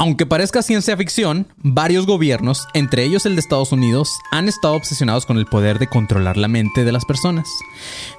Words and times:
Aunque 0.00 0.24
parezca 0.24 0.62
ciencia 0.62 0.96
ficción, 0.96 1.46
varios 1.58 2.06
gobiernos, 2.06 2.66
entre 2.72 3.04
ellos 3.04 3.26
el 3.26 3.34
de 3.34 3.40
Estados 3.42 3.70
Unidos, 3.70 4.18
han 4.30 4.48
estado 4.48 4.72
obsesionados 4.72 5.26
con 5.26 5.36
el 5.36 5.44
poder 5.44 5.78
de 5.78 5.88
controlar 5.88 6.38
la 6.38 6.48
mente 6.48 6.84
de 6.84 6.92
las 6.92 7.04
personas. 7.04 7.46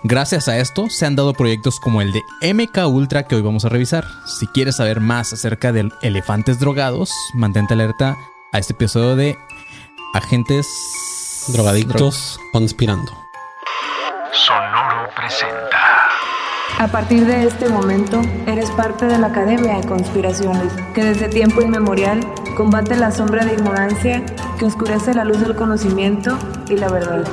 Gracias 0.04 0.48
a 0.48 0.60
esto, 0.60 0.92
se 0.92 1.08
han 1.08 1.16
dado 1.16 1.34
proyectos 1.34 1.80
como 1.80 2.04
el 2.04 2.12
de 2.12 2.22
MK 2.54 2.86
Ultra 2.86 3.24
que 3.24 3.34
hoy 3.34 3.42
vamos 3.42 3.66
a 3.66 3.70
revisar. 3.70 4.06
Si 4.28 4.46
quieres 4.46 4.76
saber 4.76 5.00
más 5.00 5.34
acerca 5.34 5.72
de 5.72 5.90
elefantes 6.04 6.60
drogados, 6.60 7.12
mantente 7.34 7.74
alerta 7.74 8.16
a 8.52 8.60
este 8.60 8.74
episodio 8.74 9.16
de 9.16 9.36
Agentes 10.14 10.68
Drogadictos 11.48 12.40
conspirando. 12.52 13.12
Sonoro 14.34 15.10
presenta. 15.16 15.81
A 16.82 16.88
partir 16.88 17.28
de 17.28 17.46
este 17.46 17.70
momento, 17.70 18.24
eres 18.48 18.72
parte 18.72 19.06
de 19.06 19.20
la 19.20 19.28
Academia 19.28 19.78
de 19.78 19.88
Conspiraciones, 19.88 20.74
que 20.96 21.04
desde 21.04 21.30
tiempo 21.30 21.62
inmemorial 21.62 22.22
combate 22.58 22.98
la 22.98 23.12
sombra 23.12 23.46
de 23.46 23.54
ignorancia 23.54 24.26
que 24.58 24.66
oscurece 24.66 25.14
la 25.14 25.24
luz 25.24 25.40
del 25.42 25.56
conocimiento 25.56 26.40
y 26.72 26.78
la 26.78 26.90
verdad. 26.90 27.24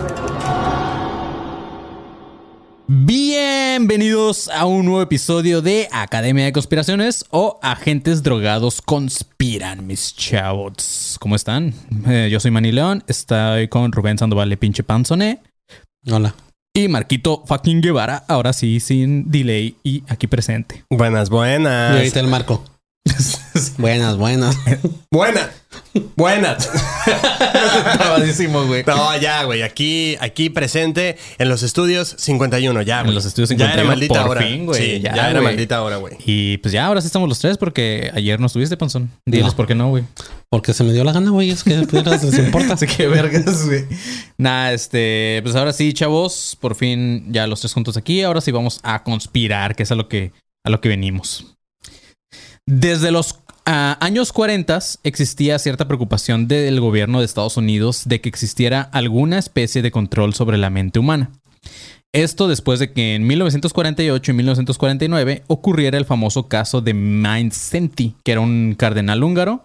Bienvenidos 2.88 4.50
a 4.50 4.66
un 4.66 4.84
nuevo 4.84 5.00
episodio 5.00 5.62
de 5.62 5.88
Academia 5.92 6.44
de 6.44 6.52
Conspiraciones 6.52 7.24
o 7.30 7.58
Agentes 7.62 8.22
Drogados 8.22 8.82
Conspiran, 8.82 9.86
mis 9.86 10.14
chavos. 10.14 11.16
¿Cómo 11.20 11.36
están? 11.36 11.72
Eh, 12.06 12.28
yo 12.30 12.38
soy 12.38 12.50
Manny 12.50 12.70
León, 12.70 13.02
estoy 13.06 13.68
con 13.68 13.92
Rubén 13.92 14.18
Sandoval 14.18 14.50
de 14.50 14.58
Pinche 14.58 14.82
Panzone. 14.82 15.40
Hola. 16.06 16.34
Y 16.78 16.86
Marquito 16.86 17.42
fucking 17.44 17.80
Guevara, 17.80 18.22
ahora 18.28 18.52
sí, 18.52 18.78
sin 18.78 19.28
delay 19.32 19.74
y 19.82 20.04
aquí 20.06 20.28
presente. 20.28 20.84
Buenas, 20.88 21.28
buenas. 21.28 21.92
Y 21.92 21.96
ahorita 21.96 22.20
el 22.20 22.28
marco. 22.28 22.62
buenas, 23.78 24.16
buenas. 24.16 24.56
Buenas. 25.10 25.50
Buenas. 26.16 26.68
Trabadísimo, 27.98 28.66
güey. 28.66 28.84
No, 28.86 29.16
ya, 29.18 29.44
güey. 29.44 29.62
Aquí, 29.62 30.16
aquí 30.20 30.50
presente 30.50 31.16
en 31.38 31.48
los 31.48 31.62
estudios 31.62 32.14
51, 32.18 32.82
ya, 32.82 32.98
güey. 33.00 33.08
En 33.10 33.14
los 33.14 33.24
estudios 33.24 33.50
Ya 33.50 33.56
51, 33.56 33.80
era 33.80 33.88
maldita 33.88 34.22
por 34.22 34.30
hora. 34.36 34.42
fin, 34.46 34.66
güey. 34.66 34.80
Sí, 34.96 35.00
Ya, 35.00 35.14
ya, 35.14 35.30
era 35.30 35.40
güey. 35.40 35.52
maldita 35.52 35.82
hora, 35.82 35.96
güey. 35.96 36.14
Y 36.24 36.58
pues 36.58 36.72
ya, 36.72 36.86
ahora 36.86 37.00
sí 37.00 37.06
estamos 37.06 37.28
los 37.28 37.38
tres 37.38 37.58
porque 37.58 38.10
ayer 38.14 38.40
no 38.40 38.46
estuviste, 38.46 38.76
Panzón. 38.76 39.10
Diles 39.26 39.46
No. 39.46 39.56
por 39.56 39.66
qué 39.66 39.74
no, 39.74 39.88
güey. 39.90 40.04
Porque 40.50 40.72
se 40.72 40.84
me 40.84 40.92
dio 40.92 41.04
la 41.04 41.12
gana, 41.12 41.30
güey. 41.30 41.50
Es 41.50 41.62
que 41.64 41.70
les 41.70 42.38
importa. 42.38 42.74
Así 42.74 42.86
que 42.86 43.06
vergas, 43.06 43.66
güey. 43.66 43.84
Nah, 44.38 44.72
este, 44.72 45.40
pues 45.42 45.54
ahora 45.56 45.72
sí, 45.72 45.92
chavos, 45.92 46.56
por 46.60 46.74
fin 46.74 47.26
ya 47.32 47.46
los 47.46 47.60
tres 47.60 47.72
juntos 47.74 47.96
aquí. 47.96 48.22
Ahora 48.22 48.40
sí 48.40 48.50
vamos 48.50 48.80
a 48.82 49.02
conspirar, 49.02 49.76
que 49.76 49.82
es 49.82 49.92
a 49.92 49.94
lo 49.94 50.08
que, 50.08 50.32
a 50.64 50.70
lo 50.70 50.80
que 50.80 50.88
venimos. 50.88 51.54
Desde 52.66 53.10
los 53.10 53.38
ah, 53.68 53.98
años 54.00 54.32
40 54.32 54.78
existía 55.04 55.58
cierta 55.58 55.86
preocupación 55.86 56.48
del 56.48 56.80
gobierno 56.80 57.18
de 57.20 57.26
Estados 57.26 57.56
Unidos 57.56 58.02
de 58.06 58.20
que 58.20 58.28
existiera 58.28 58.80
alguna 58.80 59.38
especie 59.38 59.82
de 59.82 59.90
control 59.90 60.34
sobre 60.34 60.58
la 60.58 60.70
mente 60.70 60.98
humana. 60.98 61.30
Esto 62.12 62.48
después 62.48 62.80
de 62.80 62.92
que 62.92 63.14
en 63.14 63.26
1948 63.26 64.30
y 64.30 64.34
1949 64.34 65.42
ocurriera 65.46 65.98
el 65.98 66.06
famoso 66.06 66.48
caso 66.48 66.80
de 66.80 66.94
Mindszenty, 66.94 68.14
que 68.24 68.32
era 68.32 68.40
un 68.40 68.74
cardenal 68.78 69.22
húngaro. 69.22 69.62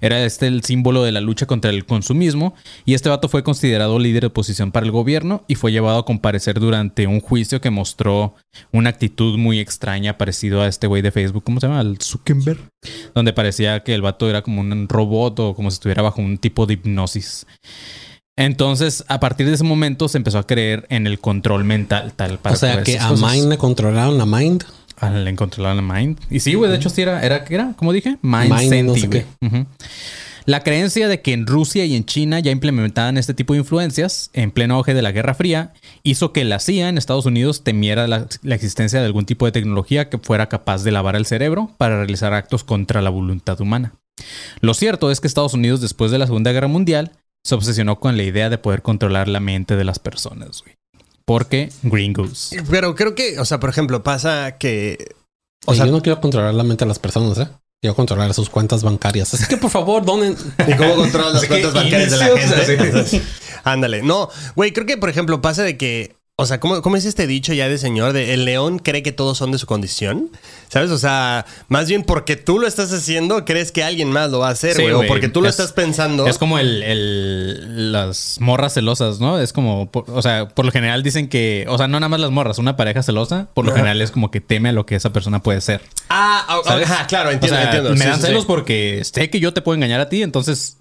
Era 0.00 0.24
este 0.24 0.46
el 0.46 0.62
símbolo 0.62 1.02
de 1.02 1.12
la 1.12 1.20
lucha 1.20 1.46
contra 1.46 1.70
el 1.70 1.84
consumismo 1.86 2.54
y 2.84 2.94
este 2.94 3.08
vato 3.08 3.28
fue 3.28 3.42
considerado 3.42 3.98
líder 3.98 4.22
de 4.22 4.26
oposición 4.28 4.72
para 4.72 4.86
el 4.86 4.92
gobierno 4.92 5.44
y 5.48 5.54
fue 5.54 5.72
llevado 5.72 5.98
a 5.98 6.04
comparecer 6.04 6.60
durante 6.60 7.06
un 7.06 7.20
juicio 7.20 7.60
que 7.60 7.70
mostró 7.70 8.34
una 8.72 8.90
actitud 8.90 9.38
muy 9.38 9.60
extraña 9.60 10.18
parecido 10.18 10.62
a 10.62 10.68
este 10.68 10.86
güey 10.86 11.02
de 11.02 11.10
Facebook, 11.10 11.44
¿cómo 11.44 11.60
se 11.60 11.66
llama? 11.66 11.80
Al 11.80 11.98
Zuckerberg, 12.00 12.60
donde 13.14 13.32
parecía 13.32 13.82
que 13.82 13.94
el 13.94 14.02
vato 14.02 14.28
era 14.28 14.42
como 14.42 14.60
un 14.60 14.88
robot 14.88 15.40
o 15.40 15.54
como 15.54 15.70
si 15.70 15.74
estuviera 15.74 16.02
bajo 16.02 16.20
un 16.20 16.38
tipo 16.38 16.66
de 16.66 16.74
hipnosis. 16.74 17.46
Entonces, 18.38 19.04
a 19.08 19.18
partir 19.18 19.48
de 19.48 19.54
ese 19.54 19.64
momento 19.64 20.06
se 20.08 20.16
empezó 20.16 20.38
a 20.38 20.46
creer 20.46 20.86
en 20.90 21.08
el 21.08 21.18
control 21.18 21.64
mental 21.64 22.12
tal 22.14 22.38
para 22.38 22.54
O 22.54 22.58
sea 22.58 22.84
que 22.84 22.96
a. 22.96 23.10
Mind 23.10 23.48
le 23.48 23.58
controlaron 23.58 24.16
la 24.16 24.26
Mind. 24.26 24.64
Al 25.00 25.34
controlar 25.36 25.76
la 25.76 25.82
mind. 25.82 26.18
Y 26.30 26.40
sí, 26.40 26.54
güey, 26.54 26.70
de 26.70 26.76
hecho 26.76 26.90
sí 26.90 27.02
era, 27.02 27.22
era, 27.22 27.44
¿qué 27.44 27.54
era? 27.54 27.74
¿Cómo 27.76 27.92
dije? 27.92 28.18
Mind, 28.22 28.52
Mind 28.52 28.86
no 28.86 28.94
sé. 28.94 29.26
La 30.44 30.62
creencia 30.62 31.08
de 31.08 31.20
que 31.20 31.34
en 31.34 31.46
Rusia 31.46 31.84
y 31.84 31.94
en 31.94 32.06
China 32.06 32.40
ya 32.40 32.50
implementaban 32.50 33.18
este 33.18 33.34
tipo 33.34 33.52
de 33.52 33.58
influencias 33.58 34.30
en 34.32 34.50
pleno 34.50 34.76
auge 34.76 34.94
de 34.94 35.02
la 35.02 35.12
Guerra 35.12 35.34
Fría 35.34 35.74
hizo 36.04 36.32
que 36.32 36.42
la 36.44 36.58
CIA 36.58 36.88
en 36.88 36.96
Estados 36.96 37.26
Unidos 37.26 37.64
temiera 37.64 38.06
la, 38.06 38.26
la 38.42 38.54
existencia 38.54 38.98
de 38.98 39.04
algún 39.04 39.26
tipo 39.26 39.44
de 39.44 39.52
tecnología 39.52 40.08
que 40.08 40.16
fuera 40.16 40.48
capaz 40.48 40.84
de 40.84 40.90
lavar 40.90 41.16
el 41.16 41.26
cerebro 41.26 41.70
para 41.76 41.96
realizar 41.98 42.32
actos 42.32 42.64
contra 42.64 43.02
la 43.02 43.10
voluntad 43.10 43.60
humana. 43.60 43.92
Lo 44.62 44.72
cierto 44.72 45.10
es 45.10 45.20
que 45.20 45.26
Estados 45.26 45.52
Unidos 45.52 45.82
después 45.82 46.10
de 46.10 46.18
la 46.18 46.26
Segunda 46.26 46.52
Guerra 46.52 46.68
Mundial 46.68 47.12
se 47.44 47.54
obsesionó 47.54 48.00
con 48.00 48.16
la 48.16 48.22
idea 48.22 48.48
de 48.50 48.58
poder 48.58 48.80
controlar 48.80 49.28
la 49.28 49.40
mente 49.40 49.76
de 49.76 49.84
las 49.84 49.98
personas, 49.98 50.62
güey. 50.62 50.74
Porque 51.28 51.70
gringos. 51.82 52.52
Pero 52.70 52.94
creo 52.94 53.14
que, 53.14 53.38
o 53.38 53.44
sea, 53.44 53.60
por 53.60 53.68
ejemplo, 53.68 54.02
pasa 54.02 54.56
que. 54.56 55.14
O 55.66 55.74
sea, 55.74 55.84
yo 55.84 55.92
no 55.92 56.00
quiero 56.00 56.22
controlar 56.22 56.54
la 56.54 56.64
mente 56.64 56.86
de 56.86 56.88
las 56.88 56.98
personas, 56.98 57.36
¿eh? 57.36 57.48
Quiero 57.82 57.94
controlar 57.94 58.32
sus 58.32 58.48
cuentas 58.48 58.82
bancarias. 58.82 59.34
Así 59.34 59.44
que 59.46 59.58
por 59.58 59.70
favor, 59.70 60.06
donen. 60.06 60.34
¿y 60.66 60.72
cómo 60.72 60.94
controlas 60.96 61.34
las 61.34 61.44
cuentas 61.48 61.74
bancarias 61.74 62.12
de 62.12 62.16
la 62.16 62.26
gente? 62.34 63.22
Ándale. 63.64 64.02
No, 64.02 64.30
güey, 64.56 64.72
creo 64.72 64.86
que, 64.86 64.96
por 64.96 65.10
ejemplo, 65.10 65.42
pasa 65.42 65.64
de 65.64 65.76
que. 65.76 66.16
O 66.40 66.46
sea, 66.46 66.60
¿cómo, 66.60 66.80
¿cómo 66.82 66.94
es 66.94 67.04
este 67.04 67.26
dicho 67.26 67.52
ya 67.52 67.68
de 67.68 67.78
señor 67.78 68.12
de 68.12 68.32
el 68.32 68.44
león 68.44 68.78
cree 68.78 69.02
que 69.02 69.10
todos 69.10 69.36
son 69.36 69.50
de 69.50 69.58
su 69.58 69.66
condición? 69.66 70.30
¿Sabes? 70.68 70.92
O 70.92 70.98
sea, 70.98 71.44
más 71.66 71.88
bien 71.88 72.04
porque 72.04 72.36
tú 72.36 72.60
lo 72.60 72.68
estás 72.68 72.92
haciendo, 72.92 73.44
crees 73.44 73.72
que 73.72 73.82
alguien 73.82 74.12
más 74.12 74.30
lo 74.30 74.38
va 74.38 74.46
a 74.48 74.52
hacer, 74.52 74.74
Sí. 74.76 74.84
O 74.92 75.04
porque 75.08 75.28
tú 75.28 75.42
lo 75.42 75.48
Es- 75.48 75.58
estás 75.58 75.72
pensando. 75.72 76.28
Es 76.28 76.38
como 76.38 76.60
el, 76.60 76.84
el- 76.84 77.90
las 77.90 78.36
morras 78.38 78.74
celosas, 78.74 79.18
¿no? 79.18 79.40
Es 79.40 79.52
como, 79.52 79.90
por- 79.90 80.04
o 80.08 80.22
sea, 80.22 80.46
por 80.48 80.64
lo 80.64 80.70
general 80.70 81.02
dicen 81.02 81.28
que, 81.28 81.66
o 81.68 81.76
sea, 81.76 81.88
no 81.88 81.98
nada 81.98 82.08
más 82.08 82.20
las 82.20 82.30
morras, 82.30 82.58
una 82.58 82.76
pareja 82.76 83.02
celosa, 83.02 83.48
por 83.52 83.64
lo 83.66 83.72
general 83.72 84.00
es 84.00 84.12
como 84.12 84.30
que 84.30 84.40
teme 84.40 84.68
a 84.68 84.72
lo 84.72 84.86
que 84.86 84.94
esa 84.94 85.12
persona 85.12 85.42
puede 85.42 85.60
ser. 85.60 85.80
Ah, 86.08 86.44
ah, 86.48 86.60
ajá, 86.84 87.06
claro, 87.08 87.32
entiendo, 87.32 87.56
O 87.56 87.58
sea, 87.58 87.64
entiendo. 87.64 87.90
Me 87.90 87.96
Sí, 87.98 88.04
dan 88.06 88.20
sí. 88.20 88.26
celos 88.28 88.44
porque 88.44 89.02
sé 89.02 89.28
que 89.28 89.40
yo 89.40 89.52
te 89.52 89.60
puedo 89.60 89.74
engañar 89.74 90.00
a 90.00 90.08
ti, 90.08 90.22
entonces 90.22 90.76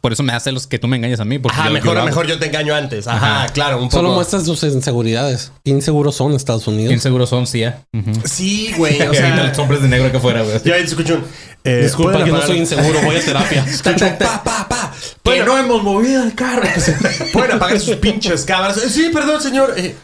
por 0.00 0.12
eso 0.12 0.22
me 0.22 0.32
da 0.32 0.40
celos 0.40 0.66
que 0.66 0.78
tú 0.78 0.88
me 0.88 0.96
engañes 0.96 1.20
a 1.20 1.24
mí. 1.24 1.38
Porque 1.38 1.56
Ajá, 1.58 1.68
yo- 1.68 1.76
yo 1.76 1.82
mejor, 1.82 2.04
mejor 2.04 2.26
yo 2.26 2.38
te 2.38 2.46
engaño 2.46 2.74
antes. 2.74 3.06
Ajá, 3.06 3.44
Ajá. 3.44 3.52
claro, 3.52 3.76
un 3.78 3.84
poco. 3.84 3.96
Solo 3.96 4.10
muestras 4.14 4.44
sus 4.44 4.62
inseguridades. 4.62 5.52
¿Qué 5.64 5.70
inseguros 5.70 6.16
son 6.16 6.32
Estados 6.34 6.66
Unidos? 6.66 6.92
Inseguros 6.92 7.28
son, 7.28 7.46
sí. 7.46 7.64
Ujú. 7.64 8.12
Sí, 8.24 8.72
güey. 8.76 9.00
O 9.08 9.14
sea, 9.14 9.36
los 9.44 9.58
hombres 9.58 9.82
de 9.82 9.88
negro 9.88 10.10
que 10.10 10.18
fuera, 10.20 10.42
güey. 10.42 10.60
ya 10.64 10.76
escucho 10.76 11.14
un. 11.16 11.24
eh, 11.64 11.80
Disculpa 11.84 12.12
¿pueden 12.12 12.26
que 12.26 12.32
no 12.32 12.42
soy 12.46 12.58
inseguro, 12.58 13.00
voy 13.02 13.16
a 13.16 13.20
terapia. 13.24 13.64
Escucho 13.68 14.06
un 14.06 14.16
pa, 14.18 14.42
pa, 14.42 14.66
pa. 14.68 14.92
Que 15.22 15.42
no 15.44 15.58
hemos 15.58 15.82
movido 15.82 16.22
el 16.22 16.34
carro. 16.34 16.62
pueden 17.32 17.52
apagar 17.52 17.78
sus 17.80 17.96
pinches 17.96 18.44
cámaras. 18.44 18.78
Eh, 18.78 18.88
Sí, 18.90 19.10
perdón, 19.12 19.40
señor. 19.42 19.74
Eh, 19.76 19.94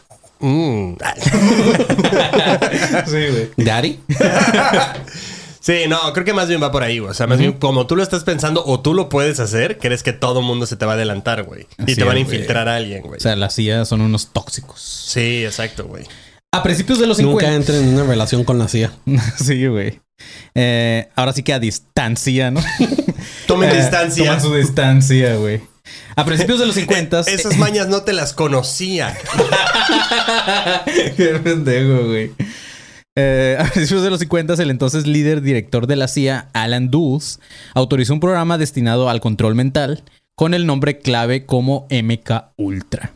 mm. 0.40 0.92
sí, 3.06 3.10
güey. 3.31 3.50
Daddy. 3.56 4.00
Sí, 5.69 5.82
no, 5.87 6.15
creo 6.15 6.25
que 6.25 6.32
más 6.32 6.49
bien 6.49 6.62
va 6.62 6.73
por 6.73 6.82
ahí, 6.82 6.99
güey. 6.99 7.11
O 7.11 7.15
sea, 7.15 7.26
más 7.26 7.38
bien 7.38 7.53
como 7.53 7.87
tú 7.87 7.94
lo 7.94 8.03
estás 8.03 8.25
pensando 8.25 8.65
o 8.65 8.81
tú 8.81 8.94
lo 8.94 9.11
puedes 9.11 9.38
hacer, 9.38 9.76
crees 9.76 10.03
que 10.03 10.15
todo 10.15 10.41
mundo 10.41 10.65
se 10.65 10.76
te 10.76 10.87
va 10.87 10.93
a 10.93 10.94
adelantar, 10.94 11.43
güey. 11.43 11.67
Y 11.87 11.94
te 11.94 12.05
van 12.05 12.17
a 12.17 12.20
infiltrar 12.20 12.70
a 12.70 12.76
alguien, 12.76 13.03
güey. 13.03 13.19
O 13.19 13.20
sea, 13.20 13.37
las 13.37 13.55
CIA 13.55 13.85
son 13.85 14.00
unos 14.00 14.29
tóxicos. 14.32 14.81
Sí, 14.81 15.44
exacto, 15.44 15.85
güey. 15.85 16.06
A 16.53 16.62
principios 16.62 16.99
de 16.99 17.06
los 17.06 17.19
Nunca 17.19 17.44
50. 17.49 17.55
entren 17.55 17.87
en 17.87 17.94
una 17.97 18.05
relación 18.05 18.44
con 18.44 18.59
la 18.59 18.67
CIA. 18.67 18.93
sí, 19.37 19.67
güey. 19.67 20.00
Eh, 20.55 21.11
ahora 21.15 21.35
sí 21.35 21.43
que 21.43 21.53
a 21.53 21.59
distancia, 21.59 22.50
¿no? 22.50 22.62
Tomen 23.47 23.69
Eh, 23.69 23.76
distancia. 23.76 24.25
Toman 24.25 24.41
su 24.41 24.55
distancia, 24.55 25.35
güey. 25.37 25.61
A 26.17 26.25
principios 26.25 26.61
de 26.61 26.67
los 26.67 26.76
50 26.76 27.20
Esas 27.26 27.59
mañas 27.59 27.88
no 27.88 28.05
te 28.05 28.15
las 28.15 28.32
conocía. 28.32 29.15
Qué 31.17 31.38
pendejo, 31.44 32.06
güey. 32.06 32.32
Eh, 33.20 33.56
a 33.61 33.65
principios 33.65 34.05
de 34.05 34.11
los 34.11 34.20
50, 34.20 34.55
el 34.55 34.70
entonces 34.70 35.06
líder 35.06 35.43
director 35.43 35.88
de 35.88 35.97
la 35.97 36.06
CIA, 36.06 36.50
Alan 36.53 36.88
Dulles, 36.91 37.41
autorizó 37.75 38.15
un 38.15 38.20
programa 38.20 38.59
destinado 38.59 39.11
al 39.11 39.20
control 39.20 39.56
mental 39.56 40.05
con 40.37 40.55
el 40.55 40.67
nombre 40.67 40.99
clave 40.99 41.44
como 41.44 41.88
MK 41.91 42.53
Ultra. 42.56 43.12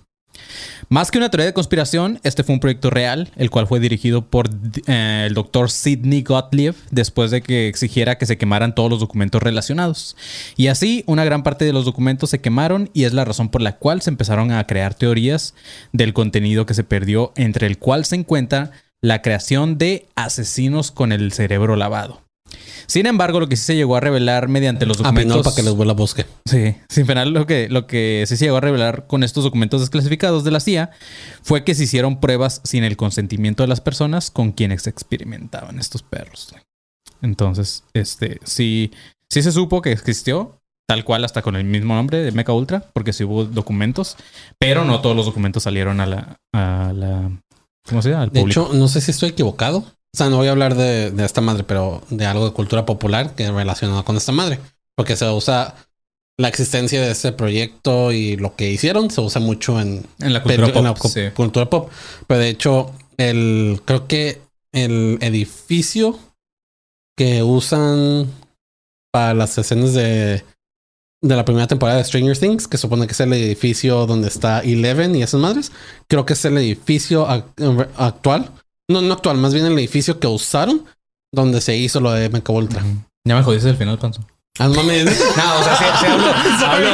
Más 0.88 1.10
que 1.10 1.18
una 1.18 1.30
teoría 1.30 1.46
de 1.46 1.54
conspiración, 1.54 2.18
este 2.24 2.42
fue 2.42 2.54
un 2.54 2.60
proyecto 2.60 2.90
real, 2.90 3.30
el 3.36 3.48
cual 3.48 3.68
fue 3.68 3.78
dirigido 3.78 4.26
por 4.26 4.50
eh, 4.88 5.24
el 5.26 5.34
doctor 5.34 5.70
Sidney 5.70 6.22
Gottlieb 6.22 6.74
después 6.90 7.30
de 7.30 7.40
que 7.40 7.68
exigiera 7.68 8.18
que 8.18 8.26
se 8.26 8.36
quemaran 8.36 8.74
todos 8.74 8.90
los 8.90 9.00
documentos 9.00 9.42
relacionados. 9.42 10.16
Y 10.56 10.66
así, 10.66 11.04
una 11.06 11.24
gran 11.24 11.44
parte 11.44 11.64
de 11.64 11.72
los 11.72 11.84
documentos 11.84 12.28
se 12.28 12.40
quemaron 12.40 12.90
y 12.92 13.04
es 13.04 13.12
la 13.12 13.24
razón 13.24 13.48
por 13.48 13.62
la 13.62 13.78
cual 13.78 14.02
se 14.02 14.10
empezaron 14.10 14.50
a 14.50 14.66
crear 14.66 14.94
teorías 14.94 15.54
del 15.92 16.12
contenido 16.12 16.66
que 16.66 16.74
se 16.74 16.84
perdió, 16.84 17.32
entre 17.36 17.68
el 17.68 17.78
cual 17.78 18.04
se 18.04 18.16
encuentra 18.16 18.72
la 19.02 19.20
creación 19.20 19.78
de 19.78 20.08
asesinos 20.14 20.90
con 20.90 21.12
el 21.12 21.32
cerebro 21.32 21.76
lavado. 21.76 22.22
Sin 22.86 23.06
embargo, 23.06 23.40
lo 23.40 23.48
que 23.48 23.56
sí 23.56 23.64
se 23.64 23.76
llegó 23.76 23.96
a 23.96 24.00
revelar 24.00 24.48
mediante 24.48 24.86
los 24.86 25.00
A 25.00 25.10
Pinol 25.10 25.14
documentos... 25.14 25.44
para 25.44 25.56
que 25.56 25.62
les 25.62 25.74
vuela 25.74 25.92
bosque. 25.94 26.26
Sí, 26.44 26.76
sin 26.88 27.06
final 27.06 27.32
lo 27.32 27.46
que, 27.46 27.68
lo 27.68 27.86
que 27.86 28.24
sí 28.26 28.36
se 28.36 28.44
llegó 28.44 28.58
a 28.58 28.60
revelar 28.60 29.06
con 29.06 29.22
estos 29.22 29.44
documentos 29.44 29.80
desclasificados 29.80 30.44
de 30.44 30.50
la 30.50 30.60
CIA 30.60 30.90
fue 31.42 31.64
que 31.64 31.74
se 31.74 31.84
hicieron 31.84 32.20
pruebas 32.20 32.60
sin 32.64 32.84
el 32.84 32.96
consentimiento 32.96 33.62
de 33.62 33.68
las 33.68 33.80
personas 33.80 34.30
con 34.30 34.52
quienes 34.52 34.86
experimentaban 34.86 35.78
estos 35.78 36.02
perros. 36.02 36.54
Entonces, 37.22 37.84
este, 37.94 38.38
sí, 38.44 38.92
sí 39.30 39.42
se 39.42 39.52
supo 39.52 39.80
que 39.80 39.92
existió, 39.92 40.58
tal 40.86 41.04
cual 41.04 41.24
hasta 41.24 41.42
con 41.42 41.56
el 41.56 41.64
mismo 41.64 41.94
nombre 41.94 42.18
de 42.18 42.32
Mecha 42.32 42.52
Ultra, 42.52 42.84
porque 42.92 43.12
sí 43.12 43.24
hubo 43.24 43.44
documentos, 43.44 44.16
pero 44.58 44.84
no 44.84 45.00
todos 45.00 45.16
los 45.16 45.26
documentos 45.26 45.62
salieron 45.62 46.00
a 46.00 46.06
la, 46.06 46.36
a 46.52 46.92
la 46.94 47.30
¿cómo 47.88 48.02
se 48.02 48.10
llama? 48.10 48.26
De 48.26 48.40
público. 48.40 48.66
hecho, 48.66 48.74
no 48.74 48.88
sé 48.88 49.00
si 49.00 49.10
estoy 49.10 49.30
equivocado. 49.30 49.78
O 49.78 50.16
sea, 50.18 50.28
no 50.28 50.36
voy 50.36 50.48
a 50.48 50.50
hablar 50.50 50.74
de, 50.74 51.10
de 51.10 51.24
esta 51.24 51.40
madre, 51.40 51.64
pero 51.64 52.02
de 52.10 52.26
algo 52.26 52.44
de 52.44 52.52
cultura 52.52 52.84
popular 52.84 53.34
que 53.34 53.44
es 53.44 53.50
relacionado 53.50 54.04
con 54.04 54.16
esta 54.16 54.32
madre. 54.32 54.58
Porque 54.94 55.16
se 55.16 55.28
usa 55.30 55.74
la 56.38 56.48
existencia 56.48 57.00
de 57.00 57.10
este 57.10 57.32
proyecto 57.32 58.12
y 58.12 58.36
lo 58.36 58.54
que 58.56 58.70
hicieron 58.70 59.10
se 59.10 59.20
usa 59.22 59.40
mucho 59.40 59.80
en, 59.80 60.04
en 60.18 60.32
la 60.34 60.42
cultura 60.42 60.66
en 60.68 60.72
pop. 60.74 60.84
la 60.84 60.94
cu- 60.94 61.08
sí. 61.08 61.20
cultura 61.34 61.70
pop. 61.70 61.90
Pero 62.26 62.40
de 62.40 62.48
hecho, 62.50 62.92
el 63.16 63.80
creo 63.86 64.06
que 64.06 64.40
el 64.72 65.18
edificio 65.22 66.18
que 67.16 67.42
usan 67.42 68.30
para 69.12 69.34
las 69.34 69.56
escenas 69.58 69.92
de, 69.94 70.44
de 71.22 71.36
la 71.36 71.44
primera 71.44 71.66
temporada 71.68 71.98
de 71.98 72.04
Stranger 72.04 72.36
Things, 72.36 72.66
que 72.68 72.76
supone 72.78 73.06
que 73.06 73.12
es 73.12 73.20
el 73.20 73.32
edificio 73.32 74.06
donde 74.06 74.28
está 74.28 74.60
Eleven 74.60 75.14
y 75.14 75.22
esas 75.22 75.40
madres, 75.40 75.70
creo 76.08 76.26
que 76.26 76.32
es 76.32 76.44
el 76.44 76.58
edificio 76.58 77.26
ac- 77.28 77.88
actual. 77.96 78.50
No, 78.90 79.00
no 79.00 79.14
actual, 79.14 79.36
más 79.38 79.54
bien 79.54 79.64
el 79.66 79.78
edificio 79.78 80.18
que 80.18 80.26
usaron 80.26 80.84
donde 81.32 81.60
se 81.60 81.76
hizo 81.76 82.00
lo 82.00 82.10
de 82.12 82.28
Mecha 82.28 82.52
Ultra. 82.52 82.82
Ya 83.24 83.36
me 83.36 83.42
jodiste 83.42 83.70
el 83.70 83.76
final, 83.76 83.98
Panzo. 83.98 84.26
Ah, 84.58 84.68
no 84.68 84.74
mames. 84.74 85.04
No, 85.36 85.60
o 85.60 85.64
sea, 85.64 85.76
sí, 85.76 85.84
sí 86.00 86.06
hablo, 86.06 86.26
hablo, 86.66 86.88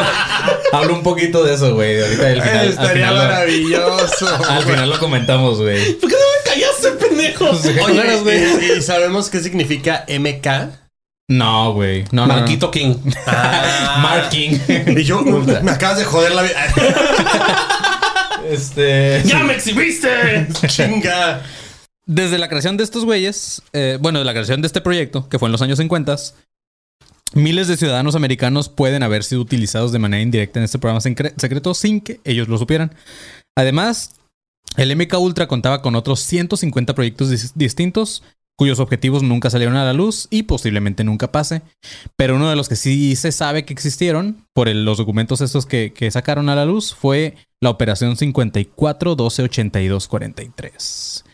hablo 0.73 0.95
un 0.95 1.03
poquito 1.03 1.43
de 1.43 1.55
eso, 1.55 1.75
güey. 1.75 2.01
Ahorita 2.01 2.31
el 2.31 2.43
final, 2.43 2.59
al, 2.59 2.69
Estaría 2.69 2.93
final 2.93 3.15
lo, 3.15 3.23
maravilloso. 3.23 4.29
al 4.51 4.63
final 4.63 4.91
lo 4.91 4.99
comentamos, 5.01 5.59
güey. 5.61 5.95
¿Por 5.95 6.11
qué 6.11 6.17
no 6.17 6.23
me 6.37 6.51
callaste, 6.53 6.91
pendejo? 7.05 7.47
Oye, 7.87 8.75
¿y, 8.75 8.79
y 8.79 8.83
sabemos 8.83 9.29
qué 9.31 9.41
significa 9.41 10.05
MK? 10.07 10.88
No, 11.29 11.73
güey. 11.75 12.05
No, 12.11 12.27
no, 12.27 12.29
no. 12.29 12.41
Marquito 12.41 12.71
King. 12.71 12.95
Marking. 13.27 14.61
Y 14.99 15.05
yo, 15.05 15.23
me 15.23 15.71
acabas 15.71 15.99
de 15.99 16.05
joder 16.05 16.33
la 16.35 16.43
vida. 16.43 16.57
este. 18.51 19.23
¡Ya 19.25 19.43
me 19.45 19.55
exhibiste! 19.55 20.09
Chinga. 20.67 21.43
Desde 22.07 22.39
la 22.39 22.49
creación 22.49 22.77
de 22.79 22.85
estos 22.85 23.05
güeyes, 23.05 23.63
eh, 23.75 23.99
bueno, 24.01 24.19
de 24.21 24.25
la 24.25 24.33
creación 24.33 24.63
de 24.63 24.67
este 24.67 24.81
proyecto, 24.81 25.29
que 25.29 25.39
fue 25.39 25.49
en 25.49 25.53
los 25.53 25.61
años 25.61 25.79
50, 25.79 26.17
miles 27.35 27.69
de 27.69 27.77
ciudadanos 27.77 28.15
americanos 28.15 28.71
pueden 28.71 29.03
haber 29.03 29.23
sido 29.25 29.43
utilizados 29.43 29.93
de 29.93 29.99
manera 29.99 30.23
indirecta 30.23 30.59
en 30.59 30.65
este 30.65 30.79
programa 30.79 31.01
secre- 31.01 31.35
secreto 31.37 31.75
sin 31.75 32.01
que 32.01 32.21
ellos 32.25 32.49
lo 32.49 32.57
supieran. 32.57 32.95
Además, 33.55 34.15
el 34.79 34.97
MK 34.97 35.19
Ultra 35.19 35.47
contaba 35.49 35.83
con 35.83 35.95
otros 35.97 36.21
150 36.21 36.95
proyectos 36.95 37.31
dis- 37.31 37.53
distintos 37.55 38.23
cuyos 38.59 38.81
objetivos 38.81 39.23
nunca 39.23 39.51
salieron 39.51 39.77
a 39.77 39.85
la 39.85 39.93
luz 39.93 40.27
y 40.31 40.43
posiblemente 40.43 41.05
nunca 41.05 41.31
pase. 41.31 41.63
Pero 42.17 42.35
uno 42.35 42.51
de 42.51 42.57
los 42.57 42.69
que 42.69 42.75
sí 42.77 43.15
se 43.15 43.31
sabe 43.31 43.65
que 43.65 43.73
existieron 43.73 44.45
por 44.53 44.69
los 44.69 44.99
documentos 44.99 45.41
estos 45.41 45.65
que, 45.65 45.93
que 45.93 46.11
sacaron 46.11 46.49
a 46.49 46.57
la 46.57 46.65
luz 46.65 46.93
fue 46.95 47.37
la 47.61 47.71
Operación 47.71 48.17
54 48.17 49.15
12 49.15 49.43
82 49.45 50.09
43. 50.09 51.25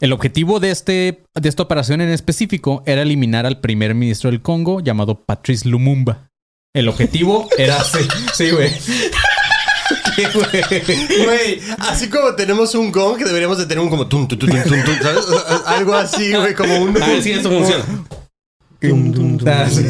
El 0.00 0.12
objetivo 0.12 0.58
de, 0.58 0.70
este, 0.70 1.22
de 1.34 1.48
esta 1.48 1.62
operación 1.62 2.00
en 2.00 2.08
específico 2.08 2.82
era 2.86 3.02
eliminar 3.02 3.46
al 3.46 3.60
primer 3.60 3.94
ministro 3.94 4.30
del 4.30 4.42
Congo 4.42 4.80
llamado 4.80 5.24
Patrice 5.24 5.68
Lumumba. 5.68 6.30
El 6.74 6.88
objetivo 6.88 7.48
era... 7.58 7.82
Sí, 8.34 8.50
sí. 8.50 8.50
Así 11.78 12.08
como 12.08 12.34
tenemos 12.34 12.74
un 12.74 12.90
gong, 12.92 13.18
deberíamos 13.18 13.58
de 13.58 13.66
tener 13.66 13.82
un 13.82 13.90
como 13.90 14.06
tum, 14.06 14.26
tum, 14.26 14.38
tum, 14.38 14.48
tum, 14.50 14.62
tum, 14.62 14.84
tum, 14.84 14.94
¿sabes? 15.02 15.24
Algo 15.66 15.94
así, 15.94 16.32
güey, 16.34 16.54
como 16.54 16.76
un... 16.78 17.02
A 17.02 17.06
ver 17.06 17.22
si 17.22 17.32
eso 17.32 17.50
funciona. 17.50 17.84
Ah, 19.46 19.66
sí. 19.70 19.82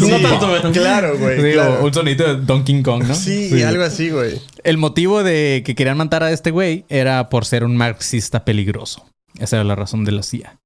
No 0.00 0.20
tanto, 0.20 0.48
pero- 0.52 0.72
Claro, 0.72 1.18
güey. 1.18 1.52
Claro. 1.54 1.84
un 1.84 1.92
sonido 1.94 2.34
de 2.36 2.42
Donkey 2.44 2.82
Kong, 2.82 3.04
¿no? 3.04 3.14
Sí, 3.14 3.62
algo 3.62 3.82
así, 3.82 4.10
güey. 4.10 4.40
El 4.62 4.76
motivo 4.76 5.22
de 5.24 5.62
que 5.64 5.74
querían 5.74 5.96
matar 5.96 6.22
a 6.22 6.30
este 6.30 6.50
güey 6.50 6.84
era 6.88 7.28
por 7.28 7.44
ser 7.44 7.64
un 7.64 7.76
marxista 7.76 8.44
peligroso. 8.44 9.04
Esa 9.38 9.56
era 9.56 9.64
la 9.64 9.74
razón 9.74 10.04
de 10.04 10.12
la 10.12 10.22
CIA. 10.22 10.58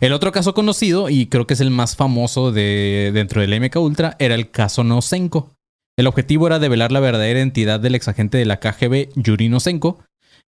El 0.00 0.12
otro 0.12 0.32
caso 0.32 0.52
conocido, 0.52 1.08
y 1.08 1.26
creo 1.26 1.46
que 1.46 1.54
es 1.54 1.60
el 1.60 1.70
más 1.70 1.96
famoso 1.96 2.52
de, 2.52 3.10
dentro 3.14 3.40
del 3.40 3.58
MK 3.60 3.76
Ultra, 3.76 4.16
era 4.18 4.34
el 4.34 4.50
caso 4.50 4.84
Nosenko. 4.84 5.50
El 5.98 6.06
objetivo 6.06 6.46
era 6.46 6.58
develar 6.58 6.92
la 6.92 7.00
verdadera 7.00 7.38
identidad 7.38 7.80
del 7.80 7.94
exagente 7.94 8.36
de 8.36 8.44
la 8.44 8.60
KGB, 8.60 9.08
Yuri 9.14 9.48
Nosenko. 9.48 9.98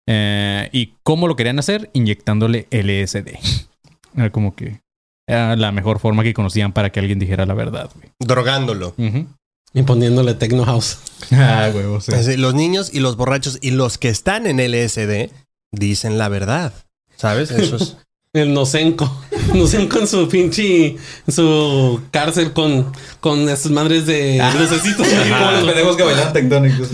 Eh, 0.07 0.69
¿Y 0.71 0.93
cómo 1.03 1.27
lo 1.27 1.35
querían 1.35 1.59
hacer? 1.59 1.89
Inyectándole 1.93 2.67
LSD. 2.71 3.37
Era 4.15 4.31
como 4.31 4.55
que 4.55 4.81
era 5.27 5.55
la 5.55 5.71
mejor 5.71 5.99
forma 5.99 6.23
que 6.23 6.33
conocían 6.33 6.73
para 6.73 6.91
que 6.91 6.99
alguien 6.99 7.19
dijera 7.19 7.45
la 7.45 7.53
verdad, 7.53 7.91
güey. 7.93 8.09
Drogándolo. 8.19 8.95
Ujú. 8.97 9.27
Y 9.75 9.83
poniéndole 9.83 10.33
Techno 10.33 10.65
House. 10.65 10.97
Ah, 11.31 11.69
huevo, 11.73 12.01
sí. 12.01 12.11
Así, 12.13 12.37
los 12.37 12.55
niños 12.55 12.91
y 12.91 13.01
los 13.01 13.15
borrachos 13.15 13.59
y 13.61 13.69
los 13.69 13.99
que 13.99 14.09
están 14.09 14.47
en 14.47 14.57
LSD 14.57 15.29
dicen 15.71 16.17
la 16.17 16.29
verdad. 16.29 16.73
¿Sabes? 17.15 17.51
Eso 17.51 17.75
es... 17.75 17.97
El 18.41 18.53
Nosenko. 18.53 19.21
Nosenko 19.53 19.99
en 19.99 20.07
su 20.07 20.27
pinche. 20.29 20.87
En 21.27 21.33
su 21.33 22.01
cárcel 22.11 22.53
con, 22.53 22.91
con 23.19 23.47
esas 23.49 23.71
madres 23.71 24.05
de 24.05 24.41
lucecitos. 24.59 25.07
que 25.07 26.03
bailan 26.03 26.33
tectónicos. 26.33 26.89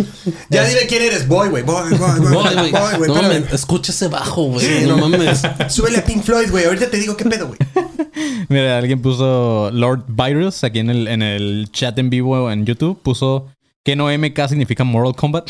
Ya 0.49 0.63
dime 0.65 0.81
quién 0.87 1.03
eres. 1.03 1.27
Voy, 1.27 1.49
güey. 1.49 1.63
Voy, 1.63 1.89
voy, 1.91 1.97
voy. 2.19 2.19
Boy, 2.19 2.31
Voy, 2.33 2.53
güey. 2.55 2.71
güey. 2.71 2.71
No 3.09 3.15
espérame. 3.15 3.41
mames, 3.41 3.53
escucha 3.53 3.91
ese 3.91 4.07
bajo, 4.07 4.43
güey. 4.45 4.85
No 4.85 4.97
mames. 4.97 5.41
Súbele 5.69 5.97
a 5.99 6.03
Pink 6.05 6.23
Floyd, 6.23 6.49
güey. 6.49 6.65
Ahorita 6.65 6.89
te 6.89 6.97
digo 6.97 7.15
qué 7.17 7.25
pedo, 7.25 7.47
güey. 7.47 7.59
Mira, 8.49 8.77
alguien 8.77 9.01
puso 9.01 9.69
Lord 9.73 10.05
Virus 10.07 10.63
aquí 10.63 10.79
en 10.79 10.89
el, 10.89 11.07
en 11.07 11.21
el 11.21 11.69
chat 11.71 11.97
en 11.99 12.09
vivo 12.09 12.49
en 12.51 12.65
YouTube. 12.65 13.01
Puso 13.01 13.47
que 13.83 13.95
no 13.95 14.07
MK 14.15 14.47
significa 14.49 14.83
Mortal 14.83 15.15
Kombat. 15.15 15.49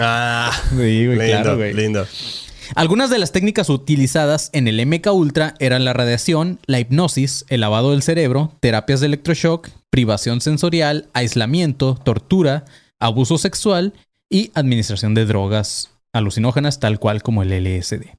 Ah, 0.00 0.50
Sí, 0.70 0.76
güey, 0.76 1.06
lindo, 1.08 1.24
claro, 1.24 1.56
güey. 1.56 1.72
lindo. 1.74 2.06
Algunas 2.74 3.10
de 3.10 3.18
las 3.18 3.32
técnicas 3.32 3.70
utilizadas 3.70 4.50
en 4.52 4.68
el 4.68 4.84
MK 4.84 5.06
Ultra 5.12 5.54
eran 5.58 5.84
la 5.84 5.92
radiación, 5.92 6.58
la 6.66 6.80
hipnosis, 6.80 7.44
el 7.48 7.60
lavado 7.60 7.92
del 7.92 8.02
cerebro, 8.02 8.52
terapias 8.60 9.00
de 9.00 9.06
electroshock, 9.06 9.68
privación 9.90 10.40
sensorial, 10.40 11.08
aislamiento, 11.12 11.94
tortura, 11.94 12.64
abuso 12.98 13.38
sexual 13.38 13.92
y 14.28 14.50
administración 14.54 15.14
de 15.14 15.26
drogas 15.26 15.90
alucinógenas 16.12 16.80
tal 16.80 16.98
cual 16.98 17.22
como 17.22 17.42
el 17.42 17.50
LSD. 17.50 18.16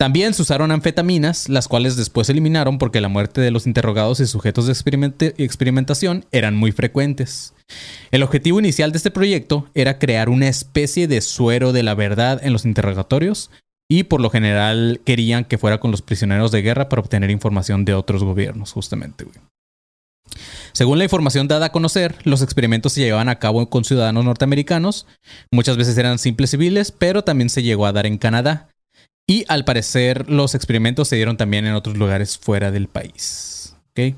También 0.00 0.32
se 0.32 0.40
usaron 0.40 0.70
anfetaminas, 0.70 1.50
las 1.50 1.68
cuales 1.68 1.94
después 1.94 2.30
eliminaron 2.30 2.78
porque 2.78 3.02
la 3.02 3.10
muerte 3.10 3.42
de 3.42 3.50
los 3.50 3.66
interrogados 3.66 4.18
y 4.20 4.26
sujetos 4.26 4.64
de 4.64 5.34
experimentación 5.36 6.24
eran 6.32 6.56
muy 6.56 6.72
frecuentes. 6.72 7.52
El 8.10 8.22
objetivo 8.22 8.58
inicial 8.60 8.92
de 8.92 8.96
este 8.96 9.10
proyecto 9.10 9.68
era 9.74 9.98
crear 9.98 10.30
una 10.30 10.48
especie 10.48 11.06
de 11.06 11.20
suero 11.20 11.74
de 11.74 11.82
la 11.82 11.94
verdad 11.94 12.40
en 12.42 12.54
los 12.54 12.64
interrogatorios 12.64 13.50
y 13.90 14.04
por 14.04 14.22
lo 14.22 14.30
general 14.30 15.02
querían 15.04 15.44
que 15.44 15.58
fuera 15.58 15.80
con 15.80 15.90
los 15.90 16.00
prisioneros 16.00 16.50
de 16.50 16.62
guerra 16.62 16.88
para 16.88 17.02
obtener 17.02 17.30
información 17.30 17.84
de 17.84 17.92
otros 17.92 18.24
gobiernos, 18.24 18.72
justamente. 18.72 19.26
Según 20.72 20.96
la 20.96 21.04
información 21.04 21.46
dada 21.46 21.66
a 21.66 21.72
conocer, 21.72 22.16
los 22.24 22.40
experimentos 22.40 22.94
se 22.94 23.02
llevaban 23.02 23.28
a 23.28 23.38
cabo 23.38 23.68
con 23.68 23.84
ciudadanos 23.84 24.24
norteamericanos, 24.24 25.06
muchas 25.50 25.76
veces 25.76 25.98
eran 25.98 26.18
simples 26.18 26.52
civiles, 26.52 26.90
pero 26.90 27.22
también 27.22 27.50
se 27.50 27.62
llegó 27.62 27.84
a 27.84 27.92
dar 27.92 28.06
en 28.06 28.16
Canadá. 28.16 28.69
Y 29.30 29.44
al 29.46 29.64
parecer 29.64 30.28
los 30.28 30.56
experimentos 30.56 31.06
se 31.06 31.14
dieron 31.14 31.36
también 31.36 31.64
en 31.64 31.74
otros 31.74 31.96
lugares 31.96 32.36
fuera 32.36 32.72
del 32.72 32.88
país. 32.88 33.76
¿Ok? 33.90 34.16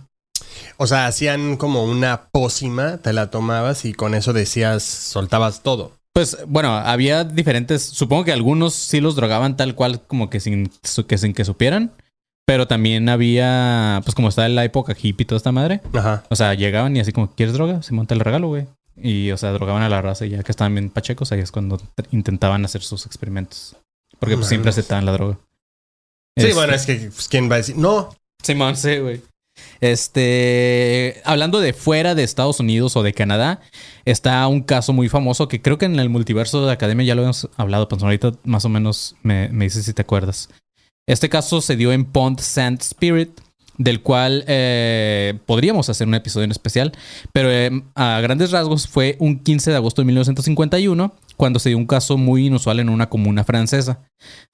O 0.78 0.86
sea, 0.86 1.06
hacían 1.06 1.58
como 1.58 1.84
una 1.84 2.28
pócima, 2.32 2.96
te 2.96 3.12
la 3.12 3.30
tomabas 3.30 3.84
y 3.84 3.92
con 3.92 4.14
eso 4.14 4.32
decías, 4.32 4.82
soltabas 4.82 5.62
todo. 5.62 5.92
Pues 6.14 6.38
bueno, 6.46 6.74
había 6.74 7.24
diferentes, 7.24 7.82
supongo 7.82 8.24
que 8.24 8.32
algunos 8.32 8.72
sí 8.72 9.02
los 9.02 9.14
drogaban 9.14 9.54
tal 9.58 9.74
cual 9.74 10.00
como 10.00 10.30
que 10.30 10.40
sin 10.40 10.70
que, 11.06 11.18
sin 11.18 11.34
que 11.34 11.44
supieran, 11.44 11.92
pero 12.46 12.66
también 12.66 13.10
había, 13.10 14.00
pues 14.04 14.14
como 14.14 14.30
está 14.30 14.46
en 14.46 14.54
la 14.54 14.64
época 14.64 14.96
hippie 14.98 15.24
y 15.24 15.26
toda 15.26 15.36
esta 15.36 15.52
madre, 15.52 15.82
Ajá. 15.92 16.24
o 16.30 16.36
sea, 16.36 16.54
llegaban 16.54 16.96
y 16.96 17.00
así 17.00 17.12
como, 17.12 17.34
¿quieres 17.34 17.52
droga? 17.52 17.82
Se 17.82 17.92
monta 17.92 18.14
el 18.14 18.20
regalo, 18.20 18.48
güey. 18.48 18.66
Y, 18.96 19.30
o 19.30 19.36
sea, 19.36 19.52
drogaban 19.52 19.82
a 19.82 19.90
la 19.90 20.00
raza 20.00 20.24
y 20.24 20.30
ya 20.30 20.42
que 20.42 20.52
estaban 20.52 20.74
bien 20.74 20.88
pachecos, 20.88 21.32
ahí 21.32 21.40
es 21.40 21.52
cuando 21.52 21.78
intentaban 22.12 22.64
hacer 22.64 22.80
sus 22.80 23.04
experimentos. 23.04 23.76
Porque 24.22 24.36
pues 24.36 24.46
siempre 24.46 24.70
aceptaban 24.70 25.04
la 25.04 25.10
droga. 25.10 25.40
Sí, 26.38 26.44
Este- 26.44 26.54
bueno, 26.54 26.72
es 26.74 26.86
que 26.86 26.94
pues, 27.12 27.26
¿quién 27.26 27.50
va 27.50 27.56
a 27.56 27.58
decir? 27.58 27.76
No. 27.76 28.14
Simón, 28.40 28.76
sí, 28.76 28.98
güey. 28.98 29.20
Este, 29.80 31.20
hablando 31.24 31.58
de 31.58 31.72
fuera 31.72 32.14
de 32.14 32.22
Estados 32.22 32.60
Unidos 32.60 32.96
o 32.96 33.02
de 33.02 33.12
Canadá, 33.12 33.60
está 34.04 34.46
un 34.46 34.62
caso 34.62 34.92
muy 34.92 35.08
famoso 35.08 35.48
que 35.48 35.60
creo 35.60 35.76
que 35.76 35.86
en 35.86 35.98
el 35.98 36.08
multiverso 36.08 36.60
de 36.60 36.68
la 36.68 36.72
academia 36.74 37.04
ya 37.04 37.16
lo 37.16 37.22
hemos 37.24 37.48
hablado, 37.56 37.88
pero 37.88 38.02
ahorita 38.04 38.32
más 38.44 38.64
o 38.64 38.68
menos 38.68 39.16
me, 39.24 39.48
me 39.48 39.64
dices 39.64 39.84
si 39.84 39.92
te 39.92 40.02
acuerdas. 40.02 40.48
Este 41.08 41.28
caso 41.28 41.60
se 41.60 41.74
dio 41.74 41.92
en 41.92 42.04
Pond 42.04 42.38
Sand 42.38 42.80
Spirit, 42.80 43.40
del 43.78 44.02
cual 44.02 44.44
eh, 44.46 45.38
podríamos 45.46 45.88
hacer 45.88 46.06
un 46.06 46.14
episodio 46.14 46.44
en 46.44 46.50
especial, 46.50 46.92
pero 47.32 47.50
eh, 47.50 47.70
a 47.94 48.20
grandes 48.20 48.50
rasgos 48.50 48.86
fue 48.86 49.16
un 49.18 49.38
15 49.38 49.70
de 49.70 49.76
agosto 49.76 50.02
de 50.02 50.06
1951 50.06 51.14
cuando 51.36 51.58
se 51.58 51.70
dio 51.70 51.78
un 51.78 51.86
caso 51.86 52.18
muy 52.18 52.46
inusual 52.46 52.80
en 52.80 52.88
una 52.88 53.08
comuna 53.08 53.44
francesa. 53.44 54.00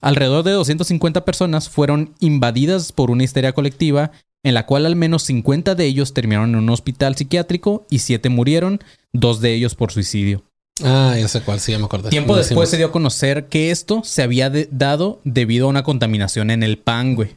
Alrededor 0.01 0.43
de 0.43 0.51
250 0.51 1.25
personas 1.25 1.69
fueron 1.69 2.13
invadidas 2.19 2.91
por 2.91 3.11
una 3.11 3.23
histeria 3.23 3.53
colectiva 3.53 4.11
en 4.43 4.53
la 4.53 4.65
cual 4.65 4.85
al 4.85 4.95
menos 4.95 5.23
50 5.23 5.75
de 5.75 5.85
ellos 5.85 6.13
terminaron 6.13 6.51
en 6.51 6.55
un 6.55 6.69
hospital 6.69 7.15
psiquiátrico 7.15 7.85
y 7.89 7.99
7 7.99 8.29
murieron, 8.29 8.79
dos 9.11 9.41
de 9.41 9.53
ellos 9.53 9.75
por 9.75 9.91
suicidio. 9.91 10.43
Ah, 10.83 11.15
ya 11.19 11.27
sé 11.27 11.41
cuál, 11.41 11.59
sí, 11.59 11.71
ya 11.71 11.79
me 11.79 11.85
acordé. 11.85 12.09
Tiempo 12.09 12.35
después 12.35 12.49
decimos. 12.49 12.69
se 12.69 12.77
dio 12.77 12.87
a 12.87 12.91
conocer 12.91 13.47
que 13.47 13.71
esto 13.71 14.01
se 14.03 14.21
había 14.23 14.49
de- 14.49 14.67
dado 14.71 15.19
debido 15.23 15.65
a 15.67 15.69
una 15.69 15.83
contaminación 15.83 16.51
en 16.51 16.63
el 16.63 16.77
pan, 16.77 17.15
güey. 17.15 17.35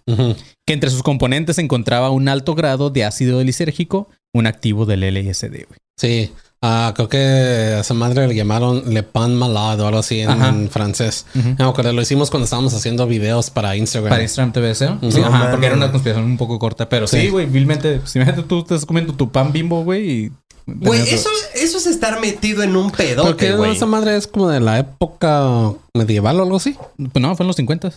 Que 0.67 0.73
entre 0.75 0.91
sus 0.91 1.03
componentes 1.03 1.57
se 1.57 1.63
encontraba 1.63 2.11
un 2.11 2.29
alto 2.29 2.55
grado 2.55 2.91
de 2.91 3.05
ácido 3.05 3.43
lisérgico, 3.43 4.09
un 4.35 4.47
activo 4.47 4.87
del 4.87 5.03
LSD, 5.05 5.67
güey. 5.67 5.79
Sí. 5.99 6.31
Ah, 6.65 6.93
creo 6.95 7.09
que 7.09 7.17
a 7.19 7.81
esa 7.81 7.93
madre 7.93 8.29
le 8.29 8.37
llamaron 8.37 8.85
Le 8.95 9.03
Pan 9.03 9.35
Malade 9.35 9.83
o 9.83 9.87
algo 9.89 9.99
así 9.99 10.21
en, 10.21 10.31
en 10.31 10.71
francés. 10.71 11.27
Ya 11.35 11.43
me 11.59 11.65
acordé, 11.65 11.93
lo 11.93 12.01
hicimos 12.03 12.31
cuando 12.31 12.45
estábamos 12.45 12.73
haciendo 12.73 13.05
videos 13.09 13.51
para 13.51 13.75
Instagram. 13.77 14.11
Para 14.11 14.23
Instagram 14.23 14.53
TV, 14.53 14.75
¿sí? 14.77 14.85
Sí, 15.11 15.19
No 15.21 15.27
ajá, 15.27 15.31
mames. 15.31 15.49
porque 15.51 15.67
era 15.67 15.75
una 15.75 15.91
conspiración 15.91 16.25
un 16.25 16.37
poco 16.37 16.61
corta. 16.61 16.89
Pero 16.89 17.09
sí, 17.09 17.23
Sí. 17.23 17.29
güey, 17.31 17.47
vilmente. 17.47 18.01
Si 18.05 18.19
imagínate 18.19 18.45
tú 18.47 18.61
estás 18.61 18.87
comiendo 18.87 19.13
tu 19.13 19.33
pan 19.33 19.51
bimbo, 19.53 19.83
güey, 19.83 20.09
y. 20.11 20.33
Güey, 20.67 21.01
eso, 21.11 21.29
eso 21.57 21.79
es 21.79 21.87
estar 21.89 22.21
metido 22.21 22.63
en 22.63 22.77
un 22.77 22.91
Porque 22.93 23.09
pedote, 23.09 23.53
güey. 23.57 23.73
esa 23.73 23.87
madre 23.87 24.17
es 24.17 24.29
como 24.29 24.49
de 24.49 24.61
la 24.61 24.79
época 24.79 25.73
medieval 25.95 26.39
o 26.39 26.45
algo 26.45 26.57
así. 26.59 26.77
Pues 26.97 27.21
no, 27.21 27.35
fue 27.35 27.43
en 27.43 27.49
los 27.49 27.57
50. 27.57 27.91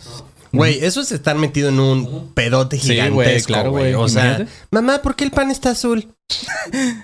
Güey, 0.52 0.84
eso 0.84 1.02
es 1.02 1.12
estar 1.12 1.36
metido 1.38 1.70
en 1.70 1.80
un 1.80 2.32
pedote 2.34 2.80
Sí, 2.80 2.88
güey, 2.88 3.10
gigantesco, 3.12 3.48
claro, 3.54 4.02
O 4.02 4.10
sea, 4.10 4.48
mamá, 4.72 5.04
¿por 5.04 5.16
qué 5.16 5.26
el 5.26 5.32
pan 5.32 5.52
está 5.52 5.70
azul? 5.72 6.08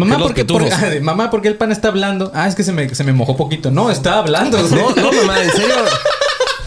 Mamá, 0.00 0.18
los 0.18 0.32
¿por 0.32 1.02
mamá, 1.02 1.30
¿por 1.30 1.42
qué 1.42 1.48
el 1.48 1.56
pan 1.56 1.72
está 1.72 1.88
hablando? 1.88 2.32
Ah, 2.34 2.48
es 2.48 2.54
que 2.54 2.64
se 2.64 2.72
me, 2.72 2.94
se 2.94 3.04
me 3.04 3.12
mojó 3.12 3.36
poquito. 3.36 3.70
No, 3.70 3.90
está 3.90 4.18
hablando. 4.18 4.58
No, 4.70 4.90
no, 4.94 5.12
mamá, 5.12 5.42
en 5.42 5.50
serio. 5.50 5.74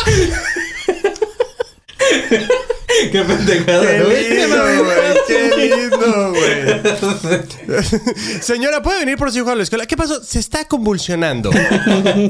Qué 3.14 3.22
pendejada, 3.22 3.84
Qué 3.86 4.40
lindo, 4.40 4.58
güey. 4.84 5.18
Qué 5.28 5.52
lindo, 5.56 6.32
güey. 6.32 6.82
Señora, 8.42 8.82
¿puede 8.82 9.02
venir 9.02 9.18
por 9.18 9.32
su 9.32 9.38
hijo 9.38 9.52
a 9.52 9.56
la 9.56 9.62
escuela? 9.62 9.86
¿Qué 9.86 9.96
pasó? 9.96 10.24
Se 10.24 10.40
está 10.40 10.66
convulsionando. 10.68 11.52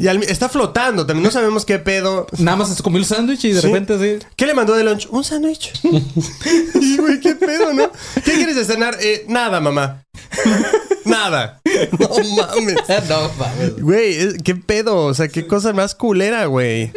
Y 0.01 0.05
al 0.07 0.21
está 0.23 0.49
flotando. 0.49 1.05
También 1.05 1.23
no 1.23 1.31
sabemos 1.31 1.63
qué 1.63 1.79
pedo. 1.79 2.27
Nada 2.37 2.57
más 2.57 2.75
se 2.75 2.83
comió 2.83 2.99
el 2.99 3.05
sándwich 3.05 3.45
y 3.45 3.53
de 3.53 3.61
Sí. 3.61 3.67
repente 3.67 3.93
así. 3.93 4.17
¿Qué 4.35 4.45
le 4.45 4.53
mandó 4.53 4.75
de 4.75 4.83
lunch? 4.83 5.07
Un 5.09 5.23
sándwich. 5.23 5.71
y, 6.81 6.97
güey, 6.97 7.21
qué 7.21 7.35
pedo, 7.35 7.71
¿no? 7.73 7.89
¿Qué 8.25 8.33
quieres 8.33 8.57
de 8.57 8.65
cenar? 8.65 8.97
Eh, 9.01 9.23
nada, 9.29 9.61
mamá. 9.61 10.03
nada. 11.05 11.61
No 11.97 12.09
mames. 12.35 12.75
No, 13.09 13.31
mames. 13.39 13.81
Güey, 13.81 14.15
es- 14.17 14.35
qué 14.43 14.55
pedo. 14.55 14.97
O 15.05 15.13
sea, 15.13 15.29
qué 15.29 15.47
cosa 15.47 15.71
más 15.71 15.95
culera, 15.95 16.43
güey. 16.47 16.91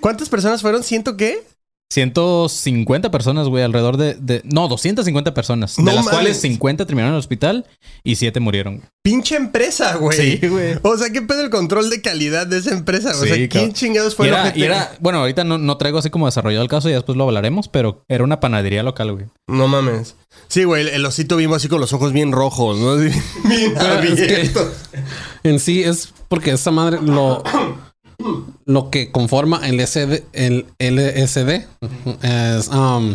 ¿Cuántas 0.00 0.28
personas 0.28 0.62
fueron? 0.62 0.82
¿Ciento 0.82 1.16
qué? 1.16 1.44
150 1.92 3.10
personas, 3.10 3.48
güey, 3.48 3.64
alrededor 3.64 3.96
de, 3.96 4.14
de- 4.14 4.42
No, 4.44 4.68
250 4.68 5.34
personas. 5.34 5.78
No 5.78 5.86
de 5.90 5.96
las 5.96 6.04
mames. 6.04 6.18
cuales 6.20 6.40
50 6.40 6.86
terminaron 6.86 7.10
en 7.10 7.14
el 7.16 7.18
hospital 7.18 7.66
y 8.04 8.16
7 8.16 8.38
murieron. 8.40 8.76
güey. 8.76 8.88
Pinche 9.02 9.34
empresa, 9.36 9.96
güey. 9.96 10.38
Sí, 10.40 10.46
güey. 10.46 10.74
O 10.82 10.96
sea, 10.96 11.10
¿qué 11.10 11.22
pedo 11.22 11.40
el 11.42 11.50
control 11.50 11.90
de 11.90 12.00
calidad 12.00 12.46
de 12.46 12.58
esa 12.58 12.72
empresa? 12.72 13.10
O 13.10 13.22
Sí, 13.22 13.28
sea, 13.28 13.48
¿quién 13.48 13.72
chingados 13.72 14.14
fue 14.14 14.26
Y 14.26 14.28
era, 14.28 14.42
ojete? 14.42 14.58
y 14.60 14.62
era- 14.62 14.92
bueno, 15.00 15.18
ahorita 15.20 15.42
no, 15.44 15.58
no 15.58 15.76
traigo 15.78 15.98
así 15.98 16.10
como 16.10 16.26
desarrollado 16.26 16.62
el 16.62 16.68
caso 16.68 16.88
y 16.88 16.92
después 16.92 17.16
lo 17.18 17.24
hablaremos, 17.24 17.68
pero 17.68 18.04
era 18.08 18.22
una 18.24 18.38
panadería 18.40 18.82
local, 18.82 19.12
güey. 19.12 19.26
No 19.48 19.66
mames. 19.66 20.16
Sí, 20.48 20.64
güey, 20.64 20.82
el, 20.82 20.88
el 20.88 21.04
osito 21.06 21.36
vimos 21.36 21.56
así 21.56 21.68
con 21.68 21.80
los 21.80 21.92
ojos 21.92 22.12
bien 22.12 22.30
rojos, 22.30 22.78
¿no? 22.78 22.96
Bien 23.48 23.76
abiertos. 23.78 24.68
En 25.42 25.58
sí 25.58 25.82
es 25.82 26.12
porque 26.28 26.52
esa 26.52 26.70
madre 26.70 26.98
lo 27.02 27.42
lo 28.66 28.90
que 28.90 29.10
conforma 29.10 29.60
el 29.66 29.80
SD, 29.86 30.24
el 30.32 30.66
LSD 30.78 31.66
es 32.22 32.68
um, 32.68 33.14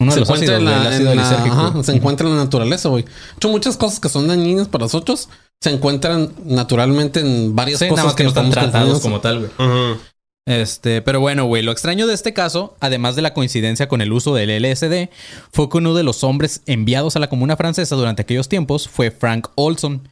Uno 0.00 0.10
de 0.10 0.12
se 0.12 0.20
los 0.20 0.28
encuentra 0.28 0.56
ácidos, 0.56 0.58
en 0.58 0.64
la, 0.64 0.88
ácido 0.88 1.10
en 1.12 1.16
la- 1.16 1.22
lisérgico. 1.22 1.54
ajá, 1.54 1.82
se 1.82 1.92
encuentra 1.92 2.28
en 2.28 2.36
la 2.36 2.44
naturaleza, 2.44 2.88
güey. 2.88 3.04
De 3.04 3.10
hecho, 3.36 3.48
muchas 3.48 3.76
cosas 3.76 4.00
que 4.00 4.08
son 4.08 4.28
dañinas 4.28 4.68
para 4.68 4.84
nosotros 4.84 5.28
se 5.60 5.70
encuentran 5.70 6.32
naturalmente 6.44 7.20
en 7.20 7.54
varias 7.54 7.78
Sí, 7.78 7.84
nada 7.84 7.92
cosas 7.94 8.04
más 8.06 8.14
que 8.16 8.22
no 8.24 8.28
están 8.30 8.50
tratados 8.50 9.00
como 9.00 9.20
tal, 9.20 9.38
güey. 9.56 9.96
Este, 10.44 11.02
pero 11.02 11.20
bueno, 11.20 11.44
güey, 11.44 11.62
lo 11.62 11.70
extraño 11.70 12.08
de 12.08 12.14
este 12.14 12.32
caso, 12.32 12.74
además 12.80 13.14
de 13.14 13.22
la 13.22 13.32
coincidencia 13.32 13.86
con 13.88 14.00
el 14.00 14.12
uso 14.12 14.34
del 14.34 14.50
LSD, 14.50 15.08
fue 15.52 15.68
que 15.70 15.78
uno 15.78 15.94
de 15.94 16.02
los 16.02 16.24
hombres 16.24 16.62
enviados 16.66 17.14
a 17.14 17.20
la 17.20 17.28
comuna 17.28 17.56
francesa 17.56 17.94
durante 17.94 18.22
aquellos 18.22 18.48
tiempos 18.48 18.88
fue 18.88 19.12
Frank 19.12 19.48
Olson, 19.54 20.08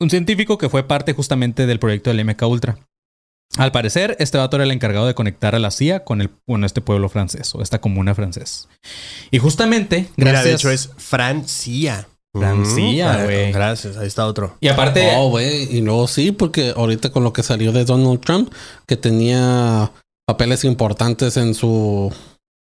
un 0.00 0.10
científico 0.10 0.58
que 0.58 0.68
fue 0.68 0.84
parte 0.84 1.12
justamente 1.12 1.66
del 1.66 1.80
proyecto 1.80 2.10
del 2.10 2.24
MK 2.24 2.42
Ultra. 2.46 2.78
Al 3.58 3.70
parecer, 3.72 4.16
este 4.18 4.38
vato 4.38 4.56
era 4.56 4.64
el 4.64 4.70
encargado 4.70 5.06
de 5.06 5.14
conectar 5.14 5.54
a 5.54 5.58
la 5.58 5.70
CIA 5.70 6.04
con, 6.04 6.20
el, 6.22 6.30
con 6.46 6.64
este 6.64 6.80
pueblo 6.80 7.08
francés 7.10 7.54
o 7.54 7.60
esta 7.62 7.80
comuna 7.80 8.14
francés. 8.14 8.66
Y 9.30 9.38
justamente, 9.38 10.08
gracias. 10.16 10.16
Mira, 10.16 10.42
de 10.42 10.52
hecho 10.54 10.70
es 10.70 10.90
Francia. 10.96 12.08
Francia, 12.34 13.18
Mm, 13.18 13.24
güey. 13.24 13.52
Gracias, 13.52 13.98
ahí 13.98 14.06
está 14.06 14.24
otro. 14.26 14.56
Y 14.60 14.68
aparte, 14.68 15.12
Oh, 15.16 15.28
güey. 15.28 15.64
Y 15.76 15.82
luego 15.82 16.08
sí, 16.08 16.32
porque 16.32 16.72
ahorita 16.74 17.10
con 17.12 17.24
lo 17.24 17.34
que 17.34 17.42
salió 17.42 17.72
de 17.72 17.84
Donald 17.84 18.20
Trump, 18.20 18.50
que 18.86 18.96
tenía 18.96 19.92
papeles 20.26 20.64
importantes 20.64 21.36
en 21.36 21.54
su. 21.54 22.10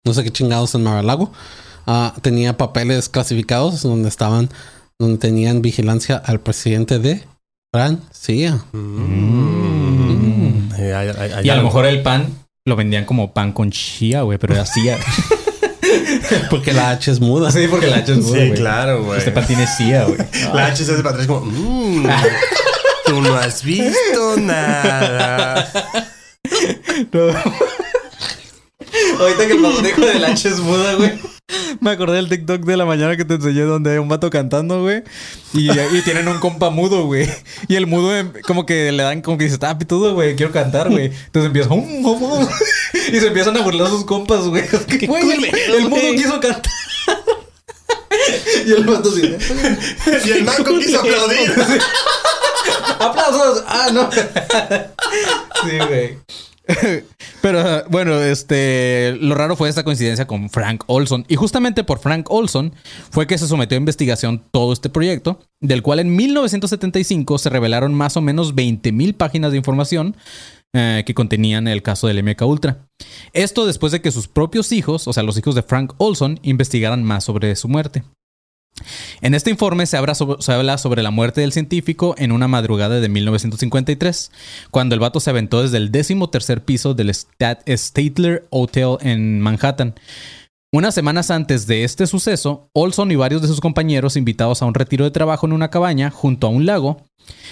No 0.04 0.12
sé 0.12 0.25
qué 0.25 0.33
chingados 0.33 0.75
en 0.75 0.83
Mar-a-Lago. 0.83 1.33
ah, 1.87 2.14
tenía 2.21 2.57
papeles 2.57 3.09
clasificados 3.09 3.83
donde 3.83 4.09
estaban. 4.09 4.50
Donde 4.99 5.19
tenían 5.19 5.62
vigilancia 5.62 6.16
al 6.16 6.40
presidente 6.40 6.99
de 6.99 7.23
Francia. 7.73 8.64
Mm. 8.73 10.03
Y 11.43 11.49
a 11.49 11.57
lo 11.57 11.62
mejor 11.62 11.87
el 11.87 12.03
pan 12.03 12.26
lo 12.67 12.76
vendían 12.76 13.05
como 13.05 13.33
pan 13.33 13.53
con 13.53 13.71
chía, 13.71 14.23
güey, 14.23 14.38
pero 14.38 14.55
era 14.55 14.67
CIA. 14.67 14.99
Porque 16.50 16.73
la 16.73 16.91
H 16.91 17.11
es 17.11 17.21
muda. 17.21 17.50
sí, 17.53 17.67
porque 17.69 17.87
la 17.87 17.99
H 17.99 18.12
es 18.12 18.19
muda, 18.19 18.41
Sí, 18.41 18.50
claro, 18.53 19.05
güey. 19.05 19.19
Este 19.19 19.31
pan 19.31 19.47
tiene 19.47 19.67
CIA, 19.67 20.05
güey. 20.05 20.19
La 20.55 20.67
H 20.67 20.85
se 20.85 20.93
hace 20.93 21.03
para 21.03 21.11
atrás 21.11 21.26
como... 21.26 21.43
"Mm, 21.45 22.07
tú 23.07 23.21
no 23.21 23.35
has 23.37 23.62
visto 23.62 24.37
nada. 24.38 25.71
Ahorita 29.21 29.47
que 29.47 29.53
el 29.53 29.83
dijo 29.83 30.00
del 30.00 30.25
H 30.25 30.49
es 30.49 30.59
muda, 30.61 30.95
güey. 30.95 31.12
Me 31.80 31.90
acordé 31.90 32.16
del 32.16 32.28
TikTok 32.28 32.62
de 32.62 32.76
la 32.76 32.86
mañana 32.86 33.16
que 33.16 33.24
te 33.24 33.34
enseñé 33.34 33.62
donde 33.62 33.92
hay 33.92 33.98
un 33.98 34.08
vato 34.08 34.30
cantando, 34.30 34.80
güey. 34.82 35.02
Y, 35.52 35.70
y 35.70 36.02
tienen 36.02 36.26
un 36.28 36.38
compa 36.38 36.70
mudo, 36.70 37.04
güey. 37.04 37.28
Y 37.68 37.76
el 37.76 37.86
mudo 37.86 38.16
em, 38.16 38.32
como 38.46 38.64
que 38.64 38.90
le 38.92 39.02
dan 39.02 39.20
como 39.20 39.36
que 39.36 39.44
dice, 39.44 39.54
está 39.54 39.76
pitudo, 39.78 40.14
güey, 40.14 40.36
quiero 40.36 40.52
cantar, 40.52 40.88
güey. 40.90 41.06
Entonces 41.06 41.46
empieza, 41.46 41.68
"Um, 41.70 42.06
um, 42.06 42.22
um", 42.22 42.48
y 43.12 43.20
se 43.20 43.26
empiezan 43.26 43.56
a 43.56 43.60
burlar 43.60 43.88
sus 43.88 44.04
compas, 44.04 44.40
güey. 44.48 44.64
Güey, 45.06 45.30
el, 45.30 45.36
culero, 45.36 45.74
el 45.76 45.88
mudo 45.88 46.00
güey. 46.00 46.16
quiso 46.16 46.40
cantar. 46.40 46.72
y 48.66 48.72
el 48.72 48.84
vato 48.84 49.10
así, 49.10 49.36
Y 50.26 50.30
el 50.32 50.44
manco 50.44 50.78
quiso 50.78 50.98
aplaudir. 51.00 51.52
¡Aplausos! 53.00 53.64
¡Ah, 53.66 53.88
no! 53.92 54.10
sí, 54.12 55.76
güey. 55.88 56.18
Pero 57.42 57.85
bueno, 57.90 58.21
este 58.21 59.16
lo 59.21 59.35
raro 59.35 59.56
fue 59.56 59.68
esta 59.68 59.85
coincidencia 59.85 60.26
con 60.26 60.49
Frank 60.49 60.85
Olson. 60.87 61.25
Y 61.28 61.37
justamente 61.37 61.85
por 61.85 61.99
Frank 61.99 62.26
Olson 62.30 62.73
fue 63.11 63.26
que 63.26 63.38
se 63.38 63.47
sometió 63.47 63.76
a 63.76 63.80
investigación 63.80 64.42
todo 64.50 64.73
este 64.73 64.88
proyecto, 64.88 65.40
del 65.61 65.83
cual 65.83 66.00
en 66.00 66.14
1975 66.16 67.38
se 67.38 67.50
revelaron 67.50 67.94
más 67.94 68.16
o 68.16 68.21
menos 68.21 68.54
20 68.54 68.92
mil 68.92 69.14
páginas 69.14 69.50
de 69.52 69.59
información 69.59 70.16
eh, 70.73 71.04
que 71.06 71.14
contenían 71.14 71.68
el 71.68 71.83
caso 71.83 72.06
del 72.06 72.23
MK 72.23 72.42
Ultra. 72.42 72.88
Esto 73.33 73.66
después 73.66 73.92
de 73.92 74.00
que 74.00 74.11
sus 74.11 74.26
propios 74.26 74.73
hijos, 74.73 75.06
o 75.06 75.12
sea, 75.12 75.23
los 75.23 75.37
hijos 75.37 75.54
de 75.54 75.62
Frank 75.62 75.92
Olson, 75.99 76.40
investigaran 76.42 77.04
más 77.04 77.25
sobre 77.25 77.54
su 77.56 77.68
muerte. 77.68 78.02
En 79.21 79.35
este 79.35 79.50
informe 79.50 79.87
se 79.87 79.97
habla, 79.97 80.14
sobre, 80.14 81.02
la 81.02 81.11
muerte 81.11 81.40
del 81.40 81.52
científico 81.52 82.14
en 82.19 82.33
una 82.33 82.49
madrugada 82.49 83.00
de 83.00 83.09
1953, 83.09 84.31
cuando 84.71 84.95
el 84.95 85.00
vato 85.00 85.21
se 85.21 85.31
aventó 85.31 85.62
desde 85.62 85.76
el 85.78 85.93
décimo 85.93 86.28
tercer 86.28 86.64
piso 86.64 86.95
del 86.95 87.11
Stat 87.14 87.62
Statler 87.69 88.47
Hotel 88.50 88.97
en 89.00 89.40
Manhattan. 89.40 89.95
Unas 90.73 90.93
semanas 90.93 91.31
antes 91.31 91.69
de 91.69 91.85
este 91.85 92.09
suceso, 92.09 92.69
Olson 92.73 93.12
y 93.12 93.16
varios 93.16 93.43
de 93.43 93.47
sus 93.47 93.61
compañeros 93.61 94.16
invitados 94.16 94.61
a 94.61 94.66
un 94.66 94.75
retiro 94.75 95.04
de 95.04 95.12
trabajo 95.12 95.47
en 95.47 95.52
una 95.52 95.71
cabaña 95.71 96.11
junto 96.11 96.49
a 96.49 96.50
un 96.50 96.66
lago. 96.66 97.07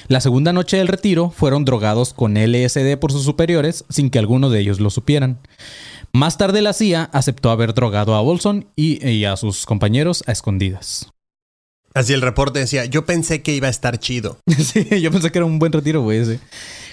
La 0.08 0.20
segunda 0.20 0.52
noche 0.52 0.78
del 0.78 0.88
retiro 0.88 1.30
fueron 1.30 1.64
drogados 1.64 2.14
con 2.14 2.34
LSD 2.34 2.98
por 2.98 3.12
sus 3.12 3.24
superiores 3.24 3.84
sin 3.88 4.10
que 4.10 4.18
alguno 4.18 4.50
de 4.50 4.58
ellos 4.58 4.80
lo 4.80 4.90
supieran. 4.90 5.38
Más 6.14 6.36
tarde 6.36 6.60
la 6.60 6.74
CIA 6.74 7.08
aceptó 7.12 7.50
haber 7.50 7.72
drogado 7.72 8.14
a 8.14 8.20
Olson 8.20 8.66
y, 8.76 9.06
y 9.06 9.24
a 9.24 9.36
sus 9.36 9.64
compañeros 9.64 10.22
a 10.26 10.32
escondidas. 10.32 11.10
Así 11.94 12.12
el 12.12 12.22
reporte 12.22 12.58
decía, 12.58 12.84
yo 12.84 13.04
pensé 13.04 13.42
que 13.42 13.54
iba 13.54 13.68
a 13.68 13.70
estar 13.70 13.98
chido. 13.98 14.38
Sí, 14.46 15.00
yo 15.00 15.10
pensé 15.10 15.30
que 15.30 15.38
era 15.38 15.46
un 15.46 15.58
buen 15.58 15.72
retiro, 15.72 16.02
güey. 16.02 16.38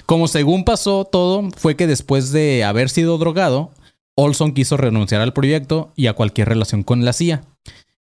Como 0.05 0.27
según 0.27 0.63
pasó 0.63 1.05
todo, 1.05 1.49
fue 1.55 1.75
que 1.75 1.87
después 1.87 2.31
de 2.31 2.63
haber 2.63 2.89
sido 2.89 3.17
drogado, 3.17 3.71
Olson 4.15 4.53
quiso 4.53 4.77
renunciar 4.77 5.21
al 5.21 5.33
proyecto 5.33 5.91
y 5.95 6.07
a 6.07 6.13
cualquier 6.13 6.49
relación 6.49 6.83
con 6.83 7.05
la 7.05 7.13
CIA. 7.13 7.43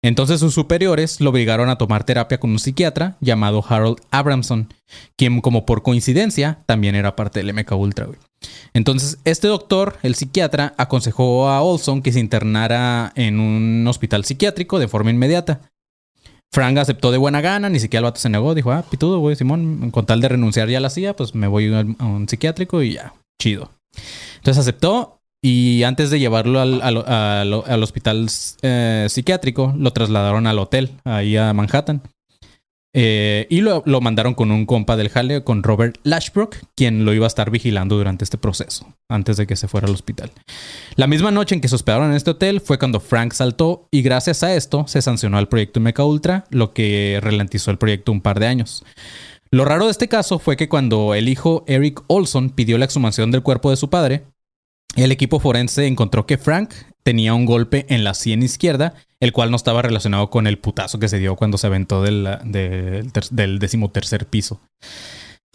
Entonces 0.01 0.39
sus 0.39 0.53
superiores 0.53 1.19
lo 1.19 1.29
obligaron 1.29 1.69
a 1.69 1.77
tomar 1.77 2.05
terapia 2.05 2.39
con 2.39 2.51
un 2.51 2.59
psiquiatra 2.59 3.17
llamado 3.19 3.63
Harold 3.67 3.99
Abramson, 4.11 4.73
quien 5.17 5.41
como 5.41 5.65
por 5.65 5.83
coincidencia 5.83 6.63
también 6.65 6.95
era 6.95 7.15
parte 7.15 7.43
del 7.43 7.53
MK 7.53 7.71
Ultra. 7.73 8.05
güey. 8.05 8.17
Entonces 8.73 9.19
este 9.25 9.49
doctor, 9.49 9.97
el 10.01 10.15
psiquiatra, 10.15 10.73
aconsejó 10.77 11.49
a 11.49 11.61
Olson 11.61 12.01
que 12.01 12.13
se 12.13 12.21
internara 12.21 13.11
en 13.15 13.39
un 13.41 13.85
hospital 13.87 14.23
psiquiátrico 14.23 14.79
de 14.79 14.87
forma 14.87 15.11
inmediata. 15.11 15.61
Frank 16.51 16.77
aceptó 16.77 17.11
de 17.11 17.17
buena 17.17 17.41
gana, 17.41 17.69
ni 17.69 17.79
siquiera 17.79 17.99
el 17.99 18.05
vato 18.05 18.19
se 18.19 18.29
negó, 18.29 18.55
dijo, 18.55 18.71
ah, 18.71 18.83
pitudo, 18.89 19.19
güey, 19.19 19.35
Simón, 19.35 19.91
con 19.91 20.05
tal 20.05 20.19
de 20.19 20.29
renunciar 20.29 20.67
ya 20.67 20.79
la 20.79 20.89
CIA, 20.89 21.15
pues 21.15 21.35
me 21.35 21.47
voy 21.47 21.71
a 21.71 21.81
un 22.05 22.27
psiquiátrico 22.27 22.81
y 22.81 22.93
ya, 22.93 23.13
chido. 23.39 23.69
Entonces 24.37 24.61
aceptó 24.61 25.18
y 25.41 25.83
antes 25.83 26.09
de 26.09 26.19
llevarlo 26.19 26.59
al, 26.59 26.81
al- 26.81 27.03
al- 27.07 27.63
al 27.65 27.83
hospital 27.83 28.27
eh, 28.61 29.07
psiquiátrico, 29.09 29.73
lo 29.77 29.91
trasladaron 29.91 30.47
al 30.47 30.59
hotel, 30.59 30.91
ahí 31.05 31.37
a 31.37 31.53
Manhattan. 31.53 32.01
Eh, 32.91 33.45
y 33.51 33.61
lo, 33.61 33.83
mandaron 34.01 34.33
con 34.33 34.49
un 34.51 34.65
compa 34.65 34.97
del 34.97 35.09
jale, 35.09 35.43
con 35.43 35.61
Robert 35.61 35.97
Lashbrook, 36.03 36.55
quien 36.75 37.05
lo 37.05 37.13
iba 37.13 37.25
a 37.25 37.27
estar 37.27 37.51
vigilando 37.51 37.95
durante 37.95 38.23
este 38.23 38.39
proceso, 38.39 38.87
antes 39.07 39.37
de 39.37 39.45
que 39.45 39.55
se 39.55 39.67
fuera 39.67 39.85
al 39.87 39.93
hospital. 39.93 40.31
La 40.95 41.05
misma 41.05 41.29
noche 41.29 41.53
en 41.53 41.61
que 41.61 41.67
se 41.67 41.75
hospedaron 41.75 42.09
en 42.09 42.15
este 42.15 42.31
hotel 42.31 42.61
fue 42.61 42.79
cuando 42.79 42.99
Frank 42.99 43.33
saltó 43.33 43.87
y 43.91 44.01
gracias 44.01 44.41
a 44.41 44.55
esto 44.55 44.85
se 44.87 45.03
sancionó 45.03 45.37
el 45.37 45.47
proyecto 45.47 45.79
Mecha 45.79 46.03
Ultra, 46.03 46.45
lo 46.49 46.73
que 46.73 47.19
ralentizó 47.21 47.69
el 47.69 47.77
proyecto 47.77 48.11
un 48.11 48.21
par 48.21 48.39
de 48.39 48.47
años. 48.47 48.83
Lo 49.51 49.65
raro 49.65 49.85
de 49.85 49.91
este 49.91 50.07
caso 50.07 50.39
fue 50.39 50.57
que 50.57 50.67
cuando 50.67 51.13
el 51.13 51.29
hijo 51.29 51.63
Eric 51.67 52.01
Olson 52.07 52.49
pidió 52.49 52.77
la 52.79 52.85
exhumación 52.85 53.29
del 53.29 53.43
cuerpo 53.43 53.69
de 53.69 53.77
su 53.77 53.91
padre, 53.91 54.23
el 54.95 55.11
equipo 55.11 55.39
forense 55.39 55.85
encontró 55.87 56.25
que 56.25 56.37
Frank 56.37 56.73
tenía 57.03 57.33
un 57.33 57.45
golpe 57.45 57.85
en 57.89 58.03
la 58.03 58.13
sien 58.13 58.43
izquierda, 58.43 58.93
el 59.19 59.31
cual 59.31 59.51
no 59.51 59.55
estaba 59.57 59.81
relacionado 59.81 60.29
con 60.29 60.47
el 60.47 60.57
putazo 60.59 60.99
que 60.99 61.07
se 61.09 61.19
dio 61.19 61.35
cuando 61.35 61.57
se 61.57 61.67
aventó 61.67 62.01
del, 62.03 62.27
del, 62.45 63.11
ter- 63.11 63.29
del 63.29 63.59
decimotercer 63.59 64.25
piso. 64.27 64.59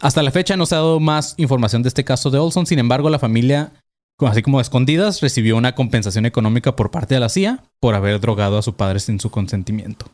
Hasta 0.01 0.23
la 0.23 0.31
fecha 0.31 0.57
no 0.57 0.65
se 0.65 0.75
ha 0.75 0.79
dado 0.79 0.99
más 0.99 1.35
información 1.37 1.81
de 1.83 1.89
este 1.89 2.03
caso 2.03 2.29
de 2.29 2.37
Olson, 2.39 2.65
sin 2.65 2.79
embargo 2.79 3.09
la 3.09 3.19
familia, 3.19 3.71
así 4.19 4.41
como 4.41 4.59
escondidas, 4.59 5.21
recibió 5.21 5.55
una 5.57 5.73
compensación 5.75 6.25
económica 6.25 6.75
por 6.75 6.91
parte 6.91 7.13
de 7.15 7.19
la 7.21 7.29
CIA 7.29 7.63
por 7.79 7.95
haber 7.95 8.19
drogado 8.19 8.57
a 8.57 8.61
su 8.61 8.75
padre 8.75 8.99
sin 8.99 9.19
su 9.19 9.29
consentimiento. 9.31 10.07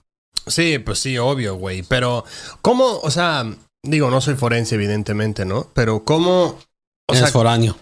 Sí, 0.47 0.79
pues 0.79 0.99
sí, 0.99 1.17
obvio, 1.17 1.55
güey. 1.55 1.83
Pero, 1.83 2.25
¿cómo? 2.61 2.99
O 3.03 3.11
sea, 3.11 3.45
digo, 3.83 4.09
no 4.09 4.21
soy 4.21 4.35
forense, 4.35 4.75
evidentemente, 4.75 5.45
¿no? 5.45 5.67
Pero, 5.73 6.03
¿cómo? 6.03 6.57
O 7.07 7.13
es 7.13 7.19
sea, 7.19 7.27
foráneo. 7.27 7.75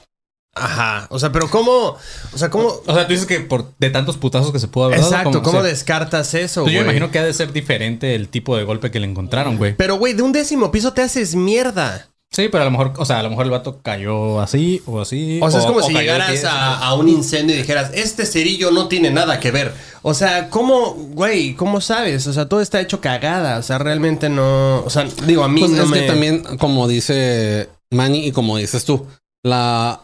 Ajá. 0.56 1.08
O 1.10 1.20
sea, 1.20 1.32
pero, 1.32 1.50
¿cómo? 1.50 1.96
O 2.34 2.38
sea, 2.38 2.50
¿cómo? 2.50 2.68
O 2.86 2.94
sea, 2.94 3.06
tú 3.08 3.14
dices 3.14 3.28
que 3.28 3.40
por 3.40 3.74
de 3.80 3.90
tantos 3.90 4.18
putazos 4.18 4.52
que 4.52 4.60
se 4.60 4.68
pudo 4.68 4.86
haber 4.86 5.00
dado, 5.00 5.12
Exacto, 5.12 5.42
¿cómo 5.44 5.64
descartas 5.64 6.34
eso, 6.34 6.62
yo 6.62 6.64
güey? 6.66 6.76
me 6.78 6.82
imagino 6.84 7.12
que 7.12 7.20
ha 7.20 7.24
de 7.24 7.34
ser 7.34 7.54
diferente 7.54 8.16
el 8.16 8.28
tipo 8.30 8.58
de 8.58 8.64
golpe 8.64 8.92
que 8.92 9.00
le 9.00 9.08
encontraron, 9.08 9.58
güey. 9.58 9.76
Pero, 9.76 9.96
güey, 9.98 10.14
de 10.14 10.22
un 10.24 10.32
décimo 10.32 10.72
piso 10.72 10.94
te 10.94 11.02
haces 11.02 11.36
mierda. 11.36 12.08
Sí, 12.32 12.48
pero 12.52 12.62
a 12.62 12.66
lo 12.66 12.70
mejor, 12.72 12.94
o 12.98 13.06
sea, 13.06 13.18
a 13.20 13.24
lo 13.24 13.32
mejor 13.32 13.46
el 13.46 13.52
vato 13.52 13.80
cayó 13.82 14.40
así 14.40 14.84
o 14.86 15.02
así. 15.02 15.40
O 15.42 15.50
sea, 15.50 15.62
es 15.62 15.66
como 15.66 15.82
si 15.82 15.94
llegaras 15.94 16.44
a, 16.44 16.78
a 16.78 16.94
un 16.94 17.10
incendio 17.10 17.56
y 17.56 17.60
dijeras, 17.60 17.90
este 17.96 18.24
cerillo 18.28 18.70
no 18.70 18.88
tiene 18.88 19.10
nada 19.10 19.40
que 19.40 19.50
ver. 19.50 19.74
O 20.04 20.14
sea, 20.14 20.52
¿cómo, 20.52 20.94
güey? 20.94 21.56
¿Cómo 21.56 21.82
sabes? 21.82 22.28
O 22.28 22.34
sea, 22.34 22.48
todo 22.48 22.62
está 22.62 22.80
hecho 22.82 23.02
cagada. 23.02 23.58
O 23.58 23.64
sea, 23.64 23.80
realmente 23.80 24.30
no. 24.30 24.84
O 24.86 24.90
sea, 24.92 25.08
digo, 25.26 25.44
a 25.44 25.50
mí 25.50 25.62
Pues 25.62 25.72
no 25.72 25.84
es 25.86 25.90
me. 25.90 26.02
que 26.02 26.06
también, 26.08 26.44
como 26.60 26.88
dice 26.88 27.68
Manny 27.90 28.28
y 28.28 28.32
como 28.32 28.58
dices 28.58 28.86
tú, 28.86 29.08
la 29.44 30.02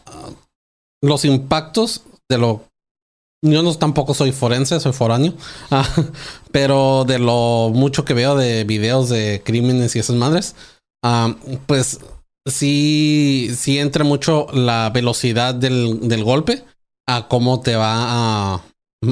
los 1.01 1.25
impactos 1.25 2.03
de 2.29 2.37
lo 2.37 2.63
yo 3.41 3.61
no 3.61 3.73
tampoco 3.75 4.13
soy 4.13 4.31
forense, 4.31 4.79
soy 4.79 4.93
foráneo, 4.93 5.33
ah, 5.71 5.87
pero 6.51 7.05
de 7.05 7.19
lo 7.19 7.69
mucho 7.73 8.05
que 8.05 8.13
veo 8.13 8.35
de 8.35 8.63
videos 8.63 9.09
de 9.09 9.41
crímenes 9.45 9.95
y 9.95 9.99
esas 9.99 10.15
madres, 10.15 10.55
ah, 11.03 11.35
pues 11.67 11.99
sí, 12.47 13.51
sí 13.55 13.77
entra 13.77 14.03
mucho 14.03 14.47
la 14.51 14.89
velocidad 14.89 15.53
del, 15.53 16.07
del 16.07 16.23
golpe 16.23 16.63
a 17.07 17.27
cómo 17.27 17.61
te 17.61 17.75
va 17.75 18.55
a, 18.55 18.61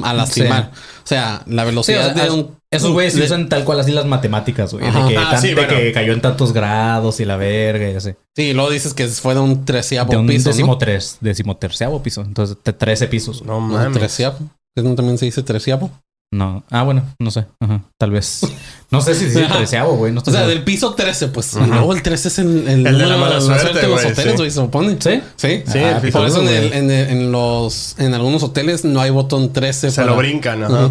a 0.02 0.12
lastimar. 0.14 0.70
O 0.74 1.06
sea, 1.06 1.42
la 1.46 1.62
Sí, 1.62 1.66
velocidad 1.68 2.10
o 2.10 2.14
sea, 2.14 2.24
de 2.24 2.30
un... 2.30 2.56
Esos 2.70 2.90
güeyes 2.92 3.14
de- 3.14 3.22
usan 3.24 3.48
tal 3.48 3.64
cual 3.64 3.78
así 3.80 3.92
las 3.92 4.06
matemáticas, 4.06 4.72
güey. 4.72 4.84
De, 4.84 4.90
que, 5.08 5.16
Ah, 5.16 5.28
tan- 5.32 5.40
sí, 5.42 5.48
de 5.48 5.54
bueno. 5.54 5.68
que 5.68 5.92
cayó 5.92 6.12
en 6.12 6.20
tantos 6.20 6.52
grados 6.52 7.20
y 7.20 7.24
la 7.24 7.36
verga 7.36 7.88
y 7.90 7.94
así. 7.94 8.10
Sí, 8.34 8.52
luego 8.52 8.70
dices 8.70 8.94
que 8.94 9.06
fue 9.08 9.34
de 9.34 9.40
un 9.40 9.64
treceavo 9.64 10.10
De 10.10 10.16
un 10.16 10.26
piso, 10.26 10.48
¿no? 10.48 10.54
décimo 10.54 10.78
tres, 10.78 11.18
décimo 11.20 11.56
terceavo 11.56 12.02
piso. 12.02 12.22
Entonces, 12.22 12.56
trece 12.76 13.06
pisos. 13.06 13.42
No 13.44 13.54
No, 13.54 13.60
mames. 13.60 13.92
treceavo. 13.98 14.38
¿Que 14.74 14.82
no 14.82 14.94
también 14.96 15.18
se 15.18 15.26
dice 15.26 15.42
treceavo? 15.44 15.90
No. 16.36 16.64
Ah, 16.70 16.82
bueno, 16.82 17.04
no 17.20 17.30
sé. 17.30 17.46
Ajá, 17.60 17.82
tal 17.96 18.10
vez. 18.10 18.40
No 18.90 19.00
sé 19.00 19.14
si 19.14 19.26
dice 19.26 19.44
Ajá. 19.44 19.58
treceavo, 19.58 19.94
güey. 19.96 20.10
No 20.10 20.20
O 20.20 20.24
sea, 20.24 20.32
seguro. 20.32 20.48
del 20.48 20.64
piso 20.64 20.94
13, 20.94 21.28
pues. 21.28 21.54
Ajá. 21.56 21.66
Luego 21.66 21.92
el 21.94 22.02
13 22.02 22.28
es 22.28 22.38
el, 22.40 22.46
el, 22.66 22.68
El 22.68 22.84
de 22.84 22.90
número 22.92 23.08
la 23.10 23.16
mala 23.18 23.40
suerte, 23.40 23.78
de 23.78 23.86
los 23.86 24.00
güey, 24.02 24.12
hoteles, 24.12 24.32
sí. 24.32 24.36
güey, 24.38 24.50
se 24.50 24.56
supone. 24.60 24.96
¿Sí? 25.00 25.20
Sí. 25.36 25.62
Sí, 25.66 25.78
Ah, 25.78 26.00
el 26.02 26.10
Por 26.12 26.26
eso 26.26 26.42
en, 26.42 26.48
el- 26.48 26.72
en, 26.72 26.90
el- 26.90 27.08
en 27.10 27.30
los 27.32 27.94
en 27.98 28.14
algunos 28.14 28.42
hoteles 28.42 28.84
no 28.84 29.00
hay 29.00 29.10
botón 29.10 29.52
13. 29.52 29.90
Se 29.90 30.00
para- 30.00 30.10
lo 30.12 30.16
brincan, 30.18 30.64
ajá. 30.64 30.90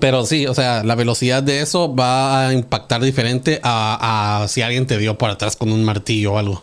Pero 0.00 0.24
sí, 0.26 0.46
o 0.46 0.54
sea, 0.54 0.84
la 0.84 0.94
velocidad 0.94 1.42
de 1.42 1.60
eso 1.62 1.94
va 1.94 2.46
a 2.48 2.52
impactar 2.52 3.00
diferente 3.00 3.58
a, 3.64 4.42
a 4.42 4.48
si 4.48 4.60
alguien 4.62 4.86
te 4.86 4.98
dio 4.98 5.16
por 5.16 5.30
atrás 5.30 5.56
con 5.56 5.72
un 5.72 5.82
martillo 5.82 6.34
o 6.34 6.38
algo. 6.38 6.62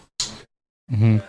Ujú. 0.94 1.20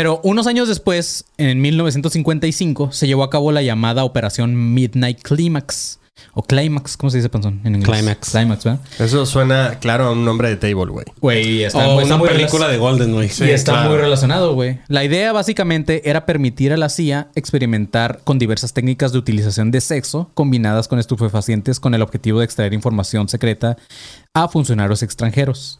Pero 0.00 0.18
unos 0.24 0.46
años 0.46 0.66
después, 0.66 1.26
en 1.36 1.60
1955, 1.60 2.90
se 2.90 3.06
llevó 3.06 3.22
a 3.22 3.28
cabo 3.28 3.52
la 3.52 3.60
llamada 3.60 4.02
Operación 4.02 4.72
Midnight 4.72 5.20
Climax. 5.20 6.00
O 6.32 6.42
Climax, 6.42 6.96
¿cómo 6.96 7.10
se 7.10 7.18
dice, 7.18 7.28
Panzón? 7.28 7.60
En 7.64 7.74
inglés. 7.74 7.98
Climax. 7.98 8.30
Climax, 8.30 8.64
¿verdad? 8.64 8.80
Eso 8.98 9.26
suena 9.26 9.78
claro 9.78 10.06
a 10.06 10.12
un 10.12 10.24
nombre 10.24 10.48
de 10.48 10.56
table, 10.56 10.90
güey. 10.90 11.04
Güey, 11.20 11.64
está, 11.64 11.86
o 11.86 12.00
está 12.00 12.14
una 12.14 12.16
muy 12.16 12.30
película 12.30 12.68
de 12.68 12.78
Golden, 12.78 13.12
güey. 13.12 13.28
y 13.40 13.50
está 13.50 13.72
claro. 13.72 13.90
muy 13.90 13.98
relacionado, 13.98 14.54
güey. 14.54 14.78
La 14.88 15.04
idea 15.04 15.34
básicamente 15.34 16.08
era 16.08 16.24
permitir 16.24 16.72
a 16.72 16.78
la 16.78 16.88
CIA 16.88 17.28
experimentar 17.34 18.22
con 18.24 18.38
diversas 18.38 18.72
técnicas 18.72 19.12
de 19.12 19.18
utilización 19.18 19.70
de 19.70 19.82
sexo 19.82 20.30
combinadas 20.32 20.88
con 20.88 20.98
estupefacientes 20.98 21.78
con 21.78 21.92
el 21.92 22.00
objetivo 22.00 22.38
de 22.38 22.46
extraer 22.46 22.72
información 22.72 23.28
secreta 23.28 23.76
a 24.32 24.48
funcionarios 24.48 25.02
extranjeros. 25.02 25.78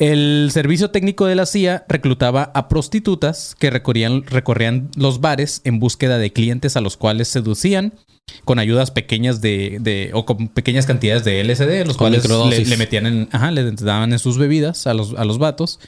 El 0.00 0.48
servicio 0.52 0.90
técnico 0.90 1.26
de 1.26 1.36
la 1.36 1.46
CIA 1.46 1.84
reclutaba 1.88 2.50
a 2.54 2.68
prostitutas 2.68 3.54
que 3.56 3.70
recorrían, 3.70 4.24
recorrían 4.24 4.90
los 4.96 5.20
bares 5.20 5.60
en 5.64 5.78
búsqueda 5.78 6.18
de 6.18 6.32
clientes 6.32 6.76
a 6.76 6.80
los 6.80 6.96
cuales 6.96 7.28
seducían 7.28 7.94
con 8.44 8.58
ayudas 8.58 8.90
pequeñas 8.90 9.40
de, 9.40 9.78
de- 9.80 10.10
o 10.12 10.26
con 10.26 10.48
pequeñas 10.48 10.86
cantidades 10.86 11.24
de 11.24 11.44
LSD, 11.44 11.86
los 11.86 11.96
cuales 11.96 12.22
le, 12.50 12.64
le 12.70 12.76
metían 12.76 13.06
en, 13.06 13.28
ajá, 13.30 13.52
le 13.52 13.70
daban 13.70 14.12
en 14.12 14.18
sus 14.18 14.36
bebidas 14.36 14.88
a 14.88 14.94
los, 14.94 15.14
a 15.14 15.24
los 15.24 15.38
vatos. 15.38 15.78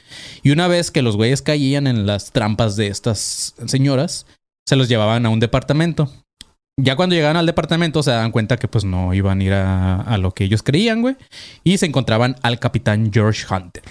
Y 0.41 0.51
una 0.51 0.69
vez 0.69 0.89
que 0.89 1.01
los 1.01 1.17
güeyes 1.17 1.41
caían 1.41 1.85
en 1.85 2.05
las 2.05 2.31
trampas 2.31 2.77
de 2.77 2.87
estas 2.87 3.55
señoras, 3.65 4.25
se 4.65 4.77
los 4.77 4.87
llevaban 4.87 5.25
a 5.25 5.29
un 5.29 5.39
departamento. 5.41 6.09
Ya 6.79 6.95
cuando 6.95 7.15
llegaban 7.15 7.37
al 7.37 7.47
departamento 7.47 8.03
se 8.03 8.11
daban 8.11 8.31
cuenta 8.31 8.57
que 8.57 8.67
pues 8.67 8.85
no 8.85 9.13
iban 9.13 9.39
a 9.39 9.43
ir 9.43 9.53
a, 9.53 10.01
a 10.01 10.17
lo 10.17 10.33
que 10.33 10.43
ellos 10.43 10.61
creían, 10.61 11.01
güey. 11.01 11.15
Y 11.63 11.77
se 11.77 11.87
encontraban 11.87 12.35
al 12.43 12.59
capitán 12.59 13.11
George 13.11 13.45
Hunter. 13.51 13.83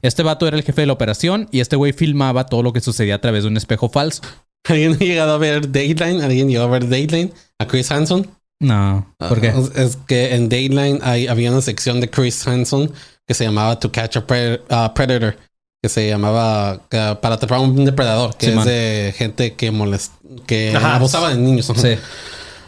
Este 0.00 0.22
vato 0.22 0.46
era 0.46 0.56
el 0.56 0.62
jefe 0.62 0.82
de 0.82 0.86
la 0.86 0.94
operación 0.94 1.48
y 1.50 1.60
este 1.60 1.76
güey 1.76 1.92
filmaba 1.92 2.46
todo 2.46 2.62
lo 2.62 2.72
que 2.72 2.80
sucedía 2.80 3.16
a 3.16 3.20
través 3.20 3.42
de 3.42 3.50
un 3.50 3.56
espejo 3.56 3.88
falso. 3.88 4.22
¿Alguien 4.64 4.94
ha 4.94 4.96
llegado 4.96 5.32
a 5.34 5.38
ver 5.38 5.70
Dateline? 5.72 6.24
¿Alguien 6.24 6.48
llegó 6.48 6.64
a 6.64 6.68
ver 6.68 6.88
Dateline? 6.88 7.32
¿A 7.58 7.66
Chris 7.66 7.90
Hansen? 7.90 8.28
No, 8.60 9.14
¿por 9.18 9.40
qué? 9.40 9.48
Ah, 9.48 9.62
Es 9.74 9.96
que 9.96 10.34
en 10.34 10.48
Dateline 10.48 11.00
hay, 11.02 11.26
había 11.26 11.50
una 11.50 11.60
sección 11.60 12.00
de 12.00 12.08
Chris 12.08 12.46
Hansen 12.46 12.92
que 13.26 13.34
se 13.34 13.44
llamaba 13.44 13.78
To 13.78 13.90
Catch 13.90 14.16
a 14.16 14.20
uh, 14.20 14.94
Predator. 14.94 15.36
Que 15.82 15.88
se 15.88 16.08
llamaba 16.08 16.80
que- 16.88 17.16
Para 17.20 17.34
atrapar 17.34 17.58
un 17.58 17.84
depredador, 17.84 18.36
que 18.36 18.46
Sí, 18.46 18.50
es 18.52 18.56
man. 18.56 18.66
de 18.66 19.14
gente 19.16 19.54
que 19.54 19.70
molest 19.72 20.12
que 20.46 20.74
Ajá. 20.76 20.96
abusaba 20.96 21.30
de 21.30 21.36
niños. 21.36 21.70
Sí. 21.74 21.94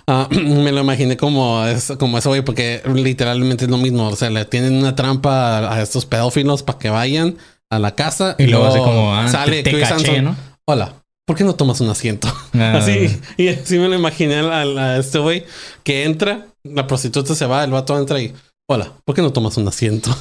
Ah, 0.06 0.28
me 0.30 0.72
lo 0.72 0.80
imaginé 0.80 1.16
como, 1.16 1.64
es, 1.64 1.92
como 1.98 2.18
eso, 2.18 2.30
güey, 2.30 2.42
porque 2.42 2.82
literalmente 2.92 3.64
es 3.66 3.70
lo 3.70 3.78
mismo. 3.78 4.08
O 4.08 4.16
sea, 4.16 4.30
le 4.30 4.44
tienen 4.44 4.74
una 4.74 4.96
trampa 4.96 5.58
a, 5.58 5.74
a 5.76 5.82
estos 5.82 6.06
pedófilos 6.06 6.62
para 6.64 6.78
que 6.78 6.90
vayan 6.90 7.36
a 7.70 7.78
la 7.78 7.94
casa 7.94 8.34
Y 8.38 8.46
luego 8.48 8.66
así 8.66 8.78
como, 8.78 9.14
ah, 9.14 9.26
te- 9.46 9.62
te 9.62 9.70
Chris 9.70 9.88
caché, 9.88 10.20
¿no? 10.20 10.36
Hola, 10.66 10.94
¿por 11.26 11.36
qué 11.36 11.44
no 11.44 11.54
tomas 11.54 11.80
un 11.80 11.90
asiento? 11.90 12.28
Ah. 12.54 12.74
Así, 12.78 13.20
y 13.36 13.48
así 13.48 13.78
me 13.78 13.88
lo 13.88 13.94
imaginé 13.94 14.36
a, 14.40 14.60
a 14.62 14.98
este 14.98 15.18
güey 15.20 15.44
que 15.84 16.04
entra, 16.04 16.46
la 16.64 16.86
prostituta 16.86 17.34
se 17.34 17.46
va, 17.46 17.62
el 17.64 17.70
vato 17.70 17.96
entra 17.98 18.20
y, 18.20 18.32
hola, 18.66 18.92
¿por 19.04 19.14
qué 19.14 19.22
no 19.22 19.32
tomas 19.32 19.56
un 19.56 19.68
asiento? 19.68 20.14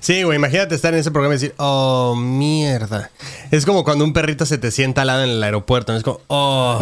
Sí, 0.00 0.22
güey, 0.22 0.36
imagínate 0.36 0.74
estar 0.74 0.92
en 0.94 1.00
ese 1.00 1.10
programa 1.10 1.34
y 1.34 1.38
decir, 1.38 1.54
oh, 1.58 2.14
mierda. 2.16 3.10
Es 3.50 3.64
como 3.66 3.82
cuando 3.84 4.04
un 4.04 4.12
perrito 4.12 4.46
se 4.46 4.56
te 4.58 4.70
sienta 4.70 5.00
al 5.00 5.06
lado 5.08 5.24
en 5.24 5.30
el 5.30 5.42
aeropuerto. 5.42 5.92
¿no? 5.92 5.98
Es 5.98 6.04
como, 6.04 6.20
oh, 6.28 6.80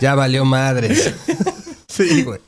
ya 0.00 0.14
valió 0.14 0.44
madres. 0.44 1.12
Sí, 1.88 2.22
güey. 2.22 2.38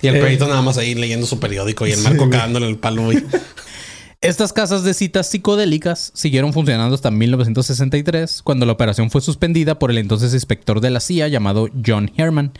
Y 0.00 0.06
el 0.06 0.16
Eh. 0.16 0.20
perrito 0.20 0.46
nada 0.46 0.62
más 0.62 0.78
ahí 0.78 0.94
leyendo 0.94 1.26
su 1.26 1.40
periódico 1.40 1.86
y 1.86 1.92
el 1.92 2.00
marco 2.02 2.30
cagándole 2.30 2.68
el 2.68 2.78
palo, 2.78 3.02
güey. 3.04 3.24
Estas 4.22 4.52
casas 4.52 4.84
de 4.84 4.94
citas 4.94 5.28
psicodélicas 5.28 6.12
siguieron 6.14 6.52
funcionando 6.52 6.94
hasta 6.94 7.10
1963, 7.10 8.42
cuando 8.44 8.64
la 8.66 8.72
operación 8.72 9.10
fue 9.10 9.20
suspendida 9.20 9.80
por 9.80 9.90
el 9.90 9.98
entonces 9.98 10.32
inspector 10.32 10.80
de 10.80 10.90
la 10.90 11.00
CIA 11.00 11.26
llamado 11.26 11.68
John 11.84 12.12
Herman. 12.16 12.52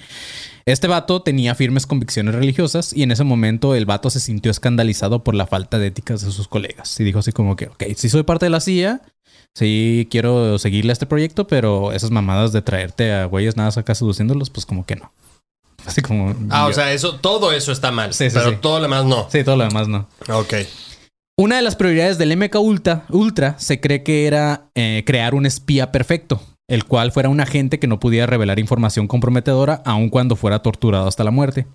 Este 0.66 0.88
vato 0.88 1.22
tenía 1.22 1.55
firmes 1.55 1.87
convicciones 1.87 2.35
religiosas 2.35 2.92
y 2.92 3.05
en 3.05 3.12
ese 3.12 3.22
momento 3.22 3.77
el 3.77 3.87
vato 3.87 4.11
se 4.11 4.18
sintió 4.18 4.51
escandalizado 4.51 5.22
por 5.22 5.37
la 5.37 5.46
falta 5.46 5.79
de 5.79 5.87
éticas 5.87 6.22
de 6.22 6.33
sus 6.33 6.48
colegas. 6.48 6.98
Y 6.98 7.05
dijo 7.05 7.20
así 7.20 7.31
como 7.31 7.55
que, 7.55 7.68
ok, 7.68 7.85
sí 7.94 8.09
soy 8.09 8.25
parte 8.25 8.46
de 8.46 8.51
la 8.51 8.61
CIA, 8.61 9.01
sí 9.55 10.09
quiero 10.11 10.59
seguirle 10.59 10.90
a 10.90 10.94
este 10.94 11.07
proyecto, 11.07 11.46
pero 11.46 11.92
esas 11.92 12.11
mamadas 12.11 12.53
de 12.53 12.62
traerte 12.62 13.12
a 13.12 13.27
güeyes 13.27 13.57
nada 13.57 13.70
acá 13.77 13.94
seduciéndolos, 13.94 14.51
pues 14.51 14.66
como 14.66 14.85
que 14.85 14.96
no. 14.96 15.12
Así 15.87 16.03
como... 16.03 16.35
Ah, 16.51 16.66
o 16.66 16.72
sea, 16.72 16.92
eso, 16.92 17.20
todo 17.20 17.53
eso 17.53 17.70
está 17.70 17.92
mal. 17.92 18.12
Sí, 18.14 18.31
sí, 18.31 18.37
pero 18.37 18.51
sí. 18.51 18.57
todo 18.61 18.79
lo 18.79 18.83
demás 18.83 19.05
no. 19.05 19.29
Sí, 19.31 19.44
todo 19.44 19.55
lo 19.55 19.62
demás 19.62 19.87
no. 19.87 20.09
Ok. 20.29 20.55
Una 21.38 21.57
de 21.57 21.62
las 21.62 21.77
prioridades 21.77 22.18
del 22.18 22.37
MK 22.37 22.55
Ultra, 22.61 23.05
Ultra 23.09 23.59
se 23.59 23.81
cree 23.81 24.03
que 24.03 24.27
era 24.27 24.66
eh, 24.75 25.03
crear 25.07 25.35
un 25.35 25.47
espía 25.47 25.90
perfecto, 25.90 26.42
el 26.68 26.85
cual 26.85 27.11
fuera 27.11 27.29
un 27.31 27.40
agente 27.40 27.79
que 27.79 27.87
no 27.87 27.99
pudiera 27.99 28.27
revelar 28.27 28.59
información 28.59 29.09
comprometedora 29.09 29.83
aun 29.87 30.09
cuando 30.11 30.37
fuera 30.37 30.61
torturado 30.61 31.09
hasta 31.09 31.25
la 31.25 31.31
muerte. 31.31 31.66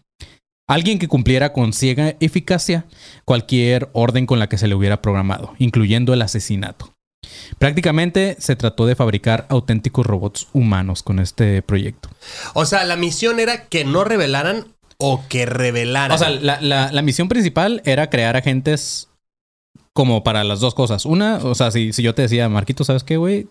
Alguien 0.69 0.99
que 0.99 1.07
cumpliera 1.07 1.53
con 1.53 1.73
ciega 1.73 2.15
eficacia 2.19 2.85
cualquier 3.25 3.89
orden 3.93 4.25
con 4.25 4.37
la 4.37 4.47
que 4.47 4.57
se 4.57 4.67
le 4.67 4.75
hubiera 4.75 5.01
programado, 5.01 5.53
incluyendo 5.59 6.13
el 6.13 6.21
asesinato. 6.21 6.93
Prácticamente 7.57 8.35
se 8.39 8.55
trató 8.55 8.85
de 8.85 8.95
fabricar 8.95 9.45
auténticos 9.49 10.05
robots 10.05 10.47
humanos 10.53 11.03
con 11.03 11.19
este 11.19 11.61
proyecto. 11.61 12.09
O 12.53 12.65
sea, 12.65 12.83
la 12.83 12.95
misión 12.95 13.39
era 13.39 13.65
que 13.65 13.85
no 13.85 14.03
revelaran 14.03 14.65
o 14.97 15.23
que 15.29 15.45
revelaran. 15.45 16.11
O 16.15 16.17
sea, 16.17 16.29
la, 16.29 16.59
la- 16.61 16.91
la 16.91 17.01
misión 17.01 17.27
principal 17.27 17.81
era 17.85 18.09
crear 18.09 18.35
agentes 18.35 19.06
como 19.97 20.23
para 20.23 20.43
las 20.43 20.59
dos 20.59 20.75
cosas. 20.75 21.07
Una, 21.07 21.37
o 21.37 21.55
sea, 21.55 21.71
si, 21.71 21.91
si 21.91 22.03
yo 22.03 22.13
te 22.13 22.21
decía, 22.21 22.47
Marquito, 22.49 22.83
¿sabes 22.83 23.03
qué, 23.03 23.17
güey? 23.17 23.47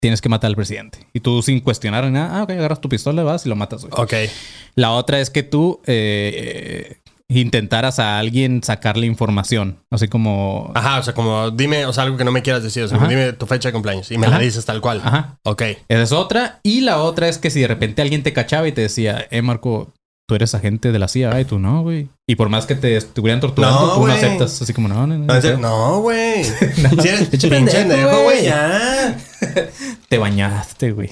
Tienes 0.00 0.22
que 0.22 0.30
matar 0.30 0.48
al 0.48 0.56
presidente. 0.56 1.06
Y 1.12 1.20
tú 1.20 1.42
sin 1.42 1.60
cuestionar 1.60 2.10
nada, 2.10 2.38
ah, 2.38 2.42
ok, 2.44 2.50
agarras 2.52 2.80
tu 2.80 2.88
pistola, 2.88 3.22
vas 3.24 3.44
y 3.44 3.50
lo 3.50 3.56
matas, 3.56 3.84
güey. 3.84 3.92
ok. 4.02 4.30
La 4.74 4.92
otra 4.92 5.20
es 5.20 5.28
que 5.28 5.42
tú 5.42 5.82
eh, 5.84 6.96
eh, 6.96 7.12
intentaras 7.28 7.98
a 7.98 8.18
alguien 8.18 8.62
sacarle 8.62 9.06
información. 9.06 9.80
Así 9.90 10.08
como... 10.08 10.72
Ajá, 10.74 10.98
o 10.98 11.02
sea, 11.02 11.12
como 11.12 11.50
dime, 11.50 11.84
o 11.84 11.92
sea, 11.92 12.04
algo 12.04 12.16
que 12.16 12.24
no 12.24 12.32
me 12.32 12.40
quieras 12.40 12.62
decir. 12.62 12.84
O 12.84 12.88
sea, 12.88 12.96
Ajá. 12.96 13.08
dime 13.08 13.34
tu 13.34 13.44
fecha 13.44 13.68
de 13.68 13.74
cumpleaños 13.74 14.10
y 14.10 14.16
me 14.16 14.28
Ajá. 14.28 14.38
la 14.38 14.42
dices 14.42 14.64
tal 14.64 14.80
cual. 14.80 15.02
Ajá. 15.04 15.40
Ok. 15.42 15.60
Esa 15.88 16.02
es 16.02 16.12
otra. 16.12 16.60
Y 16.62 16.80
la 16.80 17.02
otra 17.02 17.28
es 17.28 17.36
que 17.36 17.50
si 17.50 17.60
de 17.60 17.68
repente 17.68 18.00
alguien 18.00 18.22
te 18.22 18.32
cachaba 18.32 18.66
y 18.66 18.72
te 18.72 18.80
decía, 18.80 19.26
eh, 19.30 19.42
Marco, 19.42 19.92
tú 20.32 20.36
eres 20.36 20.54
agente 20.54 20.92
de 20.92 20.98
la 20.98 21.08
CIA, 21.08 21.38
y 21.42 21.44
tú 21.44 21.58
no, 21.58 21.82
güey. 21.82 22.08
Y 22.26 22.36
por 22.36 22.48
más 22.48 22.64
que 22.64 22.74
te 22.74 22.96
estuvieran 22.96 23.38
torturando, 23.40 23.78
No, 23.80 23.86
tú 23.88 23.92
no 23.96 24.00
güey. 24.06 24.14
aceptas. 24.16 24.62
Así 24.62 24.72
como, 24.72 24.88
no, 24.88 25.06
no, 25.06 25.18
no. 25.18 25.26
No, 25.26 25.40
no, 25.40 25.58
No, 25.58 26.00
güey. 26.00 26.42
Güey. 26.96 28.24
güey, 28.24 28.44
ya. 28.44 29.18
Te 30.08 30.16
bañaste, 30.16 30.92
güey. 30.92 31.10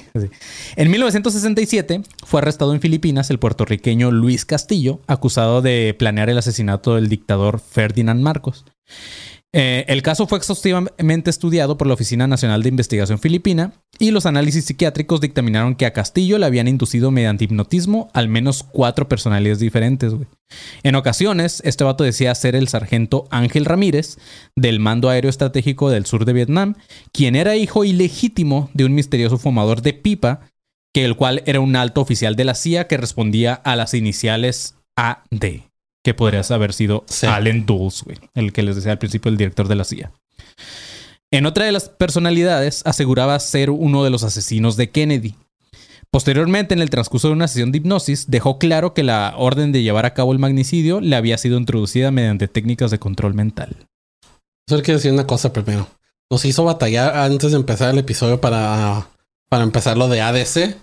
En 0.76 0.90
1967 0.90 2.00
fue 2.24 2.40
arrestado 2.40 2.72
en 2.72 2.80
Filipinas 2.80 3.28
el 3.28 3.38
puertorriqueño 3.38 4.11
Luis 4.11 4.46
Castillo, 4.46 5.00
acusado 5.06 5.61
de 5.61 5.94
planear 5.98 6.30
el 6.30 6.38
asesinato 6.38 6.94
del 6.94 7.11
dictador 7.11 7.61
Ferdinand 7.61 8.22
Marcos. 8.22 8.64
Eh, 9.52 9.84
el 9.88 10.02
caso 10.02 10.28
fue 10.28 10.38
exhaustivamente 10.38 11.28
estudiado 11.28 11.76
por 11.76 11.88
la 11.88 11.94
Oficina 11.94 12.28
Nacional 12.28 12.62
de 12.62 12.68
Investigación 12.68 13.18
Filipina 13.18 13.72
y 13.98 14.12
los 14.12 14.24
análisis 14.24 14.64
psiquiátricos 14.64 15.20
dictaminaron 15.20 15.74
que 15.74 15.86
a 15.86 15.92
Castillo 15.92 16.38
le 16.38 16.46
habían 16.46 16.68
inducido 16.68 17.10
mediante 17.10 17.44
hipnotismo 17.44 18.10
al 18.14 18.28
menos 18.28 18.62
cuatro 18.62 19.08
personalidades 19.08 19.58
diferentes. 19.58 20.14
En 20.84 20.94
ocasiones, 20.94 21.62
este 21.64 21.82
vato 21.82 22.04
decía 22.04 22.34
ser 22.36 22.54
el 22.54 22.68
sargento 22.68 23.26
Ángel 23.30 23.64
Ramírez 23.64 24.18
del 24.54 24.78
Mando 24.78 25.08
Aéreo 25.08 25.30
Estratégico 25.30 25.90
del 25.90 26.06
Sur 26.06 26.26
de 26.26 26.32
Vietnam, 26.32 26.76
quien 27.12 27.34
era 27.34 27.56
hijo 27.56 27.84
ilegítimo 27.84 28.70
de 28.72 28.84
un 28.84 28.94
misterioso 28.94 29.36
fumador 29.36 29.82
de 29.82 29.94
pipa, 29.94 30.40
que 30.94 31.04
el 31.04 31.16
cual 31.16 31.42
era 31.46 31.60
un 31.60 31.74
alto 31.74 32.00
oficial 32.00 32.36
de 32.36 32.44
la 32.44 32.54
CIA 32.54 32.86
que 32.86 32.96
respondía 32.96 33.54
a 33.54 33.74
las 33.74 33.94
iniciales 33.94 34.76
AD, 34.96 35.69
que 36.02 36.14
podrías 36.14 36.50
haber 36.50 36.72
sido 36.72 37.04
Sí. 37.08 37.26
Allen 37.26 37.66
Dulles, 37.66 38.02
güey, 38.04 38.18
el 38.34 38.52
que 38.52 38.62
les 38.62 38.76
decía 38.76 38.92
al 38.92 38.98
principio 38.98 39.30
el 39.30 39.36
director 39.36 39.68
de 39.68 39.74
la 39.74 39.84
CIA. 39.84 40.12
En 41.30 41.46
otra 41.46 41.64
de 41.64 41.72
las 41.72 41.88
personalidades 41.88 42.82
aseguraba 42.84 43.38
ser 43.38 43.70
uno 43.70 44.02
de 44.02 44.10
los 44.10 44.24
asesinos 44.24 44.76
de 44.76 44.90
Kennedy. 44.90 45.34
Posteriormente, 46.10 46.74
en 46.74 46.80
el 46.80 46.90
transcurso 46.90 47.28
de 47.28 47.34
una 47.34 47.46
sesión 47.46 47.70
de 47.70 47.78
hipnosis, 47.78 48.28
dejó 48.28 48.58
claro 48.58 48.94
que 48.94 49.04
la 49.04 49.34
orden 49.36 49.70
de 49.70 49.82
llevar 49.82 50.06
a 50.06 50.14
cabo 50.14 50.32
el 50.32 50.40
magnicidio 50.40 51.00
le 51.00 51.14
había 51.14 51.38
sido 51.38 51.56
introducida 51.56 52.10
mediante 52.10 52.48
técnicas 52.48 52.90
de 52.90 52.98
control 52.98 53.34
mental. 53.34 53.86
Solo 54.68 54.82
quiero 54.82 54.98
decir 54.98 55.12
una 55.12 55.26
cosa 55.26 55.52
primero. 55.52 55.86
Nos 56.28 56.44
hizo 56.44 56.64
batallar 56.64 57.16
antes 57.16 57.52
de 57.52 57.56
empezar 57.58 57.90
el 57.90 57.98
episodio 57.98 58.40
para, 58.40 59.06
para 59.48 59.62
empezar 59.62 59.96
lo 59.96 60.08
de 60.08 60.20
ADC. 60.20 60.76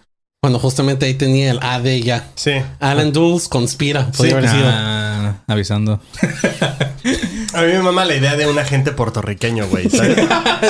Cuando 0.47 0.59
justamente 0.59 1.05
ahí 1.05 1.13
tenía 1.13 1.51
el 1.51 1.59
AD 1.61 1.83
ya. 2.01 2.29
Sí. 2.35 2.53
Alan 2.79 3.11
Dulles 3.11 3.49
conspira. 3.49 4.07
Podría 4.15 4.37
haber 4.37 4.49
sido. 4.49 4.63
Ah, 4.65 5.33
avisando. 5.45 5.99
A 7.53 7.61
mí 7.63 7.67
me 7.67 7.81
mama 7.81 8.05
la 8.05 8.15
idea 8.15 8.37
de 8.37 8.47
un 8.47 8.57
agente 8.57 8.93
puertorriqueño, 8.93 9.67
güey. 9.67 9.89
¿sabes? 9.89 10.15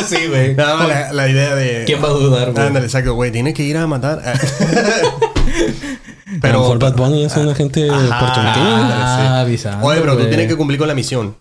sí, 0.07 0.17
güey. 0.29 0.55
Me 0.55 0.65
mama 0.65 0.87
la, 0.87 1.13
la 1.13 1.29
idea 1.29 1.53
de. 1.53 1.83
¿Quién 1.85 2.03
va 2.03 2.07
a 2.07 2.11
dudar, 2.11 2.53
güey? 2.53 2.65
Ándale, 2.65 2.87
exacto, 2.87 3.13
güey. 3.13 3.31
Tiene 3.31 3.53
que 3.53 3.61
ir 3.61 3.77
a 3.77 3.85
matar. 3.85 4.19
Ah. 4.25 4.33
a 6.41 6.47
lo 6.47 6.59
mejor 6.61 6.79
Bad 6.79 6.95
Bunny 6.95 7.25
es 7.25 7.37
un 7.37 7.49
agente 7.49 7.85
puertorriqueño. 7.85 8.65
Ah, 8.65 9.41
avisando. 9.41 9.85
Oye, 9.85 10.01
pero 10.01 10.17
tú 10.17 10.25
tienes 10.25 10.47
que 10.47 10.55
cumplir 10.55 10.79
con 10.79 10.87
la 10.87 10.95
misión. 10.95 11.37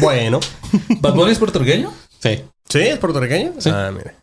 bueno. 0.00 0.40
¿Bad 0.98 1.14
Bunny 1.14 1.30
es 1.30 1.38
puertorriqueño? 1.38 1.92
Sí. 2.20 2.42
¿Sí? 2.68 2.80
¿Es 2.80 2.98
puertorriqueño? 2.98 3.52
Sí. 3.60 3.70
Ah, 3.72 3.92
mira. 3.96 4.14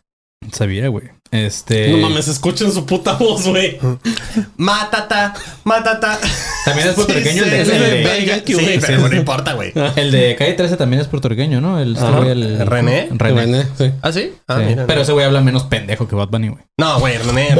Sabía, 0.50 0.88
güey. 0.88 1.04
Este. 1.32 1.92
No 1.92 1.98
mames, 1.98 2.26
escuchen 2.26 2.72
su 2.72 2.86
puta 2.86 3.12
voz, 3.12 3.46
güey. 3.46 3.78
Mátata, 4.56 5.34
mátata. 5.64 6.18
También 6.64 6.88
es 6.88 6.94
puertorriqueño 6.94 7.44
Sí, 7.44 7.50
el, 7.50 7.66
sí, 7.66 7.70
de, 7.72 8.02
el 8.02 8.06
sí, 8.24 8.26
de- 8.26 8.42
que 8.44 8.54
güey. 8.54 8.80
pero 8.80 9.06
no 9.08 9.14
importa, 9.14 9.52
güey. 9.52 9.72
el 9.96 10.10
de 10.10 10.34
calle 10.36 10.54
13 10.54 10.76
también 10.78 11.02
es 11.02 11.08
puertorriqueño, 11.08 11.60
¿no? 11.60 11.78
El, 11.78 11.94
este 11.94 12.32
el- 12.32 12.66
¿René? 12.66 13.08
René. 13.12 13.42
René, 13.42 13.66
sí. 13.76 13.92
¿Ah, 14.00 14.12
sí? 14.12 14.32
Ah, 14.48 14.56
Sí. 14.58 14.64
mira. 14.66 14.86
Pero 14.86 15.02
ese 15.02 15.12
güey 15.12 15.24
habla 15.26 15.42
menos 15.42 15.64
pendejo 15.64 16.08
que 16.08 16.16
Bad 16.16 16.28
Bunny, 16.28 16.48
güey. 16.48 16.64
No, 16.78 16.98
güey, 17.00 17.18
René. 17.18 17.54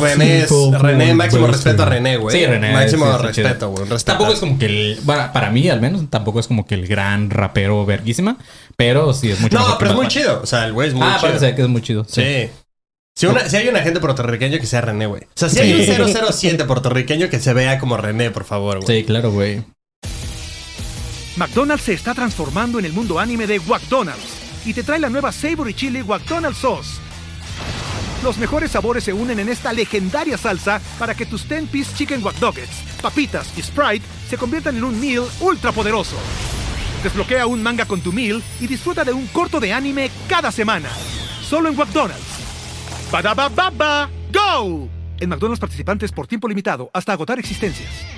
René 0.00 0.42
es. 0.42 0.50
René, 0.78 1.14
máximo 1.14 1.46
respeto 1.46 1.82
a 1.82 1.86
René, 1.86 2.18
güey. 2.18 2.38
Sí, 2.38 2.44
René, 2.46 2.70
Máximo 2.72 3.16
respeto, 3.18 3.70
güey. 3.70 3.88
Tampoco 4.04 4.32
es 4.34 4.40
como 4.40 4.58
que 4.58 4.66
el. 4.66 4.98
Bueno, 5.04 5.30
para 5.32 5.50
mí, 5.50 5.68
al 5.70 5.80
menos, 5.80 6.02
tampoco 6.10 6.38
es 6.38 6.46
como 6.46 6.66
que 6.66 6.74
el 6.74 6.86
gran 6.86 7.30
rapero 7.30 7.84
verguísima. 7.86 8.36
Pero 8.78 9.12
sí 9.12 9.30
es 9.32 9.40
mucho 9.40 9.58
No, 9.58 9.76
pero 9.76 9.90
es 9.90 9.96
muy 9.96 10.04
Bunny. 10.06 10.14
chido. 10.14 10.40
O 10.40 10.46
sea, 10.46 10.64
el 10.66 10.72
güey 10.72 10.88
es 10.88 10.94
muy 10.94 11.02
Ah, 11.04 11.16
chido. 11.18 11.32
parece 11.32 11.54
que 11.56 11.62
es 11.62 11.68
muy 11.68 11.82
chido. 11.82 12.04
Sí. 12.04 12.22
Sí. 12.22 12.50
Si, 13.16 13.26
una- 13.26 13.48
si 13.48 13.56
hay 13.56 13.66
un 13.66 13.74
agente 13.76 13.98
puertorriqueño 13.98 14.60
que 14.60 14.66
sea 14.66 14.80
René, 14.80 15.06
güey. 15.06 15.22
O 15.24 15.26
sea, 15.34 15.48
si 15.48 15.58
hay 15.58 15.72
un 15.72 15.84
007 15.84 16.64
puertorriqueño 16.64 17.28
que 17.28 17.40
se 17.40 17.52
vea 17.52 17.80
como 17.80 17.96
René, 17.96 18.30
por 18.30 18.44
favor, 18.44 18.80
güey. 18.80 19.00
Sí, 19.00 19.04
claro, 19.04 19.32
güey. 19.32 19.64
McDonald's 21.36 21.84
se 21.84 21.94
está 21.94 22.14
transformando 22.14 22.78
en 22.78 22.84
el 22.84 22.92
mundo 22.92 23.18
anime 23.18 23.48
de 23.48 23.58
McDonald's 23.58 24.22
y 24.64 24.72
te 24.72 24.84
trae 24.84 25.00
la 25.00 25.10
nueva 25.10 25.32
Savory 25.32 25.74
Chili 25.74 26.04
McDonald's 26.04 26.58
Sauce. 26.58 27.00
Los 28.22 28.38
mejores 28.38 28.70
sabores 28.70 29.02
se 29.02 29.12
unen 29.12 29.40
en 29.40 29.48
esta 29.48 29.72
legendaria 29.72 30.38
salsa 30.38 30.80
para 31.00 31.14
que 31.16 31.26
tus 31.26 31.48
10-piece 31.48 31.96
chicken 31.96 32.22
wack 32.22 32.40
nuggets, 32.40 32.82
papitas 33.02 33.48
y 33.56 33.62
Sprite 33.62 34.04
se 34.30 34.36
conviertan 34.36 34.76
en 34.76 34.84
un 34.84 35.00
meal 35.00 35.24
ultra 35.40 35.72
poderoso. 35.72 36.16
Desbloquea 37.02 37.46
un 37.46 37.62
manga 37.62 37.84
con 37.84 38.00
tu 38.00 38.12
meal 38.12 38.42
y 38.60 38.66
disfruta 38.66 39.04
de 39.04 39.12
un 39.12 39.26
corto 39.28 39.60
de 39.60 39.72
anime 39.72 40.10
cada 40.28 40.50
semana. 40.50 40.88
Solo 41.42 41.68
en 41.68 41.76
McDonald's. 41.76 42.38
¡Badabababa! 43.12 44.10
¡Go! 44.32 44.88
En 45.20 45.28
McDonald's 45.28 45.60
participantes 45.60 46.12
por 46.12 46.26
tiempo 46.26 46.48
limitado 46.48 46.90
hasta 46.92 47.12
agotar 47.12 47.38
existencias. 47.38 48.17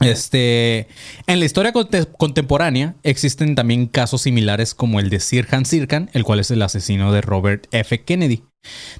Este, 0.00 0.86
en 1.26 1.40
la 1.40 1.44
historia 1.44 1.72
conte- 1.72 2.06
contemporánea 2.16 2.94
existen 3.02 3.54
también 3.54 3.86
casos 3.86 4.22
similares 4.22 4.74
como 4.74 5.00
el 5.00 5.10
de 5.10 5.20
Sirhan 5.20 5.64
Sirhan, 5.64 6.10
el 6.12 6.24
cual 6.24 6.40
es 6.40 6.50
el 6.50 6.62
asesino 6.62 7.12
de 7.12 7.20
Robert 7.20 7.66
F. 7.72 8.02
Kennedy. 8.02 8.44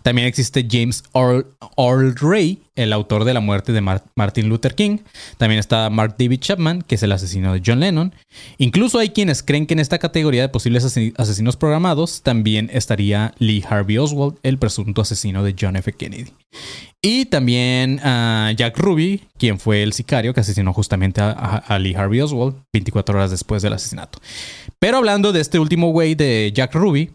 También 0.03 0.29
existe 0.29 0.67
James 0.71 1.03
Earl, 1.15 2.15
Ray, 2.21 2.61
el 2.77 2.93
autor 2.93 3.25
de 3.25 3.35
la 3.35 3.41
muerte 3.41 3.73
de 3.73 3.81
Mar- 3.81 4.05
Martin 4.17 4.49
Luther 4.49 4.75
King. 4.75 4.99
También 5.37 5.59
está 5.59 5.91
Mark 5.91 6.15
David 6.19 6.41
Chapman, 6.41 6.83
que 6.83 6.95
es 6.95 7.03
el 7.03 7.13
asesino 7.13 7.53
de 7.53 7.63
John 7.65 7.81
Lennon. 7.81 8.15
Incluso 8.59 8.99
hay 8.99 9.11
quienes 9.11 9.43
creen 9.43 9.67
que 9.67 9.75
en 9.75 9.81
esta 9.81 9.99
categoría 9.99 10.43
de 10.43 10.49
posibles 10.49 10.85
ase- 10.85 11.13
asesinos 11.17 11.57
programados 11.57 12.23
también 12.23 12.71
estaría 12.73 13.35
Lee 13.39 13.65
Harvey 13.69 13.99
Oswald, 13.99 14.37
el 14.43 14.59
presunto 14.59 15.03
asesino 15.03 15.43
de 15.43 15.55
John 15.61 15.77
F. 15.77 15.93
Kennedy. 15.93 16.33
Y 17.03 17.27
también 17.27 18.01
a 18.03 18.53
Jack 18.57 18.79
Ruby, 18.79 19.23
quien 19.39 19.59
fue 19.59 19.83
el 19.83 19.93
sicario 19.93 20.35
que 20.35 20.41
asesinó 20.41 20.73
justamente 20.73 21.21
a- 21.21 21.31
a 21.33 21.79
Lee 21.79 21.95
Harvey 21.95 22.21
Oswald 22.21 22.55
24 22.73 23.17
horas 23.19 23.31
después 23.31 23.63
del 23.63 23.73
asesinato. 23.73 24.19
Pero 24.79 24.99
hablando 24.99 25.33
de 25.33 25.41
este 25.41 25.59
último 25.59 25.91
güey 25.91 26.15
de 26.15 26.53
Jack 26.55 26.75
Ruby, 26.75 27.11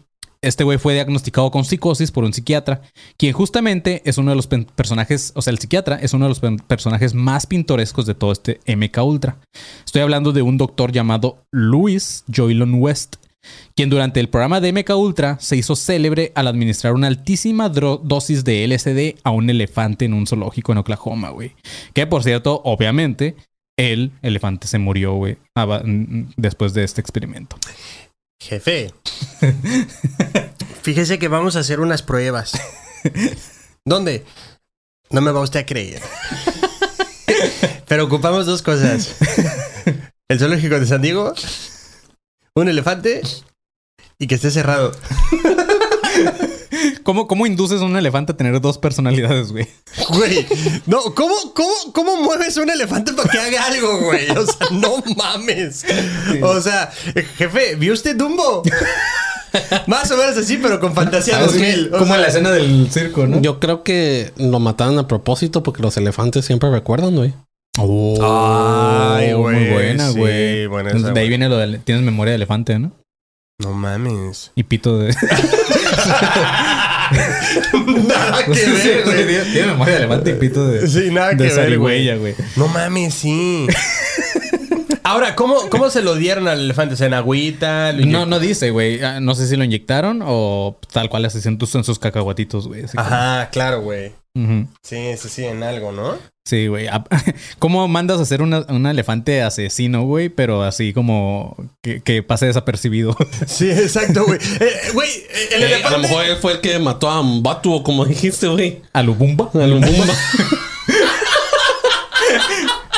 este 0.46 0.64
güey 0.64 0.78
fue 0.78 0.94
diagnosticado 0.94 1.50
con 1.50 1.64
psicosis 1.64 2.10
por 2.10 2.24
un 2.24 2.32
psiquiatra, 2.32 2.82
quien 3.16 3.32
justamente 3.32 4.02
es 4.04 4.18
uno 4.18 4.30
de 4.30 4.36
los 4.36 4.46
personajes, 4.46 5.32
o 5.34 5.42
sea, 5.42 5.50
el 5.50 5.58
psiquiatra 5.58 5.96
es 5.96 6.12
uno 6.12 6.26
de 6.26 6.28
los 6.28 6.40
personajes 6.62 7.14
más 7.14 7.46
pintorescos 7.46 8.06
de 8.06 8.14
todo 8.14 8.32
este 8.32 8.60
MK 8.66 8.98
Ultra. 9.04 9.38
Estoy 9.84 10.02
hablando 10.02 10.32
de 10.32 10.42
un 10.42 10.58
doctor 10.58 10.92
llamado 10.92 11.44
Louis 11.50 12.24
Joylon 12.34 12.74
West, 12.74 13.16
quien 13.76 13.90
durante 13.90 14.20
el 14.20 14.28
programa 14.28 14.60
de 14.60 14.72
MK 14.72 14.90
Ultra 14.96 15.36
se 15.40 15.56
hizo 15.56 15.76
célebre 15.76 16.32
al 16.34 16.46
administrar 16.46 16.94
una 16.94 17.08
altísima 17.08 17.68
dosis 17.68 18.44
de 18.44 18.66
LSD 18.66 19.20
a 19.22 19.30
un 19.30 19.50
elefante 19.50 20.04
en 20.04 20.14
un 20.14 20.26
zoológico 20.26 20.72
en 20.72 20.78
Oklahoma, 20.78 21.30
güey. 21.30 21.52
Que 21.92 22.06
por 22.06 22.22
cierto, 22.22 22.62
obviamente, 22.64 23.36
el 23.76 24.12
elefante 24.22 24.66
se 24.68 24.78
murió, 24.78 25.14
güey, 25.14 25.36
después 26.36 26.74
de 26.74 26.84
este 26.84 27.00
experimento. 27.00 27.56
Jefe. 28.44 28.92
Fíjese 30.82 31.18
que 31.18 31.28
vamos 31.28 31.56
a 31.56 31.60
hacer 31.60 31.80
unas 31.80 32.02
pruebas. 32.02 32.52
¿Dónde? 33.86 34.24
No 35.10 35.22
me 35.22 35.32
va 35.32 35.40
usted 35.40 35.60
a 35.60 35.66
creer. 35.66 36.02
Pero 37.88 38.04
ocupamos 38.04 38.44
dos 38.44 38.60
cosas. 38.60 39.16
El 40.28 40.38
zoológico 40.38 40.78
de 40.78 40.86
San 40.86 41.00
Diego, 41.00 41.32
un 42.54 42.68
elefante 42.68 43.22
y 44.18 44.26
que 44.26 44.34
esté 44.34 44.50
cerrado. 44.50 44.92
¿Cómo, 47.04 47.28
¿Cómo 47.28 47.46
induces 47.46 47.80
a 47.80 47.84
un 47.84 47.96
elefante 47.96 48.32
a 48.32 48.36
tener 48.36 48.60
dos 48.60 48.78
personalidades, 48.78 49.52
güey? 49.52 49.68
Güey, 50.08 50.46
no, 50.86 51.00
¿cómo, 51.14 51.34
cómo, 51.54 51.70
¿cómo 51.92 52.16
mueves 52.16 52.56
un 52.56 52.68
elefante 52.70 53.12
para 53.12 53.28
que 53.30 53.38
haga 53.38 53.64
algo, 53.66 54.00
güey? 54.00 54.28
O 54.30 54.44
sea, 54.46 54.66
no 54.72 54.96
mames. 55.16 55.84
O 56.42 56.60
sea, 56.60 56.90
jefe, 57.36 57.76
¿vio 57.76 57.92
usted 57.92 58.16
Dumbo? 58.16 58.62
Más 59.86 60.10
o 60.10 60.16
menos 60.16 60.36
así, 60.36 60.56
pero 60.56 60.80
con 60.80 60.94
fantasía 60.94 61.34
¿Sabes 61.34 61.52
2000. 61.52 61.86
O 61.88 61.90
Como 61.92 62.06
sea, 62.06 62.14
en 62.16 62.22
la 62.22 62.28
escena 62.28 62.50
del 62.50 62.88
circo, 62.90 63.26
¿no? 63.26 63.40
Yo 63.40 63.60
creo 63.60 63.84
que 63.84 64.32
lo 64.36 64.58
mataron 64.58 64.98
a 64.98 65.06
propósito 65.06 65.62
porque 65.62 65.82
los 65.82 65.96
elefantes 65.96 66.44
siempre 66.44 66.70
recuerdan, 66.70 67.14
güey. 67.14 67.32
Ay, 67.78 69.32
güey, 69.32 69.56
Muy 69.56 69.68
buena, 69.72 70.10
sí, 70.10 70.18
güey. 70.18 70.66
buena 70.66 70.90
Entonces, 70.90 71.06
esa, 71.10 71.14
de 71.14 71.20
ahí 71.20 71.26
güey. 71.26 71.28
viene 71.28 71.48
lo 71.48 71.56
de... 71.58 71.78
Tienes 71.78 72.02
memoria 72.04 72.32
de 72.32 72.36
elefante, 72.36 72.78
¿no? 72.78 72.92
No 73.60 73.72
mames. 73.72 74.50
Y 74.56 74.64
pito 74.64 74.98
de... 74.98 75.14
Nada 78.08 78.44
que 78.44 78.50
ver, 78.50 79.04
güey. 79.04 79.52
tiene, 79.52 79.66
memoria 79.68 79.94
de 79.94 79.98
elefante 80.00 80.30
y 80.30 80.34
pito 80.34 80.66
de... 80.66 80.88
Sí, 80.88 81.10
nada 81.12 81.30
de 81.34 81.48
que 81.48 81.54
ver, 81.54 81.78
güey. 81.78 82.34
No 82.56 82.66
mames, 82.68 83.14
sí. 83.14 83.66
Ahora, 85.04 85.36
¿cómo, 85.36 85.68
¿cómo 85.68 85.90
se 85.90 86.02
lo 86.02 86.14
dieron 86.16 86.48
al 86.48 86.60
elefante? 86.60 86.94
O 86.94 86.96
sea, 86.96 87.06
en 87.08 87.14
agüita. 87.14 87.92
No, 87.92 88.24
no 88.26 88.38
dice, 88.40 88.70
güey. 88.70 89.02
Ah, 89.04 89.20
No 89.20 89.34
sé 89.34 89.46
si 89.46 89.54
lo 89.56 89.62
inyectaron 89.62 90.20
o 90.24 90.78
tal 90.92 91.08
cual 91.10 91.24
así 91.26 91.46
en 91.46 91.58
tus- 91.58 91.74
en 91.74 91.84
sus 91.84 91.98
cacahuatitos, 91.98 92.66
güey. 92.66 92.84
así 92.84 92.96
como- 92.96 93.06
Ajá, 93.08 93.50
claro, 93.50 93.82
güey. 93.82 94.12
Sí, 94.82 95.14
sí, 95.16 95.28
sí, 95.28 95.44
en 95.44 95.62
algo, 95.62 95.92
¿no? 95.92 96.18
Sí, 96.46 96.66
güey. 96.66 96.88
Ah, 96.88 97.02
¿Cómo 97.58 97.88
mandas 97.88 98.18
a 98.18 98.22
hacer 98.22 98.42
una- 98.42 98.66
un 98.68 98.86
elefante 98.86 99.40
asesino, 99.40 100.02
güey? 100.02 100.28
Pero 100.28 100.62
así 100.62 100.92
como 100.92 101.56
que, 101.82 102.02
que 102.02 102.22
pase 102.22 102.44
desapercibido. 102.46 103.16
Sí, 103.46 103.70
exacto, 103.70 104.24
güey. 104.26 104.38
Eh, 104.60 104.70
Güey, 104.92 105.08
eh, 105.08 105.48
el 105.52 105.62
Eh, 105.62 105.64
a 105.64 105.68
elefante. 105.76 105.96
lo 105.96 106.02
mejor 106.02 106.24
él 106.26 106.36
fue 106.36 106.52
el 106.52 106.60
que 106.60 106.78
mató 106.78 107.08
a 107.08 107.22
Mbatu, 107.22 107.82
como 107.82 108.04
dijiste, 108.04 108.46
güey. 108.48 108.82
¿A 108.92 109.02
Lubumba? 109.02 109.50
A 109.54 109.66
Lumumba. 109.66 110.14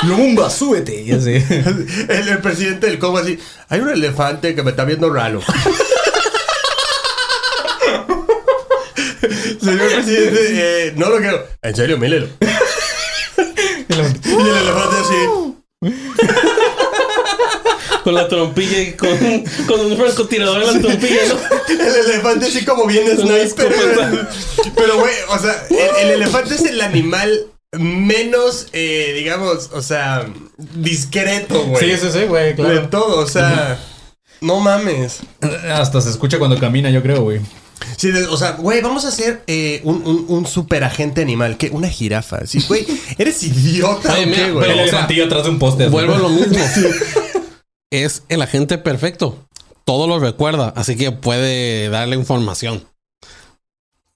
Lumumba, 0.02 0.50
súbete. 0.50 1.04
Ya 1.04 1.20
sé. 1.20 1.36
El, 2.08 2.28
el 2.28 2.38
presidente 2.38 2.88
del 2.88 2.98
Congo 2.98 3.18
así. 3.18 3.38
Hay 3.68 3.78
un 3.78 3.90
elefante 3.90 4.56
que 4.56 4.62
me 4.64 4.70
está 4.70 4.84
viendo 4.84 5.08
raro. 5.08 5.40
Señor 9.60 9.88
presidente, 9.92 10.38
eh, 10.88 10.92
no 10.96 11.08
lo 11.10 11.18
quiero. 11.18 11.46
En 11.62 11.76
serio, 11.76 11.96
mírelo. 11.96 12.26
y 14.24 14.32
el 14.32 14.56
elefante 14.56 14.96
así. 15.00 15.54
con 18.04 18.14
la 18.14 18.28
trompilla 18.28 18.80
y 18.80 18.92
con, 18.92 19.08
con 19.66 19.80
un 19.80 19.96
francotirador 19.96 20.62
en 20.62 20.74
la 20.74 20.80
trompilla, 20.80 21.22
¿no? 21.28 21.38
El 21.68 22.10
elefante 22.10 22.46
así 22.46 22.64
como 22.64 22.86
bien 22.86 23.04
sniper. 23.16 23.74
Pero, 24.76 24.98
güey, 25.00 25.14
o 25.28 25.38
sea, 25.38 25.66
el, 25.70 26.06
el 26.06 26.10
elefante 26.22 26.54
es 26.54 26.64
el 26.64 26.80
animal 26.80 27.48
menos, 27.72 28.68
eh, 28.72 29.12
digamos, 29.16 29.70
o 29.72 29.82
sea, 29.82 30.26
discreto, 30.56 31.64
güey. 31.64 31.96
sí, 31.98 32.24
güey, 32.26 32.54
De 32.54 32.78
todo, 32.88 33.20
o 33.20 33.26
sea, 33.26 33.78
no 34.40 34.60
mames. 34.60 35.20
Hasta 35.72 36.00
se 36.00 36.10
escucha 36.10 36.38
cuando 36.38 36.58
camina, 36.58 36.90
yo 36.90 37.02
creo, 37.02 37.22
güey. 37.22 37.40
Sí, 37.96 38.10
o 38.10 38.36
sea, 38.36 38.52
güey, 38.52 38.80
vamos 38.80 39.04
a 39.04 39.08
hacer 39.08 39.42
eh, 39.46 39.80
un, 39.84 40.02
un, 40.06 40.26
un 40.28 40.46
super 40.46 40.84
agente 40.84 41.20
animal. 41.22 41.56
¿Qué? 41.56 41.70
Una 41.70 41.88
jirafa. 41.88 42.46
Sí, 42.46 42.64
güey, 42.66 42.86
eres 43.18 43.42
idiota. 43.42 44.12
Oye, 44.12 44.24
¿o 44.24 44.26
mira, 44.26 44.36
qué, 44.46 44.52
güey? 44.52 44.68
pero, 44.68 44.84
o 44.84 44.88
sea, 44.88 45.04
atrás 45.04 45.44
de 45.44 45.50
un 45.50 45.58
poste. 45.58 45.88
Vuelvo 45.88 46.14
a 46.14 46.18
lo 46.18 46.28
mismo. 46.28 46.56
Es 47.92 48.24
el 48.28 48.42
agente 48.42 48.78
perfecto. 48.78 49.46
Todo 49.84 50.08
lo 50.08 50.18
recuerda, 50.18 50.72
así 50.76 50.96
que 50.96 51.12
puede 51.12 51.88
darle 51.88 52.16
información. 52.16 52.84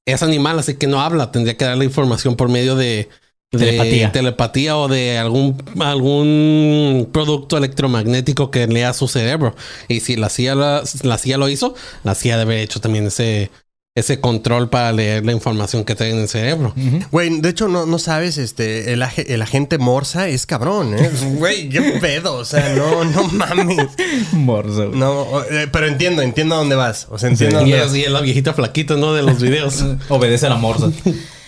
Es 0.05 0.25
animal, 0.25 0.59
así 0.59 0.75
que 0.75 0.89
no 0.89 1.01
habla. 1.01 1.31
Tendría 1.31 1.57
que 1.57 1.65
darle 1.65 1.85
información 1.85 2.35
por 2.35 2.49
medio 2.49 2.75
de, 2.75 3.09
de 3.53 3.59
Telepatía. 3.67 4.13
telepatía 4.13 4.77
o 4.77 4.87
de 4.89 5.19
algún, 5.19 5.61
algún 5.81 7.09
producto 7.13 7.57
electromagnético 7.59 8.51
que 8.51 8.67
lea 8.67 8.93
su 8.93 9.09
cerebro. 9.09 9.55
Y 9.89 10.01
si 10.01 10.17
la 10.17 10.29
CIA, 10.29 10.55
la, 10.55 10.83
la 11.03 11.19
CIA 11.19 11.37
lo 11.39 11.49
hizo, 11.49 11.75
la 12.05 12.15
CIA 12.15 12.39
debe 12.39 12.55
haber 12.55 12.65
hecho 12.65 12.81
también 12.81 13.07
ese, 13.09 13.51
ese 13.97 14.21
control 14.21 14.71
para 14.71 14.93
leer 14.93 15.27
la 15.27 15.33
información 15.33 15.85
que 15.85 15.97
trae 15.97 16.11
en 16.11 16.19
el 16.21 16.29
cerebro. 16.29 16.73
Güey, 17.11 17.41
de 17.41 17.49
hecho, 17.49 17.67
no, 17.67 17.87
no 17.87 17.99
sabes, 17.99 18.39
este, 18.39 18.93
el, 18.93 19.03
ag- 19.03 19.25
el 19.27 19.43
agente 19.43 19.79
Morsa 19.79 20.29
es 20.29 20.47
cabrón, 20.47 20.97
¿eh? 20.97 21.11
Güey, 21.35 21.69
qué 21.71 21.81
pedo. 22.01 22.35
O 22.37 22.45
sea, 22.45 22.73
no, 22.77 23.05
no 23.05 23.25
mames. 23.25 23.89
Güey. 24.33 24.91
No, 24.95 25.27
eh, 25.51 25.67
pero 25.73 25.89
entiendo, 25.89 26.23
entiendo 26.23 26.55
a 26.55 26.59
dónde 26.59 26.77
vas. 26.77 27.09
O 27.11 27.19
sea, 27.19 27.29
entiendo 27.29 27.57
a 27.59 27.61
dónde 27.63 27.81
vas. 27.81 27.97
y 27.97 28.03
es 28.05 28.11
la 28.13 28.21
viejita 28.21 28.55
flaquita, 28.55 28.95
¿no? 28.95 29.13
De 29.13 29.23
los 29.23 29.41
videos. 29.43 29.85
Obedece 30.09 30.47
a 30.47 30.51
la 30.51 30.57
morsa. 30.57 30.91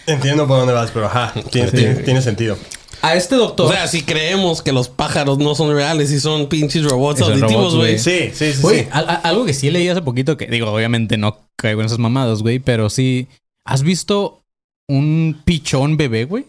Entiendo 0.06 0.46
por 0.46 0.58
dónde 0.58 0.72
vas, 0.72 0.90
pero 0.90 1.06
ajá, 1.06 1.32
tiene, 1.50 1.70
tiene- 1.70 1.94
tiene 1.96 2.22
sentido. 2.22 2.56
A 3.02 3.16
este 3.16 3.34
doctor. 3.34 3.66
O 3.66 3.72
sea, 3.72 3.88
si 3.88 4.02
creemos 4.02 4.62
que 4.62 4.70
los 4.72 4.88
pájaros 4.88 5.38
no 5.38 5.54
son 5.56 5.74
reales 5.74 6.12
y 6.12 6.20
son 6.20 6.48
pinches 6.48 6.84
robots 6.84 7.20
auditivos, 7.22 7.74
güey. 7.74 7.98
Sí, 7.98 8.30
sí, 8.32 8.52
sí. 8.52 8.62
Güey, 8.62 8.80
sí. 8.84 8.88
al- 8.92 9.08
a- 9.10 9.14
algo 9.14 9.44
que 9.44 9.54
sí 9.54 9.70
leí 9.70 9.88
hace 9.88 10.02
poquito 10.02 10.36
que, 10.36 10.46
digo, 10.46 10.70
obviamente 10.70 11.16
no 11.16 11.38
caigo 11.56 11.80
en 11.80 11.86
esas 11.86 11.98
mamadas, 11.98 12.42
güey, 12.42 12.58
pero 12.60 12.90
sí. 12.90 13.26
¿Has 13.64 13.82
visto 13.82 14.40
un 14.88 15.40
pichón 15.44 15.96
bebé, 15.96 16.24
güey? 16.26 16.46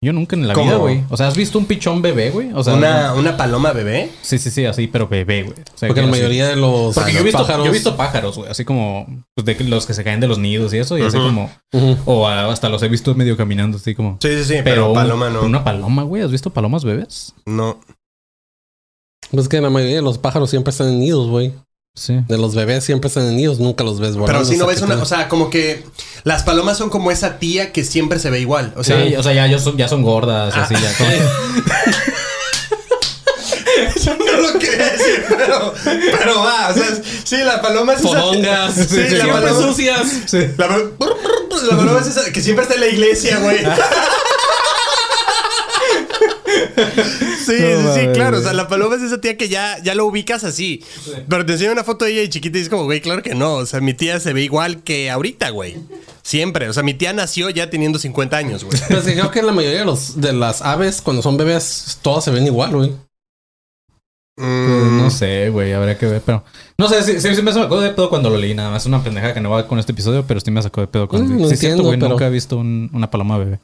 Yo 0.00 0.12
nunca 0.12 0.36
en 0.36 0.46
la 0.46 0.54
¿Cómo? 0.54 0.66
vida, 0.66 0.76
güey. 0.76 1.02
O 1.10 1.16
sea, 1.16 1.26
¿has 1.26 1.36
visto 1.36 1.58
un 1.58 1.66
pichón 1.66 2.02
bebé, 2.02 2.30
güey? 2.30 2.52
O 2.54 2.62
sea, 2.62 2.74
Una, 2.74 3.14
una 3.14 3.36
paloma 3.36 3.72
bebé. 3.72 4.10
sí, 4.22 4.38
sí, 4.38 4.48
sí, 4.52 4.64
así, 4.64 4.86
pero 4.86 5.08
bebé, 5.08 5.42
güey. 5.42 5.54
O 5.58 5.76
sea, 5.78 5.88
Porque 5.88 6.02
que 6.02 6.06
la 6.06 6.12
así- 6.12 6.20
mayoría 6.20 6.46
de 6.46 6.54
los 6.54 6.94
Porque 6.94 7.12
yo 7.12 7.18
he, 7.18 7.22
visto, 7.24 7.38
pájaros. 7.38 7.64
yo 7.64 7.70
he 7.70 7.74
visto 7.74 7.96
pájaros, 7.96 8.36
güey, 8.36 8.48
así 8.48 8.64
como 8.64 9.24
pues, 9.34 9.44
de 9.44 9.64
los 9.64 9.86
que 9.86 9.94
se 9.94 10.04
caen 10.04 10.20
de 10.20 10.28
los 10.28 10.38
nidos 10.38 10.72
y 10.72 10.78
eso, 10.78 10.96
y 10.98 11.02
así 11.02 11.16
como. 11.18 11.50
O 12.04 12.28
hasta 12.28 12.68
los 12.68 12.80
he 12.84 12.88
visto 12.88 13.12
medio 13.16 13.36
caminando, 13.36 13.76
así 13.78 13.96
como. 13.96 14.18
Sí, 14.22 14.28
sí, 14.38 14.44
sí, 14.44 14.54
pero, 14.62 14.64
Pero, 14.64 14.88
un- 14.90 14.94
paloma 14.94 15.30
no. 15.30 15.42
Una 15.42 15.64
paloma, 15.64 16.04
güey. 16.04 16.22
¿Has 16.22 16.30
visto 16.30 16.50
palomas 16.50 16.84
bebés? 16.84 17.34
No. 17.44 17.80
Pues 19.32 19.48
que 19.48 19.60
la 19.60 19.68
mayoría 19.68 19.96
de 19.96 20.02
los 20.02 20.16
pájaros 20.18 20.48
siempre 20.48 20.70
están 20.70 20.88
en 20.88 21.00
nidos, 21.00 21.28
güey. 21.28 21.52
Sí. 21.98 22.20
De 22.28 22.38
los 22.38 22.54
bebés 22.54 22.84
siempre 22.84 23.08
están 23.08 23.24
en 23.26 23.36
nidos, 23.36 23.58
nunca 23.58 23.82
los 23.84 23.98
ves 23.98 24.14
volando. 24.14 24.26
Pero 24.38 24.44
si 24.44 24.56
no 24.56 24.66
ves 24.66 24.80
una, 24.82 24.94
o 24.96 25.04
sea, 25.04 25.28
como 25.28 25.50
que 25.50 25.84
las 26.24 26.44
palomas 26.44 26.78
son 26.78 26.90
como 26.90 27.10
esa 27.10 27.38
tía 27.38 27.72
que 27.72 27.82
siempre 27.84 28.18
se 28.20 28.30
ve 28.30 28.40
igual. 28.40 28.72
O 28.76 28.84
sea, 28.84 29.04
Sí, 29.04 29.16
o 29.16 29.22
sea, 29.22 29.32
ya, 29.32 29.46
ya 29.48 29.58
son, 29.58 29.76
ya 29.76 29.88
son 29.88 30.02
gordas, 30.02 30.54
así 30.56 30.74
ya. 30.74 30.92
todo. 30.98 31.08
no 34.18 34.40
lo 34.52 34.58
quería 34.58 34.86
decir, 34.92 35.24
pero, 35.28 35.74
pero 35.84 36.40
va, 36.40 36.68
o 36.70 36.74
sea, 36.74 36.86
sí, 37.24 37.36
la 37.38 37.60
paloma 37.60 37.94
es 37.94 38.00
esa- 38.00 38.08
Sí, 38.72 38.96
la 38.96 39.08
siempre 39.08 39.28
paloma 39.32 39.62
sucias. 39.66 40.32
La, 40.56 40.66
la 40.68 41.76
paloma 41.76 42.00
es 42.00 42.06
esa 42.06 42.30
que 42.32 42.40
siempre 42.40 42.62
está 42.62 42.74
en 42.74 42.80
la 42.80 42.86
iglesia, 42.88 43.38
güey. 43.40 43.58
Sí, 47.48 47.56
sí, 47.56 47.88
sí, 47.94 48.06
claro. 48.12 48.38
O 48.38 48.40
sea, 48.42 48.52
la 48.52 48.68
paloma 48.68 48.96
es 48.96 49.02
esa 49.02 49.20
tía 49.20 49.36
que 49.38 49.48
ya, 49.48 49.82
ya 49.82 49.94
lo 49.94 50.04
ubicas 50.04 50.44
así. 50.44 50.84
Pero 51.28 51.46
te 51.46 51.52
enseño 51.52 51.72
una 51.72 51.82
foto 51.84 52.04
de 52.04 52.12
ella 52.12 52.22
y 52.22 52.28
chiquita 52.28 52.58
y 52.58 52.60
es 52.60 52.68
como, 52.68 52.84
güey, 52.84 53.00
claro 53.00 53.22
que 53.22 53.34
no. 53.34 53.54
O 53.54 53.66
sea, 53.66 53.80
mi 53.80 53.94
tía 53.94 54.20
se 54.20 54.32
ve 54.34 54.42
igual 54.42 54.82
que 54.82 55.10
ahorita, 55.10 55.48
güey. 55.50 55.76
Siempre. 56.22 56.68
O 56.68 56.72
sea, 56.74 56.82
mi 56.82 56.92
tía 56.94 57.12
nació 57.14 57.48
ya 57.48 57.70
teniendo 57.70 57.98
50 57.98 58.36
años, 58.36 58.64
güey. 58.64 58.78
Pero 58.88 59.00
sí, 59.02 59.12
creo 59.12 59.30
que 59.30 59.42
la 59.42 59.52
mayoría 59.52 59.78
de, 59.80 59.84
los, 59.86 60.20
de 60.20 60.34
las 60.34 60.60
aves, 60.60 61.00
cuando 61.00 61.22
son 61.22 61.36
bebés, 61.38 61.98
todas 62.02 62.24
se 62.24 62.30
ven 62.30 62.44
igual, 62.46 62.70
güey. 62.76 62.90
Pues, 62.90 62.98
Mm, 64.40 64.98
no 64.98 65.10
sé, 65.10 65.50
güey, 65.50 65.72
habría 65.72 65.98
que 65.98 66.06
ver, 66.06 66.22
pero... 66.24 66.44
No 66.78 66.88
sé, 66.88 67.02
sí, 67.02 67.20
sí, 67.20 67.34
sí 67.34 67.42
me 67.42 67.52
sacó 67.52 67.80
de 67.80 67.90
pedo 67.90 68.08
cuando 68.08 68.30
lo 68.30 68.36
leí, 68.38 68.54
nada 68.54 68.70
más. 68.70 68.82
Es 68.82 68.86
una 68.86 69.02
pendeja 69.02 69.34
que 69.34 69.40
no 69.40 69.50
va 69.50 69.66
con 69.66 69.80
este 69.80 69.90
episodio, 69.90 70.24
pero 70.28 70.38
sí 70.38 70.50
me 70.52 70.62
sacó 70.62 70.80
de 70.80 70.86
pedo 70.86 71.08
cuando... 71.08 71.34
Mm, 71.34 71.38
sí, 71.48 71.54
es 71.54 71.58
cierto, 71.60 71.78
entiendo, 71.78 71.82
güey, 71.84 71.98
pero- 71.98 72.10
nunca 72.10 72.26
he 72.26 72.30
visto 72.30 72.56
un- 72.56 72.88
una 72.92 73.10
paloma 73.10 73.36
bebé. 73.38 73.58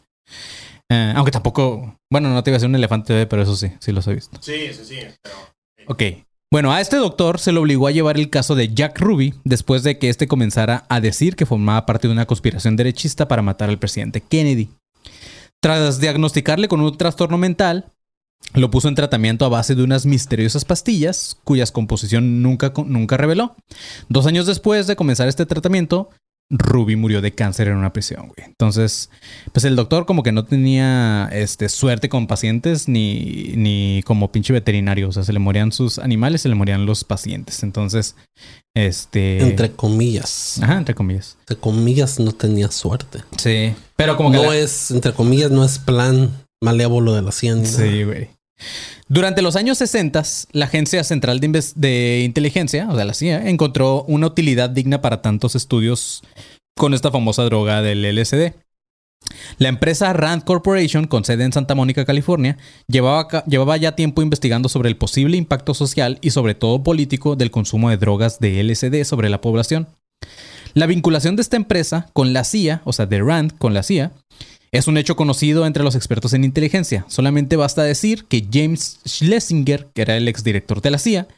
Eh, 0.90 1.12
aunque 1.16 1.30
tampoco... 1.30 1.96
Bueno, 2.10 2.30
no 2.30 2.42
te 2.42 2.50
iba 2.50 2.56
a 2.56 2.58
decir 2.58 2.68
un 2.68 2.76
elefante 2.76 3.12
bebé, 3.12 3.26
pero 3.26 3.42
eso 3.42 3.56
sí, 3.56 3.72
sí 3.80 3.92
los 3.92 4.06
he 4.06 4.14
visto. 4.14 4.38
Sí, 4.40 4.72
sí, 4.72 4.84
sí. 4.84 4.96
Ok. 5.86 6.02
Bueno, 6.52 6.72
a 6.72 6.80
este 6.80 6.96
doctor 6.96 7.40
se 7.40 7.52
le 7.52 7.58
obligó 7.58 7.88
a 7.88 7.90
llevar 7.90 8.16
el 8.16 8.30
caso 8.30 8.54
de 8.54 8.72
Jack 8.72 9.00
Ruby 9.00 9.34
después 9.42 9.82
de 9.82 9.98
que 9.98 10.08
este 10.08 10.28
comenzara 10.28 10.84
a 10.88 11.00
decir 11.00 11.34
que 11.34 11.46
formaba 11.46 11.84
parte 11.84 12.06
de 12.06 12.12
una 12.12 12.26
conspiración 12.26 12.76
derechista 12.76 13.26
para 13.26 13.42
matar 13.42 13.70
al 13.70 13.78
presidente 13.78 14.20
Kennedy. 14.20 14.70
Tras 15.60 15.98
diagnosticarle 15.98 16.68
con 16.68 16.80
un 16.80 16.96
trastorno 16.96 17.38
mental, 17.38 17.86
lo 18.52 18.70
puso 18.70 18.86
en 18.86 18.94
tratamiento 18.94 19.44
a 19.44 19.48
base 19.48 19.74
de 19.74 19.82
unas 19.82 20.06
misteriosas 20.06 20.64
pastillas 20.64 21.38
cuyas 21.42 21.72
composición 21.72 22.42
nunca, 22.42 22.72
nunca 22.86 23.16
reveló. 23.16 23.56
Dos 24.08 24.26
años 24.26 24.46
después 24.46 24.86
de 24.86 24.94
comenzar 24.94 25.26
este 25.26 25.46
tratamiento, 25.46 26.10
Ruby 26.50 26.94
murió 26.96 27.20
de 27.20 27.34
cáncer 27.34 27.68
en 27.68 27.76
una 27.76 27.92
prisión, 27.92 28.28
güey. 28.28 28.46
Entonces, 28.46 29.10
pues 29.52 29.64
el 29.64 29.76
doctor 29.76 30.06
como 30.06 30.22
que 30.22 30.30
no 30.32 30.44
tenía 30.44 31.28
este, 31.32 31.68
suerte 31.68 32.08
con 32.08 32.26
pacientes 32.26 32.86
ni, 32.88 33.52
ni 33.56 34.02
como 34.04 34.30
pinche 34.30 34.52
veterinario. 34.52 35.08
O 35.08 35.12
sea, 35.12 35.24
se 35.24 35.32
le 35.32 35.38
morían 35.38 35.72
sus 35.72 35.98
animales, 35.98 36.42
se 36.42 36.48
le 36.48 36.54
morían 36.54 36.86
los 36.86 37.02
pacientes. 37.04 37.62
Entonces, 37.62 38.14
este... 38.76 39.40
Entre 39.40 39.72
comillas. 39.72 40.60
Ajá, 40.62 40.76
entre 40.78 40.94
comillas. 40.94 41.36
Entre 41.40 41.56
comillas 41.56 42.20
no 42.20 42.32
tenía 42.32 42.70
suerte. 42.70 43.20
Sí. 43.38 43.72
Pero 43.96 44.16
como 44.16 44.30
que... 44.30 44.36
No 44.36 44.44
la- 44.50 44.56
es, 44.56 44.90
entre 44.90 45.12
comillas, 45.12 45.50
no 45.50 45.64
es 45.64 45.78
plan 45.78 46.30
malévolo 46.62 47.14
de 47.14 47.22
la 47.22 47.32
ciencia. 47.32 47.84
Sí, 47.84 48.04
güey. 48.04 48.28
Durante 49.08 49.42
los 49.42 49.56
años 49.56 49.78
60, 49.78 50.22
la 50.52 50.64
Agencia 50.66 51.04
Central 51.04 51.40
de, 51.40 52.22
Inteligencia, 52.24 52.88
o 52.88 52.94
sea, 52.94 53.04
la 53.04 53.14
CIA, 53.14 53.48
encontró 53.48 54.04
una 54.04 54.26
utilidad 54.26 54.70
digna 54.70 55.00
para 55.00 55.22
tantos 55.22 55.54
estudios 55.54 56.22
con 56.76 56.94
esta 56.94 57.10
famosa 57.10 57.42
droga 57.44 57.82
del 57.82 58.02
LSD. 58.02 58.54
La 59.58 59.68
empresa 59.68 60.12
Rand 60.12 60.44
Corporation, 60.44 61.06
con 61.06 61.24
sede 61.24 61.44
en 61.44 61.52
Santa 61.52 61.74
Mónica, 61.74 62.04
California, 62.04 62.58
llevaba, 62.88 63.44
llevaba 63.46 63.76
ya 63.76 63.96
tiempo 63.96 64.22
investigando 64.22 64.68
sobre 64.68 64.88
el 64.88 64.96
posible 64.96 65.36
impacto 65.36 65.74
social 65.74 66.18
y 66.20 66.30
sobre 66.30 66.54
todo 66.54 66.82
político 66.82 67.36
del 67.36 67.50
consumo 67.50 67.90
de 67.90 67.96
drogas 67.96 68.38
de 68.38 68.62
LSD 68.62 69.04
sobre 69.04 69.30
la 69.30 69.40
población. 69.40 69.88
La 70.74 70.86
vinculación 70.86 71.36
de 71.36 71.42
esta 71.42 71.56
empresa 71.56 72.10
con 72.12 72.32
la 72.32 72.42
CIA, 72.42 72.82
o 72.84 72.92
sea, 72.92 73.06
de 73.06 73.22
Rand 73.22 73.56
con 73.58 73.74
la 73.74 73.82
CIA, 73.82 74.12
es 74.74 74.88
un 74.88 74.98
hecho 74.98 75.14
conocido 75.14 75.66
entre 75.66 75.84
los 75.84 75.94
expertos 75.94 76.34
en 76.34 76.42
inteligencia. 76.42 77.04
Solamente 77.06 77.54
basta 77.54 77.84
decir 77.84 78.24
que 78.24 78.44
James 78.52 78.98
Schlesinger, 79.06 79.86
que 79.94 80.02
era 80.02 80.16
el 80.16 80.26
exdirector 80.26 80.82
de 80.82 80.90
la 80.90 80.98
CIA 80.98 81.28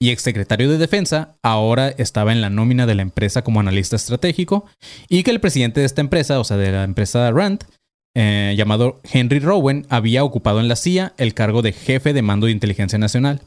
y 0.00 0.10
exsecretario 0.10 0.70
de 0.70 0.78
Defensa, 0.78 1.34
ahora 1.42 1.88
estaba 1.88 2.30
en 2.30 2.40
la 2.40 2.50
nómina 2.50 2.86
de 2.86 2.94
la 2.94 3.02
empresa 3.02 3.42
como 3.42 3.58
analista 3.58 3.96
estratégico 3.96 4.66
y 5.08 5.24
que 5.24 5.32
el 5.32 5.40
presidente 5.40 5.80
de 5.80 5.86
esta 5.86 6.02
empresa, 6.02 6.38
o 6.38 6.44
sea, 6.44 6.56
de 6.56 6.70
la 6.70 6.84
empresa 6.84 7.32
Rand, 7.32 7.64
eh, 8.14 8.54
llamado 8.56 9.00
Henry 9.12 9.40
Rowan, 9.40 9.86
había 9.88 10.22
ocupado 10.22 10.60
en 10.60 10.68
la 10.68 10.76
CIA 10.76 11.14
el 11.18 11.34
cargo 11.34 11.62
de 11.62 11.72
jefe 11.72 12.12
de 12.12 12.22
mando 12.22 12.46
de 12.46 12.52
inteligencia 12.52 12.96
nacional. 13.00 13.40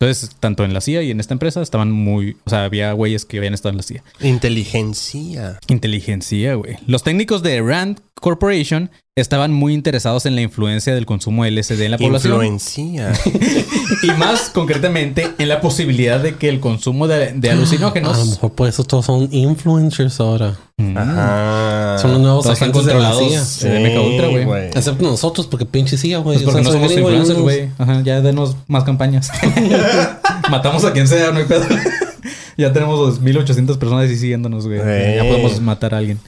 Entonces, 0.00 0.34
tanto 0.40 0.64
en 0.64 0.74
la 0.74 0.80
CIA 0.80 1.02
y 1.02 1.12
en 1.12 1.20
esta 1.20 1.34
empresa 1.34 1.62
estaban 1.62 1.92
muy... 1.92 2.36
O 2.44 2.50
sea, 2.50 2.64
había 2.64 2.92
güeyes 2.92 3.24
que 3.24 3.38
habían 3.38 3.54
estado 3.54 3.70
en 3.70 3.76
la 3.76 3.84
CIA. 3.84 4.02
Inteligencia. 4.20 5.60
Inteligencia, 5.68 6.54
güey. 6.56 6.76
Los 6.88 7.04
técnicos 7.04 7.42
de 7.44 7.62
Rand 7.62 8.00
Corporation 8.20 8.90
estaban 9.16 9.52
muy 9.52 9.74
interesados 9.74 10.26
en 10.26 10.34
la 10.34 10.40
influencia 10.40 10.94
del 10.94 11.06
consumo 11.06 11.44
de 11.44 11.50
LSD 11.52 11.82
en 11.82 11.90
la 11.92 11.98
población. 11.98 12.32
Influencia. 12.32 13.12
y 14.02 14.10
más 14.12 14.50
concretamente 14.50 15.30
en 15.38 15.48
la 15.48 15.60
posibilidad 15.60 16.20
de 16.20 16.36
que 16.36 16.48
el 16.48 16.58
consumo 16.58 17.06
de, 17.06 17.32
de 17.32 17.50
A 17.50 17.54
lo 17.54 17.60
alucinógenos 17.60 18.30
mejor 18.30 18.52
por 18.52 18.68
eso 18.68 18.82
todos 18.84 19.06
son 19.06 19.28
influencers 19.30 20.18
ahora. 20.20 20.56
Mm. 20.76 20.96
Ajá. 20.96 21.98
Son 22.00 22.12
los 22.12 22.20
nuevos 22.20 22.44
Todos 22.44 22.54
están 22.54 22.70
agentes 22.70 22.86
de 22.86 22.94
la 22.94 23.10
controlados 23.10 23.48
CIA. 23.48 24.00
Ultra, 24.00 24.28
güey. 24.28 24.66
Excepto 24.68 25.04
nosotros, 25.04 25.46
porque 25.46 25.66
pinche 25.66 25.96
CIA, 25.96 26.18
güey. 26.18 26.38
Pues 26.38 26.44
porque 26.44 26.60
O 26.60 26.64
no 26.64 26.70
sea, 26.70 26.80
somos 26.80 26.92
influencers, 26.92 27.38
güey. 27.38 27.70
Ajá, 27.78 28.02
ya 28.02 28.20
denos 28.20 28.56
más 28.66 28.82
campañas. 28.84 29.30
Matamos 30.50 30.84
a 30.84 30.92
quien 30.92 31.06
sea, 31.06 31.30
no 31.30 31.38
hay 31.38 31.44
pedo. 31.44 31.64
Ya 32.56 32.72
tenemos 32.72 33.20
2.800 33.20 33.78
personas 33.78 34.06
así 34.06 34.16
siguiéndonos, 34.16 34.66
güey. 34.66 34.80
Eh. 34.82 35.14
Ya 35.16 35.28
podemos 35.28 35.60
matar 35.60 35.94
a 35.94 35.98
alguien. 35.98 36.18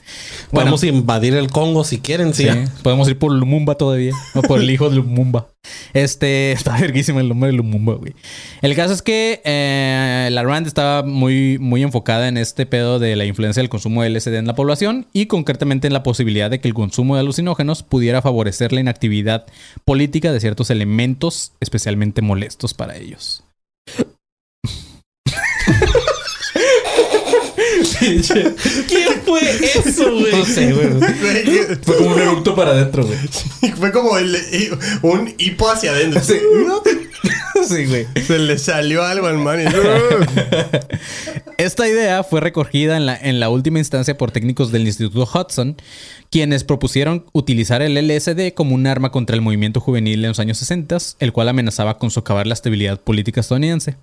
Bueno, 0.51 0.71
Podemos 0.71 0.83
invadir 0.83 1.35
el 1.35 1.49
Congo 1.49 1.83
si 1.83 1.99
quieren, 1.99 2.33
Sí, 2.33 2.43
sí. 2.43 2.57
podemos 2.83 3.07
ir 3.09 3.17
por 3.17 3.31
Lumumba 3.31 3.75
todavía. 3.75 4.13
O 4.35 4.41
por 4.41 4.59
el 4.59 4.69
hijo 4.69 4.89
de 4.89 4.97
Lumumba. 4.97 5.47
Este, 5.93 6.51
está 6.53 6.77
verguísimo 6.79 7.19
el 7.19 7.29
nombre 7.29 7.51
de 7.51 7.57
Lumumba, 7.57 7.95
güey. 7.95 8.13
El 8.61 8.75
caso 8.75 8.93
es 8.93 9.01
que 9.01 9.41
eh, 9.43 10.29
la 10.31 10.43
Rand 10.43 10.67
estaba 10.67 11.03
muy, 11.03 11.57
muy 11.59 11.83
enfocada 11.83 12.27
en 12.27 12.37
este 12.37 12.65
pedo 12.65 12.99
de 12.99 13.15
la 13.15 13.25
influencia 13.25 13.61
del 13.61 13.69
consumo 13.69 14.03
de 14.03 14.09
LSD 14.09 14.35
en 14.35 14.47
la 14.47 14.55
población 14.55 15.07
y 15.13 15.25
concretamente 15.25 15.87
en 15.87 15.93
la 15.93 16.03
posibilidad 16.03 16.49
de 16.49 16.59
que 16.59 16.67
el 16.67 16.73
consumo 16.73 17.15
de 17.15 17.21
alucinógenos 17.21 17.83
pudiera 17.83 18.21
favorecer 18.21 18.73
la 18.73 18.79
inactividad 18.81 19.45
política 19.85 20.31
de 20.31 20.39
ciertos 20.39 20.69
elementos 20.69 21.51
especialmente 21.59 22.21
molestos 22.21 22.73
para 22.73 22.95
ellos. 22.97 23.43
¿Quién 28.87 29.21
fue 29.25 29.41
eso, 29.85 30.11
güey? 30.13 30.31
No 30.31 30.45
sé, 30.45 30.73
güey. 30.73 30.87
Fue 31.83 31.97
como 31.97 32.13
un 32.15 32.19
eructo 32.21 32.55
para 32.55 32.71
adentro, 32.71 33.05
güey. 33.05 33.17
Fue 33.77 33.91
como 33.91 34.17
el- 34.17 34.37
un 35.01 35.33
hipo 35.37 35.69
hacia 35.69 35.91
adentro. 35.91 36.21
Sí, 37.67 37.85
güey. 37.85 38.05
Se 38.25 38.37
le 38.37 38.59
salió 38.59 39.03
algo 39.03 39.25
al 39.25 39.39
man. 39.39 39.59
y- 39.59 39.65
Esta 41.57 41.87
idea 41.89 42.23
fue 42.23 42.39
recogida 42.39 42.95
en 42.97 43.07
la, 43.07 43.15
en 43.17 43.39
la 43.39 43.49
última 43.49 43.79
instancia 43.79 44.15
por 44.17 44.31
técnicos 44.31 44.71
del 44.71 44.85
Instituto 44.85 45.23
Hudson, 45.33 45.75
quienes 46.29 46.63
propusieron 46.63 47.25
utilizar 47.33 47.81
el 47.81 47.95
LSD 47.97 48.53
como 48.53 48.75
un 48.75 48.85
arma 48.85 49.11
contra 49.11 49.35
el 49.35 49.41
movimiento 49.41 49.79
juvenil 49.79 50.23
en 50.23 50.29
los 50.29 50.39
años 50.39 50.59
60, 50.59 50.97
el 51.19 51.33
cual 51.33 51.49
amenazaba 51.49 51.97
con 51.97 52.11
socavar 52.11 52.45
la 52.45 52.53
estabilidad 52.53 53.01
política 53.01 53.41
estadounidense. 53.41 53.95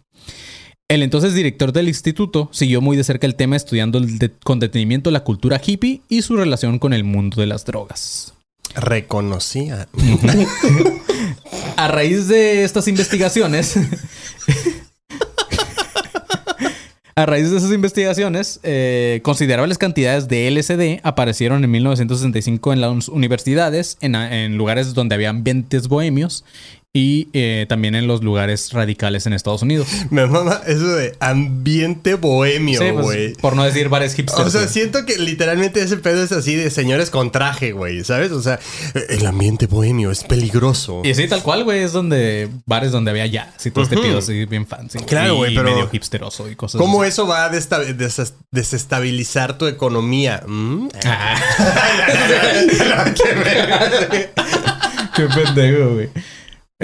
El 0.90 1.03
entonces 1.03 1.33
director 1.35 1.73
del 1.73 1.88
instituto 1.88 2.51
siguió 2.53 2.83
muy 2.83 2.94
de 2.97 3.05
cerca 3.05 3.27
el 3.27 3.37
tema 3.37 3.57
estudiando 3.57 4.01
de- 4.01 4.31
con 4.44 4.61
detenimiento 4.61 5.11
la 5.11 5.25
cultura 5.25 5.59
hippie 5.64 6.03
y 6.11 6.20
su 6.20 6.37
relación 6.37 6.79
con 6.79 6.92
el 6.92 7.05
mundo 7.05 7.40
de 7.40 7.47
las 7.47 7.64
drogas. 7.64 8.35
Reconocía. 8.75 9.88
A 11.77 11.88
raíz 11.88 12.29
de 12.29 12.64
estas 12.64 12.87
investigaciones. 12.88 13.77
A 17.16 17.27
raíz 17.27 17.51
de 17.51 17.57
esas 17.59 17.70
investigaciones, 17.73 18.59
eh, 18.64 19.20
considerables 19.23 19.79
cantidades 19.79 20.27
de 20.29 20.51
LSD 20.51 21.01
aparecieron 21.03 21.62
en 21.64 21.70
1965 21.70 22.73
en 22.73 22.81
las 22.81 23.09
universidades, 23.09 23.97
en, 24.01 24.16
en 24.16 24.57
lugares 24.59 24.93
donde 24.95 25.14
había 25.14 25.30
ambientes 25.30 25.87
bohemios 25.89 26.45
y 26.97 27.26
eh, 27.32 27.66
también 27.68 27.97
en 27.97 28.07
los 28.07 28.22
lugares 28.22 28.70
radicales 28.72 29.26
en 29.26 29.32
Estados 29.32 29.62
Unidos. 29.62 29.88
Me 30.11 30.26
mama 30.26 30.61
eso 30.64 30.86
de 30.95 31.16
ambiente 31.18 32.14
bohemio, 32.14 32.78
Sí, 32.80 32.86
pues, 32.92 33.05
güey. 33.05 33.32
por 33.34 33.57
no 33.57 33.64
decir 33.64 33.88
bares 33.88 34.14
hipsters. 34.14 34.47
O 34.47 34.51
sea, 34.51 34.68
siento 34.68 35.05
que 35.05 35.18
literalmente 35.18 35.82
ese 35.82 35.97
pedo 35.97 36.22
es 36.22 36.30
así 36.30 36.55
de 36.55 36.70
señores 36.70 37.11
con 37.11 37.32
traje, 37.32 37.72
güey, 37.72 38.05
¿sabes? 38.05 38.30
O 38.30 38.40
sea, 38.40 38.61
el 39.09 39.26
ambiente 39.26 39.66
bohemio 39.66 40.12
es 40.12 40.22
peligroso. 40.22 41.03
Y 41.05 41.14
sí, 41.14 41.26
tal 41.26 41.42
cual, 41.42 41.64
güey, 41.64 41.82
es 41.82 41.90
donde 41.92 42.49
bares 42.64 42.92
donde 42.92 43.11
había 43.11 43.26
jazz 43.26 43.66
y 43.66 43.72
todo 43.72 43.82
este 43.82 43.97
pedo 43.97 44.18
así 44.18 44.45
bien 44.45 44.64
fancy. 44.64 45.01
Claro, 45.01 45.34
güey, 45.34 45.53
pero- 45.53 45.68
medio 45.70 45.88
hipsteroso 45.90 46.49
y 46.49 46.55
cosas 46.55 46.80
¿Cómo 46.80 47.03
así. 47.03 47.09
eso 47.09 47.26
va 47.26 47.47
a 47.47 47.51
desestabilizar 48.53 49.59
tu 49.59 49.66
economía? 49.66 50.45
¿Mm? 50.47 50.88
Ah. 51.05 51.34
Qué 55.16 55.22
pendejo, 55.26 55.95
güey. 55.95 56.09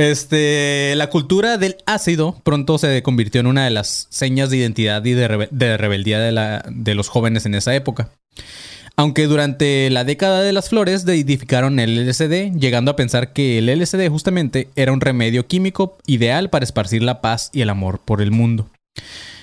Este, 0.01 0.95
la 0.97 1.11
cultura 1.11 1.59
del 1.59 1.77
ácido 1.85 2.41
pronto 2.43 2.79
se 2.79 3.03
convirtió 3.03 3.41
en 3.41 3.47
una 3.47 3.65
de 3.65 3.71
las 3.71 4.07
señas 4.09 4.49
de 4.49 4.57
identidad 4.57 5.05
y 5.05 5.13
de, 5.13 5.49
de 5.51 5.77
rebeldía 5.77 6.19
de, 6.21 6.33
la- 6.33 6.65
de 6.71 6.95
los 6.95 7.09
jóvenes 7.09 7.45
en 7.45 7.55
esa 7.55 7.75
época. 7.75 8.09
Aunque 8.97 9.27
durante 9.27 9.89
la 9.91 10.05
década 10.05 10.41
de 10.43 10.53
las 10.53 10.69
flores 10.71 11.07
edificaron 11.07 11.79
el 11.81 12.07
LSD, 12.09 12.59
llegando 12.59 12.91
a 12.91 12.97
pensar 12.97 13.33
que 13.35 13.59
el 13.59 13.67
LSD 13.69 14.09
justamente 14.09 14.69
era 14.75 14.93
un 14.93 15.01
remedio 15.03 15.47
químico 15.47 15.99
ideal 16.07 16.49
para 16.51 16.65
esparcir 16.65 17.03
la 17.03 17.21
paz 17.21 17.51
y 17.53 17.61
el 17.61 17.71
amor 17.71 18.01
por 18.05 18.23
el 18.23 18.31
mundo. 18.31 18.69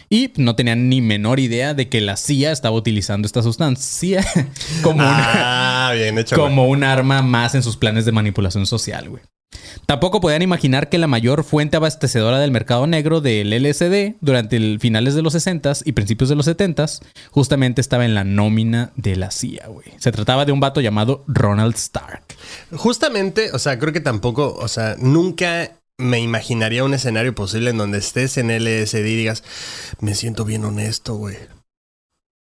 Y 0.09 0.31
no 0.37 0.55
tenían 0.55 0.89
ni 0.89 1.01
menor 1.01 1.39
idea 1.39 1.73
de 1.73 1.89
que 1.89 2.01
la 2.01 2.17
CIA 2.17 2.51
estaba 2.51 2.75
utilizando 2.75 3.25
esta 3.25 3.43
sustancia 3.43 4.25
como 4.81 4.97
una, 4.99 5.89
Ah, 5.89 5.93
bien 5.93 6.17
hecho. 6.17 6.35
como 6.35 6.67
un 6.67 6.83
arma 6.83 7.21
más 7.21 7.53
en 7.55 7.61
sus 7.63 7.77
planes 7.77 8.05
de 8.05 8.11
manipulación 8.11 8.65
social, 8.65 9.09
güey. 9.09 9.21
Tampoco 9.85 10.19
podían 10.19 10.41
imaginar 10.41 10.89
que 10.89 10.97
la 10.97 11.07
mayor 11.07 11.43
fuente 11.43 11.77
abastecedora 11.77 12.39
del 12.39 12.51
mercado 12.51 12.85
negro 12.87 13.21
del 13.21 13.51
LSD 13.53 14.15
durante 14.19 14.57
el 14.57 14.79
finales 14.81 15.15
de 15.15 15.21
los 15.21 15.33
60s 15.35 15.81
y 15.85 15.93
principios 15.93 16.29
de 16.29 16.35
los 16.35 16.47
70s 16.47 17.01
justamente 17.31 17.79
estaba 17.79 18.03
en 18.05 18.13
la 18.13 18.23
nómina 18.25 18.91
de 18.95 19.15
la 19.15 19.31
CIA, 19.31 19.67
güey. 19.67 19.87
Se 19.97 20.11
trataba 20.11 20.43
de 20.45 20.51
un 20.51 20.59
vato 20.59 20.81
llamado 20.81 21.23
Ronald 21.27 21.75
Stark. 21.75 22.23
Justamente, 22.73 23.51
o 23.53 23.59
sea, 23.59 23.79
creo 23.79 23.93
que 23.93 24.01
tampoco, 24.01 24.55
o 24.59 24.67
sea, 24.67 24.95
nunca 24.99 25.71
me 25.97 26.19
imaginaría 26.19 26.83
un 26.83 26.93
escenario 26.93 27.33
posible 27.33 27.69
en 27.71 27.77
donde 27.77 27.97
estés 27.99 28.37
en 28.37 28.51
LSD 28.51 28.97
y 29.07 29.15
digas, 29.15 29.43
me 30.01 30.13
siento 30.15 30.43
bien 30.43 30.65
honesto, 30.65 31.15
güey. 31.15 31.37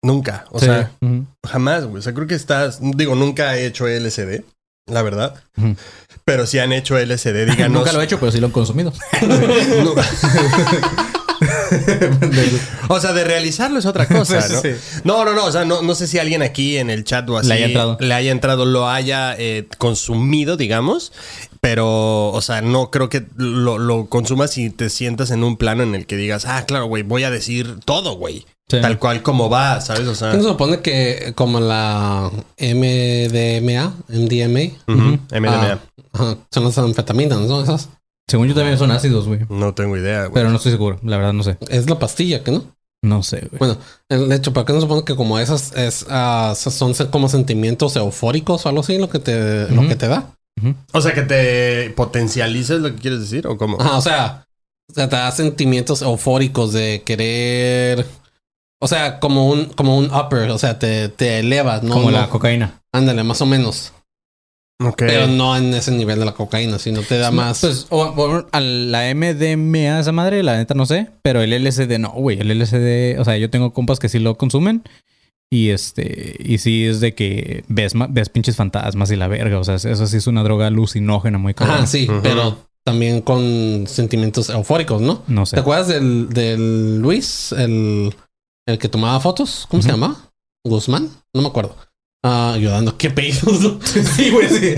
Nunca, 0.01 0.45
o 0.51 0.59
Sí. 0.59 0.65
sea, 0.65 0.91
jamás, 1.45 1.85
güey. 1.85 1.99
O 1.99 2.01
sea, 2.01 2.13
creo 2.13 2.27
que 2.27 2.35
estás, 2.35 2.79
digo, 2.81 3.15
nunca 3.15 3.57
he 3.57 3.65
hecho 3.65 3.87
LSD, 3.87 4.43
la 4.87 5.01
verdad. 5.01 5.35
Pero 6.25 6.45
si 6.45 6.59
han 6.59 6.73
hecho 6.73 6.97
LSD, 6.97 7.45
díganos. 7.49 7.71
Nunca 7.79 7.91
lo 7.93 8.01
he 8.01 8.05
hecho, 8.05 8.19
pero 8.19 8.31
sí 8.31 8.39
lo 8.39 8.47
he 8.47 8.51
consumido. 8.51 8.93
O 12.89 12.99
sea, 12.99 13.13
de 13.13 13.23
realizarlo 13.23 13.79
es 13.79 13.85
otra 13.85 14.07
cosa, 14.07 14.47
¿no? 14.47 14.61
sí. 14.61 14.69
No, 15.03 15.25
no, 15.25 15.33
no. 15.33 15.45
O 15.45 15.51
sea, 15.51 15.65
no, 15.65 15.81
no 15.81 15.95
sé 15.95 16.07
si 16.07 16.19
alguien 16.19 16.41
aquí 16.41 16.77
en 16.77 16.89
el 16.89 17.03
chat 17.03 17.29
o 17.29 17.37
así 17.37 17.47
Le 17.49 17.55
haya 17.55 17.65
entrado. 17.65 17.97
le 17.99 18.13
haya 18.13 18.31
entrado, 18.31 18.65
lo 18.65 18.89
haya 18.89 19.35
eh, 19.37 19.67
consumido, 19.77 20.57
digamos. 20.57 21.11
Pero, 21.63 22.27
o 22.33 22.41
sea, 22.41 22.61
no 22.61 22.91
creo 22.91 23.07
que 23.07 23.25
lo, 23.37 23.77
lo 23.77 24.07
consumas 24.07 24.57
y 24.57 24.69
te 24.69 24.89
sientas 24.89 25.31
en 25.31 25.45
un 25.45 25.55
plano 25.55 25.81
en 25.81 25.95
el 25.95 26.05
que 26.05 26.17
digas, 26.17 26.45
ah, 26.45 26.65
claro, 26.65 26.87
güey, 26.87 27.03
voy 27.03 27.23
a 27.23 27.31
decir 27.31 27.79
todo, 27.85 28.17
güey. 28.17 28.45
Sí. 28.67 28.81
Tal 28.81 28.99
cual 28.99 29.23
como 29.23 29.49
va, 29.49 29.79
¿sabes? 29.79 30.05
O 30.09 30.13
sea, 30.13 30.31
¿Quién 30.31 30.41
se 30.43 30.49
supone 30.49 30.81
que 30.81 31.31
como 31.37 31.61
la 31.61 32.29
MDMA, 32.59 33.93
MDMA, 34.09 34.73
MDMA. 34.87 35.71
ah, 35.71 35.79
ajá, 36.11 36.37
son 36.51 36.65
las 36.65 36.77
anfetaminas, 36.77 37.39
¿no? 37.39 37.63
Esas. 37.63 37.87
Según 38.27 38.49
yo 38.49 38.55
también 38.55 38.77
son 38.77 38.91
ácidos, 38.91 39.25
güey. 39.25 39.39
No 39.47 39.73
tengo 39.73 39.95
idea, 39.95 40.23
güey. 40.23 40.33
Pero 40.33 40.49
no 40.49 40.57
estoy 40.57 40.73
seguro. 40.73 40.99
La 41.01 41.15
verdad 41.15 41.31
no 41.31 41.43
sé. 41.43 41.57
Es 41.69 41.89
la 41.89 41.97
pastilla, 41.97 42.43
¿que 42.43 42.51
no? 42.51 42.65
No 43.03 43.23
sé, 43.23 43.47
güey. 43.49 43.59
Bueno, 43.59 43.77
el 44.09 44.29
hecho, 44.33 44.51
¿para 44.51 44.65
qué 44.65 44.73
no 44.73 44.81
supone 44.81 45.05
que 45.05 45.15
como 45.15 45.39
esas 45.39 45.73
es, 45.77 46.05
ah, 46.09 46.55
son 46.57 46.93
como 47.09 47.29
sentimientos 47.29 47.95
eufóricos 47.95 48.65
o 48.65 48.69
algo 48.69 48.81
así 48.81 48.97
lo 48.97 49.09
que 49.09 49.19
te, 49.19 49.69
lo 49.69 49.87
que 49.87 49.95
te 49.95 50.09
da? 50.09 50.35
O 50.93 51.01
sea, 51.01 51.13
que 51.13 51.23
te 51.23 51.89
potencialices 51.95 52.79
lo 52.79 52.93
que 52.95 53.01
quieres 53.01 53.19
decir 53.19 53.47
o 53.47 53.57
cómo. 53.57 53.79
Ajá, 53.81 53.97
o 53.97 54.01
sea, 54.01 54.45
o 54.89 54.93
sea, 54.93 55.09
te 55.09 55.15
da 55.15 55.31
sentimientos 55.31 56.01
eufóricos 56.01 56.71
de 56.73 57.03
querer. 57.05 58.05
O 58.81 58.87
sea, 58.87 59.19
como 59.19 59.47
un, 59.49 59.65
como 59.65 59.97
un 59.97 60.05
upper, 60.13 60.49
o 60.51 60.57
sea, 60.57 60.77
te, 60.79 61.09
te 61.09 61.39
elevas, 61.39 61.83
¿no? 61.83 61.93
Como 61.93 62.11
No- 62.11 62.17
la 62.19 62.29
cocaína. 62.29 62.81
Ándale, 62.93 63.23
más 63.23 63.41
o 63.41 63.45
menos. 63.45 63.93
Ok. 64.81 64.97
Pero 65.05 65.27
no 65.27 65.55
en 65.55 65.73
ese 65.73 65.91
nivel 65.91 66.19
de 66.19 66.25
la 66.25 66.33
cocaína, 66.33 66.79
sino 66.79 67.01
te 67.01 67.17
da 67.17 67.31
más. 67.31 67.61
Pues, 67.61 67.87
o- 67.89 68.01
o- 68.03 68.45
a 68.51 68.59
la 68.59 69.09
MDMA, 69.13 69.99
esa 69.99 70.11
madre, 70.11 70.43
la 70.43 70.57
neta 70.57 70.73
no 70.73 70.85
sé. 70.85 71.09
Pero 71.21 71.41
el 71.41 71.53
LSD 71.53 71.97
no, 71.99 72.11
güey. 72.11 72.39
El 72.39 72.51
LSD, 72.51 73.19
o 73.19 73.23
sea, 73.25 73.37
yo 73.37 73.49
tengo 73.49 73.71
compas 73.73 73.99
que 73.99 74.09
sí 74.09 74.19
lo 74.19 74.35
consumen. 74.37 74.83
Y 75.51 75.69
este, 75.69 76.35
y 76.39 76.57
sí 76.57 76.85
es 76.85 76.99
de 76.99 77.13
que 77.13 77.63
ves, 77.67 77.93
ves 78.09 78.29
pinches 78.29 78.55
fantasmas 78.55 79.11
y 79.11 79.15
la 79.15 79.27
verga. 79.27 79.59
O 79.59 79.63
sea, 79.63 79.75
eso 79.75 80.07
sí 80.07 80.17
es 80.17 80.27
una 80.27 80.43
droga 80.43 80.67
alucinógena 80.67 81.37
muy 81.37 81.53
cabrón. 81.53 81.77
Ajá, 81.77 81.87
sí, 81.87 82.07
pero 82.23 82.57
también 82.83 83.21
con 83.21 83.85
sentimientos 83.87 84.49
eufóricos, 84.49 85.01
¿no? 85.01 85.21
No 85.27 85.45
sé. 85.45 85.55
¿Te 85.55 85.61
acuerdas 85.61 85.87
del, 85.89 86.29
del 86.29 86.99
Luis, 86.99 87.51
el, 87.51 88.15
el 88.67 88.77
que 88.79 88.89
tomaba 88.89 89.19
fotos? 89.19 89.67
¿Cómo 89.69 89.83
se 89.83 89.89
Ujú. 89.89 89.97
llamaba? 89.99 90.17
¿Guzmán? 90.65 91.09
No 91.35 91.41
me 91.43 91.47
acuerdo. 91.49 91.75
Ah, 92.25 92.53
ayudando. 92.53 92.97
¿Qué 92.97 93.09
pedidos? 93.09 93.59
sí, 94.15 94.29
güey, 94.29 94.47
sí. 94.47 94.73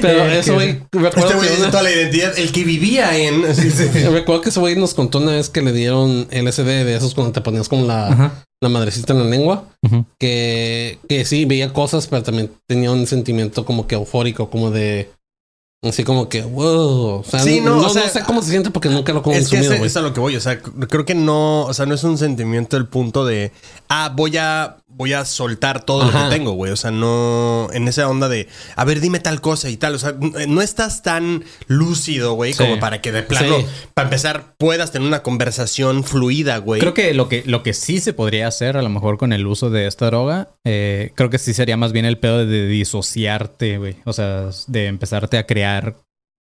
Pero 0.00 0.24
Eh, 0.26 0.38
eso, 0.38 0.54
güey, 0.54 0.78
recuerdo 0.92 1.18
Este 1.30 1.34
güey 1.34 1.48
una- 1.58 1.70
toda 1.70 1.82
la 1.82 1.90
identidad. 1.90 2.38
El 2.38 2.52
que 2.52 2.62
vivía 2.64 3.16
en. 3.18 3.42
Sí, 3.54 3.70
sí. 3.70 3.88
Recuerdo 4.08 4.40
que 4.42 4.48
ese 4.50 4.60
güey 4.60 4.76
nos 4.76 4.94
contó 4.94 5.18
una 5.18 5.32
vez 5.32 5.48
que 5.50 5.62
le 5.62 5.72
dieron 5.72 6.28
LSD 6.30 6.84
de 6.84 6.96
esos 6.96 7.14
cuando 7.14 7.32
te 7.32 7.40
ponías 7.40 7.68
como 7.68 7.86
la, 7.86 8.06
Ajá. 8.08 8.44
la 8.62 8.68
madrecita 8.68 9.12
en 9.12 9.18
la 9.18 9.24
lengua. 9.24 9.64
Que, 10.18 10.98
que 11.08 11.24
sí, 11.24 11.44
veía 11.44 11.72
cosas, 11.72 12.06
pero 12.06 12.22
también 12.22 12.52
tenía 12.68 12.92
un 12.92 13.06
sentimiento 13.06 13.64
como 13.64 13.86
que 13.86 13.96
eufórico, 13.96 14.48
como 14.50 14.70
de... 14.70 15.10
Así 15.82 16.04
como 16.04 16.28
que, 16.28 16.42
wow. 16.42 17.20
O 17.20 17.24
sea, 17.24 17.40
Sí, 17.40 17.60
no, 17.62 17.76
no, 17.76 17.86
o 17.86 17.88
sea, 17.88 18.02
no 18.04 18.08
sé 18.10 18.20
cómo 18.22 18.42
se 18.42 18.50
siente 18.50 18.70
porque 18.70 18.90
nunca 18.90 19.14
lo 19.14 19.22
he 19.32 19.38
Es 19.38 19.48
que 19.48 19.56
consumido, 19.56 19.84
es, 19.86 19.96
a 19.96 20.02
lo 20.02 20.12
que 20.12 20.20
voy. 20.20 20.36
O 20.36 20.40
sea, 20.40 20.60
creo 20.60 21.06
que 21.06 21.14
no. 21.14 21.62
O 21.64 21.72
sea, 21.72 21.86
no 21.86 21.94
es 21.94 22.04
un 22.04 22.18
sentimiento 22.18 22.76
el 22.76 22.86
punto 22.86 23.24
de. 23.24 23.50
Ah, 23.88 24.12
voy 24.14 24.36
a. 24.36 24.76
Voy 24.92 25.14
a 25.14 25.24
soltar 25.24 25.84
todo 25.84 26.04
lo 26.04 26.12
que 26.12 26.36
tengo, 26.36 26.52
güey. 26.52 26.72
O 26.72 26.76
sea, 26.76 26.90
no. 26.90 27.68
En 27.72 27.88
esa 27.88 28.08
onda 28.08 28.28
de. 28.28 28.48
A 28.76 28.84
ver, 28.84 29.00
dime 29.00 29.18
tal 29.18 29.40
cosa 29.40 29.70
y 29.70 29.76
tal. 29.76 29.94
O 29.94 29.98
sea, 29.98 30.14
no 30.46 30.60
estás 30.60 31.02
tan 31.02 31.44
lúcido, 31.68 32.34
güey, 32.34 32.52
Sí. 32.52 32.58
como 32.58 32.78
para 32.78 33.00
que 33.00 33.10
de 33.10 33.22
plano. 33.22 33.58
Sí. 33.60 33.66
Para 33.94 34.08
empezar, 34.08 34.54
puedas 34.58 34.92
tener 34.92 35.08
una 35.08 35.22
conversación 35.22 36.04
fluida, 36.04 36.58
güey. 36.58 36.80
Creo 36.80 36.92
que 36.92 37.14
lo, 37.14 37.28
que 37.28 37.42
lo 37.46 37.62
que 37.62 37.72
sí 37.72 37.98
se 38.00 38.12
podría 38.12 38.46
hacer, 38.46 38.76
a 38.76 38.82
lo 38.82 38.90
mejor 38.90 39.16
con 39.16 39.32
el 39.32 39.46
uso 39.46 39.70
de 39.70 39.86
esta 39.86 40.06
droga, 40.06 40.50
eh, 40.64 41.12
creo 41.14 41.30
que 41.30 41.38
sí 41.38 41.54
sería 41.54 41.76
más 41.78 41.92
bien 41.92 42.04
el 42.04 42.18
pedo 42.18 42.44
de 42.44 42.66
disociarte, 42.66 43.78
güey. 43.78 43.96
O 44.04 44.12
sea, 44.12 44.50
de 44.66 44.86
empezarte 44.86 45.38
a 45.38 45.46
crear 45.46 45.96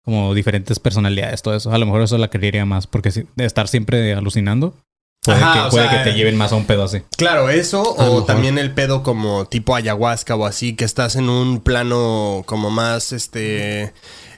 como 0.06 0.34
diferentes 0.34 0.80
personalidades, 0.80 1.42
todo 1.42 1.56
eso. 1.56 1.72
A 1.72 1.78
lo 1.78 1.86
mejor 1.86 2.02
eso 2.02 2.18
la 2.18 2.28
creería 2.30 2.66
más, 2.66 2.88
porque 2.88 3.10
de 3.10 3.46
estar 3.46 3.68
siempre 3.68 4.14
alucinando, 4.14 4.76
puede, 5.24 5.38
Ajá, 5.44 5.54
que, 5.54 5.60
o 5.60 5.70
puede 5.70 5.90
sea, 5.90 6.04
que 6.04 6.10
te 6.12 6.16
lleven 6.18 6.36
más 6.38 6.52
a 6.52 6.56
un 6.56 6.66
pedo 6.66 6.84
así. 6.84 7.02
Claro, 7.18 7.50
eso 7.50 8.00
A 8.00 8.10
o 8.10 8.24
también 8.24 8.58
el 8.58 8.74
pedo 8.74 9.04
como 9.04 9.46
tipo 9.46 9.76
ayahuasca 9.76 10.36
o 10.36 10.46
así, 10.46 10.76
que 10.76 10.86
estás 10.86 11.16
en 11.16 11.30
un 11.30 11.62
plano 11.62 12.44
como 12.46 12.70
más, 12.70 13.12
este, 13.14 13.94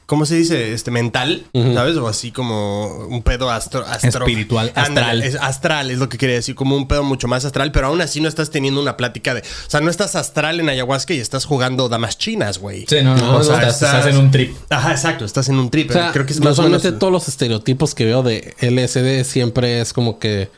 ¿cómo 0.06 0.26
se 0.28 0.36
dice? 0.36 0.74
Este, 0.74 0.92
mental. 0.92 1.46
¿sabes? 1.74 1.98
O 1.98 2.08
así 2.08 2.32
como 2.32 2.86
un 3.08 3.24
pedo 3.24 3.50
astro, 3.50 3.84
astro- 3.88 4.26
Espiritual, 4.26 4.72
astral. 4.76 5.24
es 5.24 5.36
astral 5.36 5.90
es 5.90 5.98
lo 5.98 6.08
que 6.10 6.18
quería 6.20 6.36
decir, 6.36 6.54
como 6.54 6.76
un 6.76 6.88
pedo 6.88 7.04
mucho 7.04 7.28
más 7.28 7.44
astral, 7.46 7.72
pero 7.72 7.88
aún 7.88 8.02
así 8.02 8.22
no 8.22 8.30
estás 8.30 8.52
teniendo 8.52 8.80
una 8.80 8.96
plática 8.98 9.34
de, 9.34 9.42
o 9.42 9.70
sea, 9.70 9.82
no 9.82 9.90
estás 9.90 10.16
astral 10.16 10.60
en 10.60 10.70
ayahuasca 10.70 11.14
y 11.16 11.20
estás 11.20 11.46
jugando 11.46 11.90
damas 11.90 12.18
chinas, 12.20 12.60
güey. 12.60 12.86
Sí, 12.88 12.98
no, 13.02 13.16
no, 13.16 13.38
O 13.38 13.40
o 13.40 13.44
sea, 13.44 13.56
estás, 13.58 13.74
estás- 13.82 13.94
estás 13.96 14.14
en 14.14 14.18
un 14.20 14.30
trip. 14.32 14.56
Ajá, 14.70 14.92
exacto, 14.92 15.26
estás 15.26 15.50
en 15.50 15.58
un 15.58 15.72
trip. 15.72 15.90
O 15.90 15.94
sea, 15.94 16.12
Creo 16.12 16.26
que 16.28 16.34
es 16.34 16.40
más 16.40 16.50
o 16.50 16.52
usualmente 16.52 16.88
menos- 16.90 17.00
todos 17.00 17.12
los 17.14 17.28
estereotipos 17.28 17.96
que 17.96 18.06
veo 18.06 18.22
de 18.22 18.54
LSD 18.62 19.24
siempre 19.24 19.82
es 19.82 19.92
como 19.94 20.20
que 20.20 20.50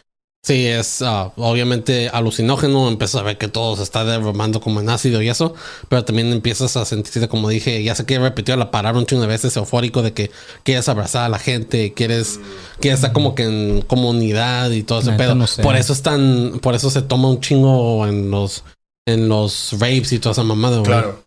sí 0.48 0.66
es 0.66 1.02
ah, 1.02 1.34
obviamente 1.36 2.10
alucinógeno, 2.10 2.88
empiezas 2.88 3.20
a 3.20 3.24
ver 3.24 3.38
que 3.38 3.50
todo 3.50 3.76
se 3.76 3.84
está 3.84 4.06
derramando 4.06 4.62
como 4.62 4.80
en 4.80 4.90
ácido 4.90 5.22
y 5.22 5.28
eso, 5.28 5.54
pero 5.90 6.06
también 6.06 6.32
empiezas 6.32 6.78
a 6.78 6.86
sentirte 6.86 7.28
como 7.28 7.50
dije, 7.50 7.84
ya 7.84 7.96
sé 7.96 8.06
que 8.06 8.16
he 8.16 8.20
repetido 8.20 8.58
la 8.58 8.72
palabra 8.72 8.98
un 8.98 9.06
chingo 9.06 9.22
de 9.22 9.28
veces 9.28 9.56
eufórico 9.58 10.02
de 10.02 10.14
que 10.14 10.32
quieres 10.64 10.88
abrazar 10.88 11.26
a 11.26 11.30
la 11.30 11.38
gente, 11.38 11.94
quieres 11.94 12.40
quieres 12.80 13.00
estar 13.00 13.12
como 13.12 13.36
que 13.36 13.44
en 13.44 13.82
comunidad 13.82 14.72
y 14.72 14.84
todo 14.84 15.00
ese 15.00 15.12
Neta, 15.12 15.24
pedo. 15.24 15.36
no 15.36 15.48
sé. 15.48 15.62
Por 15.62 15.76
eso 15.76 15.92
es 15.92 16.02
tan 16.02 16.60
por 16.62 16.76
eso 16.76 16.90
se 16.90 17.02
toma 17.02 17.30
un 17.30 17.42
chingo 17.42 18.08
en 18.08 18.32
los 18.32 18.64
en 19.06 19.28
los 19.28 19.74
rapes 19.74 20.14
y 20.14 20.20
toda 20.20 20.32
esa 20.32 20.44
mamada, 20.44 20.78
güey. 20.78 20.86
Claro. 20.86 21.24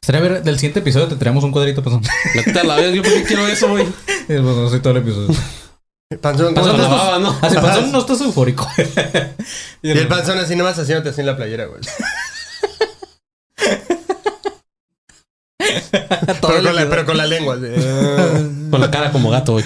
Sería 0.00 0.20
ver, 0.20 0.42
del 0.44 0.56
siguiente 0.56 0.78
episodio 0.78 1.08
te 1.08 1.16
traemos 1.16 1.44
un 1.44 1.52
cuadrito, 1.52 1.82
pues. 1.82 1.96
Vete 2.34 2.58
a 2.58 2.64
la 2.64 2.76
verga, 2.76 2.90
yo 2.94 3.02
por 3.02 3.12
qué 3.12 3.24
quiero 3.24 3.46
eso, 3.46 3.68
güey. 3.68 3.86
pues 4.26 4.42
no 4.42 4.70
sé 4.70 4.78
todo 4.78 4.92
el 4.92 4.98
episodio. 4.98 5.34
Panzón, 6.18 6.54
panzón, 6.54 6.76
la 6.76 6.88
no 6.88 6.90
baba, 6.90 7.18
¿no? 7.20 7.38
Así, 7.40 7.54
Panzón 7.54 7.92
no 7.92 8.00
estás 8.00 8.20
eufórico. 8.20 8.68
Y 9.82 9.90
el 9.90 10.08
panzón 10.08 10.38
así 10.38 10.56
nomás 10.56 10.78
haciéndote 10.78 11.10
así 11.10 11.20
en 11.20 11.26
la 11.26 11.36
playera, 11.36 11.66
güey. 11.66 11.80
pero, 16.26 16.40
con 16.40 16.64
la, 16.74 16.88
pero 16.90 17.06
con 17.06 17.16
la 17.16 17.26
lengua. 17.26 17.54
así. 17.54 17.66
Con 18.70 18.80
la 18.80 18.90
cara 18.90 19.10
como 19.10 19.30
gato, 19.30 19.54
güey. 19.54 19.64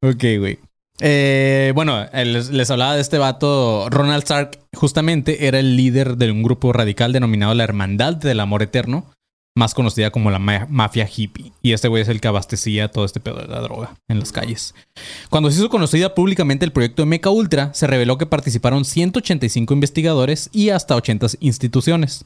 Ok, 0.00 0.24
güey. 0.38 0.58
Eh, 1.00 1.72
bueno, 1.74 2.06
eh, 2.12 2.24
les, 2.24 2.50
les 2.50 2.70
hablaba 2.70 2.94
de 2.94 3.00
este 3.00 3.18
vato. 3.18 3.88
Ronald 3.90 4.22
Stark 4.22 4.60
justamente 4.74 5.46
era 5.46 5.58
el 5.58 5.76
líder 5.76 6.16
de 6.16 6.30
un 6.30 6.42
grupo 6.42 6.72
radical 6.72 7.12
denominado 7.12 7.54
la 7.54 7.64
Hermandad 7.64 8.14
del 8.14 8.38
Amor 8.38 8.62
Eterno, 8.62 9.06
más 9.54 9.74
conocida 9.74 10.10
como 10.10 10.30
la 10.30 10.38
ma- 10.38 10.66
mafia 10.70 11.08
hippie. 11.14 11.52
Y 11.62 11.72
este 11.72 11.88
güey 11.88 12.02
es 12.02 12.08
el 12.08 12.20
que 12.20 12.28
abastecía 12.28 12.88
todo 12.90 13.04
este 13.04 13.20
pedo 13.20 13.36
de 13.40 13.48
la 13.48 13.60
droga 13.60 13.94
en 14.08 14.18
las 14.18 14.32
calles. 14.32 14.74
Cuando 15.30 15.50
se 15.50 15.58
hizo 15.58 15.68
conocida 15.68 16.14
públicamente 16.14 16.64
el 16.64 16.72
proyecto 16.72 17.04
Meca 17.06 17.30
Ultra, 17.30 17.72
se 17.74 17.86
reveló 17.86 18.18
que 18.18 18.26
participaron 18.26 18.84
185 18.84 19.74
investigadores 19.74 20.48
y 20.52 20.70
hasta 20.70 20.96
80 20.96 21.26
instituciones, 21.40 22.24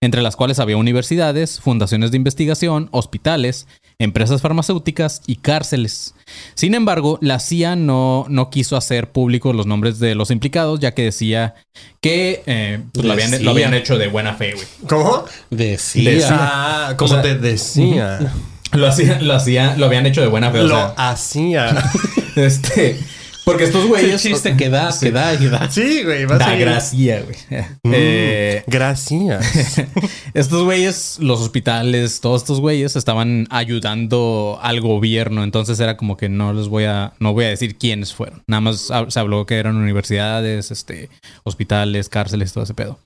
entre 0.00 0.22
las 0.22 0.36
cuales 0.36 0.58
había 0.58 0.76
universidades, 0.76 1.60
fundaciones 1.60 2.10
de 2.10 2.16
investigación, 2.18 2.88
hospitales, 2.92 3.66
empresas 4.00 4.40
farmacéuticas 4.40 5.22
y 5.26 5.36
cárceles. 5.36 6.14
Sin 6.54 6.74
embargo, 6.74 7.18
la 7.20 7.40
CIA 7.40 7.74
no, 7.74 8.26
no 8.28 8.48
quiso 8.48 8.76
hacer 8.76 9.10
públicos 9.10 9.54
los 9.54 9.66
nombres 9.66 9.98
de 9.98 10.14
los 10.14 10.30
implicados, 10.30 10.78
ya 10.78 10.94
que 10.94 11.02
decía 11.02 11.54
que 12.00 12.42
eh, 12.46 12.80
pues, 12.92 13.04
lo, 13.04 13.12
habían, 13.12 13.44
lo 13.44 13.50
habían 13.50 13.74
hecho 13.74 13.98
de 13.98 14.06
buena 14.06 14.34
fe, 14.34 14.54
güey. 14.54 14.66
¿Cómo? 14.88 15.24
Decía. 15.50 16.28
Ah, 16.30 16.94
como 16.96 17.10
O 17.10 17.14
sea, 17.14 17.22
te 17.22 17.36
decía. 17.36 18.32
Lo, 18.72 18.86
hacía, 18.86 19.18
lo, 19.22 19.32
hacía, 19.32 19.76
lo 19.78 19.86
habían 19.86 20.04
hecho 20.04 20.20
de 20.20 20.26
buena 20.26 20.50
fe. 20.50 20.58
o 20.60 20.64
Lo 20.64 20.74
sea, 20.74 20.94
hacía. 20.98 21.90
este. 22.36 23.00
Porque 23.48 23.64
estos 23.64 23.82
El 23.84 23.88
güeyes. 23.88 24.22
chiste 24.22 24.56
que 24.56 24.68
da, 24.68 24.90
que 25.00 25.10
da 25.10 25.32
y 25.34 25.46
da. 25.48 25.70
Sí, 25.70 26.02
güey. 26.04 26.26
vas 26.26 26.38
Da 26.38 26.50
a 26.50 26.56
gracia, 26.56 27.22
güey. 27.22 27.64
Mm, 27.82 27.92
Eh, 27.94 28.62
Gracias. 28.66 29.78
estos 30.34 30.64
güeyes, 30.64 31.16
los 31.20 31.40
hospitales, 31.40 32.20
todos 32.20 32.42
estos 32.42 32.60
güeyes 32.60 32.94
estaban 32.94 33.46
ayudando 33.50 34.58
al 34.62 34.80
gobierno. 34.80 35.44
Entonces 35.44 35.80
era 35.80 35.96
como 35.96 36.16
que 36.16 36.28
no 36.28 36.52
les 36.52 36.68
voy 36.68 36.84
a, 36.84 37.14
no 37.20 37.32
voy 37.32 37.46
a 37.46 37.48
decir 37.48 37.76
quiénes 37.78 38.12
fueron. 38.12 38.42
Nada 38.46 38.60
más 38.60 38.90
se 39.08 39.18
habló 39.20 39.46
que 39.46 39.56
eran 39.56 39.76
universidades, 39.76 40.70
este, 40.70 41.08
hospitales, 41.44 42.08
cárceles, 42.08 42.52
todo 42.52 42.64
ese 42.64 42.74
pedo. 42.74 42.98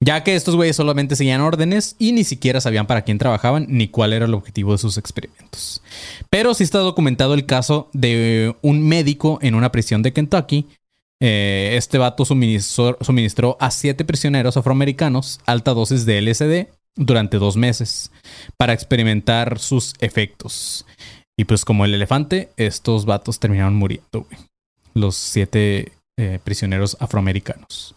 Ya 0.00 0.22
que 0.24 0.34
estos 0.34 0.56
güeyes 0.56 0.76
solamente 0.76 1.16
seguían 1.16 1.40
órdenes 1.40 1.96
y 1.98 2.12
ni 2.12 2.24
siquiera 2.24 2.60
sabían 2.60 2.86
para 2.86 3.02
quién 3.02 3.18
trabajaban 3.18 3.66
ni 3.68 3.88
cuál 3.88 4.12
era 4.12 4.26
el 4.26 4.34
objetivo 4.34 4.72
de 4.72 4.78
sus 4.78 4.98
experimentos. 4.98 5.82
Pero 6.30 6.54
sí 6.54 6.64
está 6.64 6.78
documentado 6.78 7.34
el 7.34 7.46
caso 7.46 7.88
de 7.92 8.54
un 8.62 8.86
médico 8.86 9.38
en 9.42 9.54
una 9.54 9.72
prisión 9.72 10.02
de 10.02 10.12
Kentucky. 10.12 10.66
Eh, 11.20 11.74
este 11.76 11.98
vato 11.98 12.24
suministró, 12.24 13.56
a 13.60 13.70
siete 13.70 14.04
prisioneros 14.04 14.56
afroamericanos 14.56 15.40
alta 15.46 15.72
dosis 15.72 16.04
de 16.04 16.20
LSD 16.20 16.68
durante 16.96 17.38
dos 17.38 17.56
meses 17.56 18.10
para 18.56 18.72
experimentar 18.72 19.58
sus 19.58 19.94
efectos. 20.00 20.84
Y 21.36 21.44
pues 21.44 21.64
como 21.64 21.84
el 21.84 21.94
elefante, 21.94 22.50
estos 22.56 23.06
vatos 23.06 23.40
terminaron 23.40 23.74
muriendo, 23.74 24.22
güey. 24.22 24.38
Los 24.94 25.16
siete 25.16 25.92
eh, 26.16 26.38
prisioneros 26.44 26.96
afroamericanos. 27.00 27.96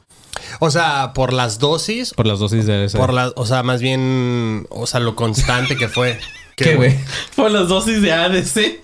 O 0.59 0.71
sea, 0.71 1.13
por 1.13 1.33
las 1.33 1.59
dosis. 1.59 2.13
Por 2.13 2.27
las 2.27 2.39
dosis 2.39 2.65
de 2.65 2.85
LSD. 2.85 2.97
Por 2.97 3.13
la, 3.13 3.31
o 3.35 3.45
sea, 3.45 3.63
más 3.63 3.81
bien, 3.81 4.65
o 4.69 4.87
sea, 4.87 4.99
lo 4.99 5.15
constante 5.15 5.75
que 5.75 5.87
fue. 5.87 6.19
¿Qué, 6.57 6.75
güey? 6.75 6.97
Por 7.35 7.51
las 7.51 7.67
dosis 7.67 8.01
de 8.01 8.11
ADC. 8.11 8.79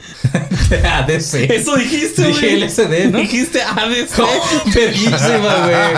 ADC. 0.86 1.34
Eso 1.50 1.76
dijiste, 1.76 2.30
güey. 2.30 2.56
Dije 2.56 2.68
LSD, 2.68 3.10
¿no? 3.12 3.18
Dijiste 3.18 3.64
ADC. 3.64 4.22
Verguísima, 4.76 5.18
güey. 5.64 5.94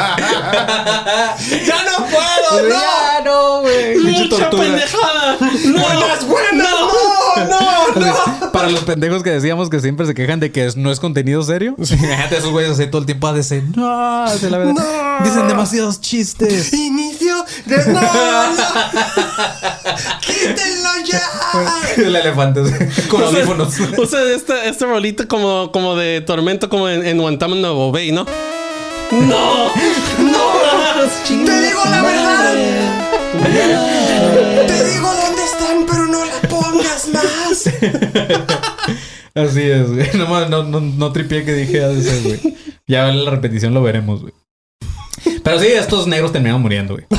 ¡Ya 1.65 1.83
no 1.83 2.05
puedo! 2.05 2.61
¡No! 2.63 2.69
Ya, 2.69 3.21
no, 3.25 3.59
güey. 3.59 3.97
Mucha 3.97 4.49
pendejada. 4.49 5.37
No, 5.65 5.81
¡Buenas, 5.81 6.25
buenas! 6.25 6.53
¡No, 6.53 6.79
no, 6.79 6.87
no! 7.43 8.49
Para 8.51 8.69
los 8.69 8.83
pendejos 8.83 9.23
que 9.23 9.31
decíamos 9.31 9.69
que 9.69 9.79
siempre 9.79 10.05
se 10.05 10.13
quejan 10.13 10.39
de 10.39 10.51
que 10.51 10.65
es- 10.65 10.77
no 10.77 10.91
es 10.91 10.99
contenido 10.99 11.41
serio. 11.43 11.75
Fíjate, 11.83 12.37
esos 12.37 12.51
güeyes 12.51 12.71
así 12.71 12.87
todo 12.87 12.99
el 12.99 13.05
tiempo 13.05 13.27
ADC. 13.27 13.75
No, 13.75 14.27
se 14.29 14.49
la 14.49 14.57
verdad. 14.57 15.19
Dicen 15.23 15.47
demasiados 15.47 16.01
chistes. 16.01 16.73
Inicio 16.73 17.35
de. 17.65 17.77
¡No! 17.87 18.01
no. 18.01 18.01
¡Quítenlo 20.21 20.89
ya! 21.05 21.21
El 21.97 22.15
elefante 22.15 22.61
con 23.09 23.23
O 23.23 23.29
sea, 23.29 23.37
audífonos. 23.39 23.73
O 23.97 24.05
sea, 24.05 24.21
esta, 24.33 24.65
esta 24.65 24.85
rolita 24.85 25.27
como, 25.27 25.71
como 25.71 25.95
de 25.95 26.21
tormento 26.21 26.69
como 26.69 26.89
en, 26.89 27.05
en 27.05 27.17
Guantánamo 27.17 27.91
Bay, 27.91 28.11
¿no? 28.11 28.25
¡No! 29.11 29.67
¡No! 30.19 30.45
¡Te 31.27 31.33
digo 31.61 31.81
la 31.89 32.01
verdad! 32.01 32.53
¡Te 34.67 34.85
digo 34.89 35.13
dónde 35.13 35.43
están, 35.43 35.85
pero 35.87 36.05
no 36.07 36.25
la 36.25 36.41
pongas 36.61 37.07
más! 37.09 37.69
Así 39.35 39.61
es, 39.63 39.91
güey. 39.91 40.09
No, 40.15 40.63
no, 40.63 40.79
no, 40.79 41.11
tripié 41.11 41.43
que 41.43 41.53
dije 41.53 41.83
ADC, 41.83 42.23
güey. 42.23 42.57
Ya 42.87 43.09
en 43.09 43.25
la 43.25 43.31
repetición 43.31 43.73
lo 43.73 43.81
veremos, 43.81 44.21
güey. 44.21 44.33
Pero 45.43 45.59
sí, 45.59 45.67
estos 45.67 46.07
negros 46.07 46.31
terminaron 46.31 46.61
muriendo, 46.61 46.93
güey. 46.93 47.05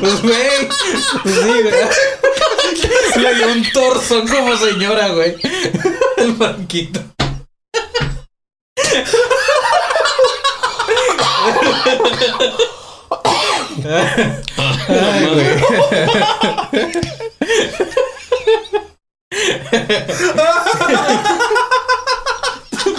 Pues, 0.00 0.20
güey. 0.20 0.68
Pues 1.22 1.34
sí, 1.36 1.40
güey. 1.42 3.22
Le 3.22 3.34
dio 3.36 3.52
un 3.52 3.62
torso 3.72 4.24
como 4.28 4.56
señora, 4.56 5.08
güey. 5.10 5.36
El 6.16 6.32
banquito. 6.32 7.11
Güey. 13.92 15.56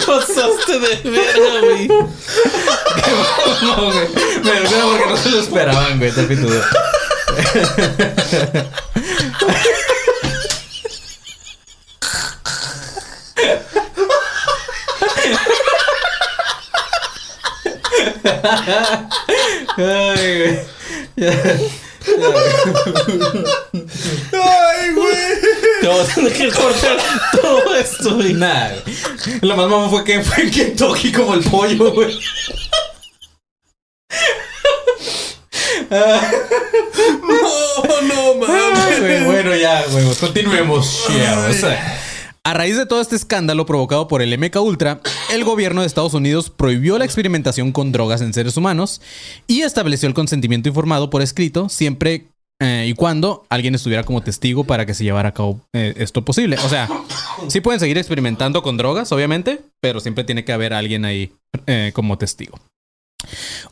Pasaste 0.06 0.78
de 0.78 1.10
verga, 1.10 1.60
güey. 1.60 1.88
No, 3.62 3.92
güey. 3.92 4.08
Me 4.42 4.60
refiero 4.60 4.88
porque 4.90 5.06
no 5.06 5.16
se 5.16 5.30
lo 5.30 5.40
esperaban, 5.40 5.98
güey. 5.98 6.12
Te 6.12 6.22
pitudo. 6.24 6.60
Ay, 19.76 20.38
güey. 20.38 20.73
¡Ay, 24.32 24.90
güey! 24.94 25.16
Te 25.80 25.88
voy 25.88 26.00
a 26.00 26.04
tener 26.14 26.32
que 26.32 26.48
cortar 26.50 26.96
todo 27.40 27.74
esto, 27.74 28.14
güey. 28.16 28.34
Güey. 28.34 28.82
Lo 29.40 29.56
más 29.56 29.68
mamón 29.68 29.90
fue 29.90 30.04
que 30.04 30.22
fue 30.22 30.44
en 30.44 30.50
Kentucky 30.50 31.12
como 31.12 31.34
el 31.34 31.44
pollo, 31.44 31.92
güey. 31.92 32.18
¡No, 35.90 36.20
no, 38.02 38.34
mames! 38.34 39.26
Bueno, 39.26 39.54
ya, 39.54 39.84
güey. 39.90 40.04
Continuemos. 40.16 41.04
Yeah, 41.08 41.46
o 41.48 41.52
sea, 41.52 42.00
a 42.44 42.52
raíz 42.52 42.76
de 42.76 42.84
todo 42.84 43.00
este 43.00 43.16
escándalo 43.16 43.64
provocado 43.64 44.06
por 44.06 44.20
el 44.20 44.38
MK 44.38 44.56
Ultra, 44.56 45.00
el 45.32 45.44
gobierno 45.44 45.80
de 45.80 45.86
Estados 45.86 46.12
Unidos 46.12 46.50
prohibió 46.50 46.98
la 46.98 47.06
experimentación 47.06 47.72
con 47.72 47.90
drogas 47.90 48.20
en 48.20 48.34
seres 48.34 48.58
humanos 48.58 49.00
y 49.46 49.62
estableció 49.62 50.08
el 50.08 50.14
consentimiento 50.14 50.68
informado 50.68 51.08
por 51.08 51.22
escrito 51.22 51.70
siempre 51.70 52.26
eh, 52.60 52.86
y 52.86 52.94
cuando 52.94 53.46
alguien 53.48 53.74
estuviera 53.74 54.04
como 54.04 54.22
testigo 54.22 54.64
para 54.64 54.84
que 54.84 54.92
se 54.92 55.04
llevara 55.04 55.30
a 55.30 55.34
cabo 55.34 55.60
eh, 55.72 55.94
esto 55.96 56.22
posible. 56.22 56.56
O 56.64 56.68
sea, 56.68 56.88
sí 57.48 57.62
pueden 57.62 57.80
seguir 57.80 57.96
experimentando 57.96 58.62
con 58.62 58.76
drogas, 58.76 59.10
obviamente, 59.10 59.62
pero 59.80 60.00
siempre 60.00 60.24
tiene 60.24 60.44
que 60.44 60.52
haber 60.52 60.74
alguien 60.74 61.06
ahí 61.06 61.32
eh, 61.66 61.92
como 61.94 62.18
testigo. 62.18 62.60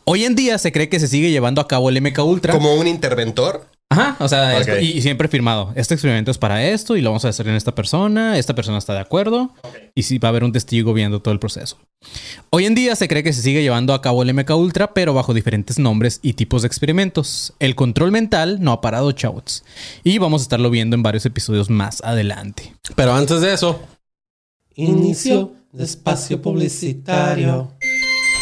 Hoy 0.04 0.24
en 0.24 0.34
día 0.34 0.56
se 0.56 0.72
cree 0.72 0.88
que 0.88 0.98
se 0.98 1.08
sigue 1.08 1.30
llevando 1.30 1.60
a 1.60 1.68
cabo 1.68 1.90
el 1.90 2.00
MK 2.00 2.18
Ultra. 2.20 2.54
¿Como 2.54 2.74
un 2.74 2.86
interventor? 2.86 3.66
Ajá, 3.92 4.16
o 4.20 4.28
sea, 4.28 4.80
y, 4.80 4.98
y 4.98 5.02
siempre 5.02 5.28
firmado. 5.28 5.72
Este 5.74 5.94
experimento 5.94 6.30
es 6.30 6.38
para 6.38 6.64
esto 6.66 6.96
y 6.96 7.02
lo 7.02 7.10
vamos 7.10 7.24
a 7.24 7.28
hacer 7.28 7.46
en 7.48 7.54
esta 7.54 7.74
persona. 7.74 8.38
Esta 8.38 8.54
persona 8.54 8.78
está 8.78 8.94
de 8.94 9.00
acuerdo 9.00 9.52
y 9.94 10.04
sí 10.04 10.18
va 10.18 10.28
a 10.28 10.30
haber 10.30 10.44
un 10.44 10.52
testigo 10.52 10.94
viendo 10.94 11.20
todo 11.20 11.32
el 11.32 11.40
proceso. 11.40 11.78
Hoy 12.50 12.64
en 12.64 12.74
día 12.74 12.96
se 12.96 13.06
cree 13.06 13.22
que 13.22 13.32
se 13.32 13.42
sigue 13.42 13.62
llevando 13.62 13.92
a 13.92 14.00
cabo 14.00 14.22
el 14.22 14.32
MK 14.32 14.50
Ultra, 14.50 14.94
pero 14.94 15.12
bajo 15.12 15.34
diferentes 15.34 15.78
nombres 15.78 16.20
y 16.22 16.32
tipos 16.32 16.62
de 16.62 16.68
experimentos. 16.68 17.52
El 17.58 17.74
control 17.74 18.12
mental 18.12 18.58
no 18.60 18.72
ha 18.72 18.80
parado, 18.80 19.12
chavos. 19.12 19.62
Y 20.04 20.18
vamos 20.18 20.40
a 20.40 20.44
estarlo 20.44 20.70
viendo 20.70 20.96
en 20.96 21.02
varios 21.02 21.26
episodios 21.26 21.68
más 21.68 22.02
adelante. 22.02 22.74
Pero 22.96 23.12
antes 23.14 23.40
de 23.42 23.52
eso. 23.52 23.82
Inicio 24.74 25.52
de 25.72 25.84
espacio 25.84 26.40
publicitario. 26.40 27.72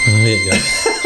Ay. 0.06 0.36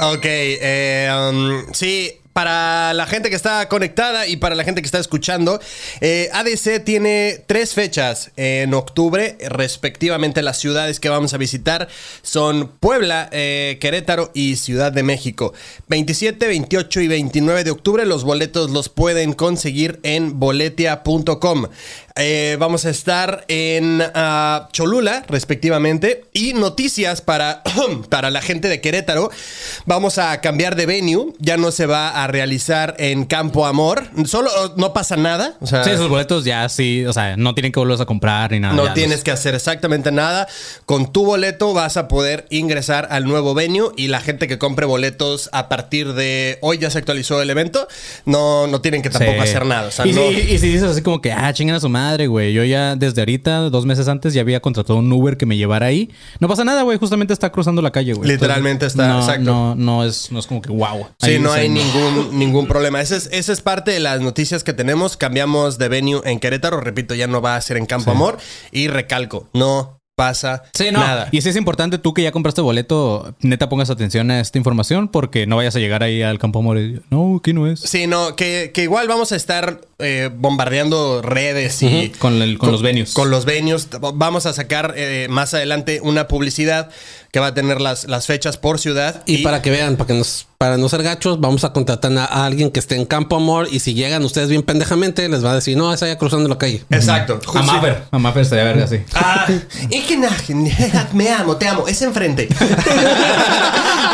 Ok, 0.00 0.24
eh, 0.24 1.08
um, 1.30 1.72
sí, 1.72 2.10
para 2.34 2.92
la 2.92 3.06
gente 3.06 3.30
que 3.30 3.36
está 3.36 3.66
conectada 3.68 4.26
y 4.26 4.36
para 4.36 4.54
la 4.54 4.64
gente 4.64 4.82
que 4.82 4.86
está 4.86 4.98
escuchando, 4.98 5.60
eh, 6.02 6.28
ADC 6.34 6.84
tiene 6.84 7.42
tres 7.46 7.72
fechas 7.72 8.32
en 8.36 8.74
octubre, 8.74 9.38
respectivamente 9.48 10.42
las 10.42 10.58
ciudades 10.58 11.00
que 11.00 11.08
vamos 11.08 11.32
a 11.32 11.38
visitar 11.38 11.88
son 12.22 12.72
Puebla, 12.80 13.28
eh, 13.32 13.78
Querétaro 13.80 14.32
y 14.34 14.56
Ciudad 14.56 14.92
de 14.92 15.04
México. 15.04 15.54
27, 15.88 16.46
28 16.46 17.00
y 17.00 17.08
29 17.08 17.64
de 17.64 17.70
octubre 17.70 18.04
los 18.04 18.24
boletos 18.24 18.70
los 18.70 18.88
pueden 18.88 19.32
conseguir 19.32 20.00
en 20.02 20.40
boletia.com. 20.40 21.68
Eh, 22.16 22.56
vamos 22.60 22.84
a 22.84 22.90
estar 22.90 23.44
en 23.48 24.00
ah, 24.14 24.68
Cholula, 24.72 25.24
respectivamente. 25.28 26.24
Y 26.32 26.52
noticias 26.52 27.20
para, 27.20 27.62
para 28.08 28.30
la 28.30 28.40
gente 28.40 28.68
de 28.68 28.80
Querétaro. 28.80 29.30
Vamos 29.84 30.18
a 30.18 30.40
cambiar 30.40 30.76
de 30.76 30.86
venue. 30.86 31.32
Ya 31.38 31.56
no 31.56 31.72
se 31.72 31.86
va 31.86 32.10
a 32.10 32.23
realizar 32.26 32.94
en 32.98 33.24
Campo 33.24 33.66
Amor. 33.66 34.04
Solo 34.26 34.50
no 34.76 34.92
pasa 34.92 35.16
nada. 35.16 35.54
O 35.60 35.66
sea, 35.66 35.84
Sí, 35.84 35.90
esos 35.90 36.08
boletos 36.08 36.44
ya 36.44 36.68
sí, 36.68 37.04
o 37.06 37.12
sea, 37.12 37.36
no 37.36 37.54
tienen 37.54 37.72
que 37.72 37.80
volverlos 37.80 38.00
a 38.00 38.06
comprar 38.06 38.50
ni 38.52 38.60
nada. 38.60 38.74
no 38.74 38.92
tienes 38.92 39.18
los- 39.18 39.24
que 39.24 39.30
hacer 39.30 39.54
exactamente 39.54 40.12
nada. 40.12 40.46
Con 40.86 41.12
tu 41.12 41.24
boleto 41.24 41.72
vas 41.74 41.96
a 41.96 42.08
poder 42.08 42.46
ingresar 42.50 43.08
al 43.10 43.24
nuevo 43.24 43.54
venue 43.54 43.90
y 43.96 44.08
la 44.08 44.20
gente 44.20 44.48
que 44.48 44.58
compre 44.58 44.86
boletos 44.86 45.48
a 45.52 45.68
partir 45.68 46.12
de 46.14 46.58
hoy 46.62 46.78
ya 46.78 46.90
se 46.90 46.98
actualizó 46.98 47.40
el 47.42 47.50
evento. 47.50 47.86
No, 48.24 48.66
no 48.66 48.80
tienen 48.80 49.02
que 49.02 49.10
tampoco 49.10 49.32
Sí. 49.42 49.48
hacer 49.48 49.66
nada. 49.66 49.88
O 49.88 49.90
sea, 49.90 50.06
y, 50.06 50.12
no- 50.12 50.28
si, 50.30 50.36
y 50.40 50.58
si 50.58 50.68
dices 50.68 50.84
así 50.84 51.02
como 51.02 51.20
que, 51.20 51.32
ah, 51.32 51.52
chingan 51.52 51.76
a 51.76 51.80
su 51.80 51.88
madre, 51.88 52.26
güey. 52.26 52.52
Yo 52.52 52.64
ya 52.64 52.96
desde 52.96 53.20
ahorita, 53.20 53.70
dos 53.70 53.86
meses 53.86 54.08
antes, 54.08 54.34
ya 54.34 54.40
había 54.40 54.60
contratado 54.60 54.98
un 54.98 55.12
Uber 55.12 55.36
que 55.36 55.46
me 55.46 55.56
llevara 55.56 55.86
ahí. 55.86 56.10
No 56.40 56.48
pasa 56.48 56.64
nada, 56.64 56.82
güey. 56.82 56.98
Justamente 56.98 57.32
está 57.32 57.50
cruzando 57.50 57.82
la 57.82 57.90
calle, 57.90 58.12
güey. 58.14 58.28
Literalmente 58.30 58.86
está, 58.86 59.08
no, 59.08 59.20
exacto. 59.20 59.42
No, 59.44 59.74
no 59.74 60.04
es, 60.04 60.30
no 60.30 60.38
es 60.38 60.46
como 60.46 60.60
que 60.62 60.70
wow. 60.70 61.06
Sí, 61.18 61.38
no 61.38 61.52
hay 61.52 61.68
ningún, 61.68 62.13
ningún 62.32 62.66
problema. 62.66 63.00
Esa 63.00 63.16
es, 63.16 63.28
esa 63.32 63.52
es 63.52 63.60
parte 63.60 63.90
de 63.90 64.00
las 64.00 64.20
noticias 64.20 64.64
que 64.64 64.72
tenemos. 64.72 65.16
Cambiamos 65.16 65.78
de 65.78 65.88
venue 65.88 66.20
en 66.24 66.40
Querétaro. 66.40 66.80
Repito, 66.80 67.14
ya 67.14 67.26
no 67.26 67.40
va 67.40 67.56
a 67.56 67.60
ser 67.60 67.76
en 67.76 67.86
Campo 67.86 68.10
Amor. 68.10 68.38
Y 68.72 68.88
recalco, 68.88 69.48
no 69.52 70.00
pasa 70.16 70.62
Sí, 70.74 70.92
no. 70.92 71.00
nada. 71.00 71.28
Y 71.32 71.40
sí 71.40 71.48
es 71.48 71.56
importante 71.56 71.98
tú 71.98 72.14
que 72.14 72.22
ya 72.22 72.30
compraste 72.30 72.60
boleto, 72.60 73.34
neta 73.40 73.68
pongas 73.68 73.90
atención 73.90 74.30
a 74.30 74.38
esta 74.38 74.58
información 74.58 75.08
porque 75.08 75.44
no 75.48 75.56
vayas 75.56 75.74
a 75.74 75.80
llegar 75.80 76.04
ahí 76.04 76.22
al 76.22 76.38
campo 76.38 76.60
amor 76.60 76.78
y 76.78 77.00
no, 77.10 77.36
aquí 77.38 77.52
no 77.52 77.66
es. 77.66 77.80
Sí, 77.80 78.06
no, 78.06 78.36
que, 78.36 78.70
que 78.72 78.84
igual 78.84 79.08
vamos 79.08 79.32
a 79.32 79.36
estar 79.36 79.80
eh, 80.04 80.30
bombardeando 80.34 81.22
redes 81.22 81.82
y... 81.82 82.10
Con 82.18 82.40
el- 82.42 82.58
con 82.58 82.70
los 82.72 82.82
venues. 82.82 83.12
Con 83.14 83.30
los 83.30 83.44
venues. 83.44 83.88
Vamos 84.14 84.46
a 84.46 84.52
sacar 84.52 84.94
eh, 84.96 85.26
más 85.30 85.54
adelante 85.54 86.00
una 86.02 86.28
publicidad 86.28 86.90
que 87.32 87.40
va 87.40 87.48
a 87.48 87.54
tener 87.54 87.80
las, 87.80 88.04
las 88.06 88.26
fechas 88.26 88.56
por 88.58 88.78
ciudad. 88.78 89.22
Y, 89.26 89.38
para 89.38 89.60
que 89.60 89.70
vean, 89.70 89.96
para 89.96 90.06
que 90.08 90.14
nos, 90.14 90.46
para 90.56 90.76
no 90.76 90.88
ser 90.88 91.02
gachos, 91.02 91.40
vamos 91.40 91.64
a 91.64 91.72
contratar 91.72 92.16
a, 92.16 92.24
a 92.24 92.44
alguien 92.46 92.70
que 92.70 92.78
esté 92.78 92.94
en 92.94 93.06
Campo 93.06 93.34
Amor 93.36 93.66
y 93.72 93.80
si 93.80 93.94
llegan 93.94 94.24
ustedes 94.24 94.48
bien 94.48 94.62
pendejamente, 94.62 95.28
les 95.28 95.44
va 95.44 95.50
a 95.50 95.54
decir, 95.56 95.76
no, 95.76 95.92
es 95.92 96.00
allá 96.04 96.16
cruzando 96.16 96.48
la 96.48 96.58
calle. 96.58 96.84
Exacto. 96.90 97.40
A 97.54 97.62
Maffer. 97.62 98.04
A 98.12 98.18
Maffer 98.18 98.42
estaría 98.42 98.64
verga 98.64 98.84
así. 98.84 98.98
Ah, 99.14 99.46
es 99.90 100.04
que 100.04 100.16
na- 100.16 100.30
me 101.12 101.28
amo, 101.30 101.56
te 101.56 101.66
amo, 101.66 101.88
es 101.88 102.00
enfrente. 102.02 102.48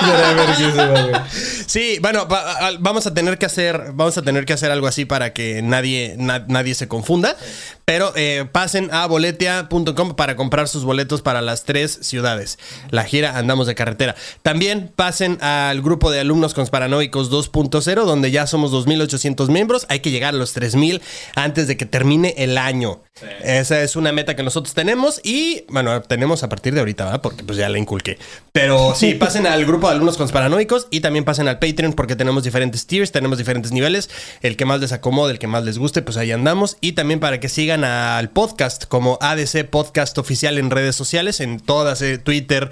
Sí, 1.70 1.98
bueno, 2.02 2.26
va- 2.26 2.72
vamos 2.80 3.06
a 3.06 3.14
tener 3.14 3.38
que 3.38 3.46
hacer, 3.46 3.92
vamos 3.94 4.18
a 4.18 4.22
tener 4.22 4.44
que 4.44 4.52
hacer 4.52 4.72
algo 4.72 4.88
así 4.88 5.04
para 5.04 5.32
que 5.32 5.62
nadie, 5.62 6.16
na- 6.18 6.44
nadie 6.48 6.74
se 6.74 6.88
confunda. 6.88 7.36
Pero 7.84 8.12
eh, 8.16 8.44
pasen 8.50 8.88
a 8.92 9.06
boletia.com 9.06 10.14
para 10.16 10.34
comprar 10.34 10.66
sus 10.66 10.82
boletos 10.84 11.22
para 11.22 11.40
las 11.42 11.62
tres 11.64 11.98
ciudades. 12.02 12.58
La 12.90 13.04
gira 13.04 13.38
Andamos 13.38 13.68
de 13.68 13.76
Carretera. 13.76 14.16
También 14.42 14.90
pasen 14.96 15.40
al 15.42 15.80
grupo 15.80 16.10
de 16.10 16.18
alumnos 16.18 16.54
conspiranoicos 16.54 17.30
2.0, 17.30 18.04
donde 18.04 18.32
ya 18.32 18.48
somos 18.48 18.72
2.800 18.72 19.48
miembros. 19.48 19.86
Hay 19.88 20.00
que 20.00 20.10
llegar 20.10 20.34
a 20.34 20.38
los 20.38 20.56
3.000 20.56 21.00
antes 21.36 21.68
de 21.68 21.76
que 21.76 21.86
termine 21.86 22.34
el 22.36 22.58
año. 22.58 23.00
Esa 23.44 23.80
es 23.82 23.94
una 23.94 24.10
meta 24.12 24.34
que 24.34 24.42
nosotros 24.42 24.74
tenemos 24.74 25.20
y, 25.22 25.64
bueno, 25.68 26.00
tenemos 26.02 26.42
a 26.42 26.48
partir 26.48 26.74
de 26.74 26.80
ahorita, 26.80 27.04
¿verdad? 27.04 27.20
Porque 27.20 27.44
pues 27.44 27.58
ya 27.58 27.68
la 27.68 27.78
inculqué. 27.78 28.18
Pero 28.50 28.94
sí, 28.96 29.14
pasen 29.14 29.46
al 29.46 29.64
grupo 29.66 29.88
de 29.88 29.94
alumnos 29.94 30.16
conspiranoicos 30.16 30.88
y 30.90 30.98
también 31.00 31.24
pasen 31.24 31.46
al 31.46 31.59
Patreon 31.60 31.92
porque 31.92 32.16
tenemos 32.16 32.42
diferentes 32.42 32.86
tiers, 32.86 33.12
tenemos 33.12 33.38
diferentes 33.38 33.70
niveles. 33.70 34.10
El 34.42 34.56
que 34.56 34.64
más 34.64 34.80
les 34.80 34.90
acomode, 34.92 35.32
el 35.32 35.38
que 35.38 35.46
más 35.46 35.64
les 35.64 35.78
guste, 35.78 36.02
pues 36.02 36.16
ahí 36.16 36.32
andamos. 36.32 36.76
Y 36.80 36.92
también 36.92 37.20
para 37.20 37.38
que 37.38 37.48
sigan 37.48 37.84
al 37.84 38.30
podcast 38.30 38.86
como 38.86 39.18
ADC 39.20 39.68
Podcast 39.70 40.18
Oficial 40.18 40.58
en 40.58 40.70
redes 40.70 40.96
sociales, 40.96 41.40
en 41.40 41.60
todas, 41.60 42.02
eh, 42.02 42.18
Twitter, 42.18 42.70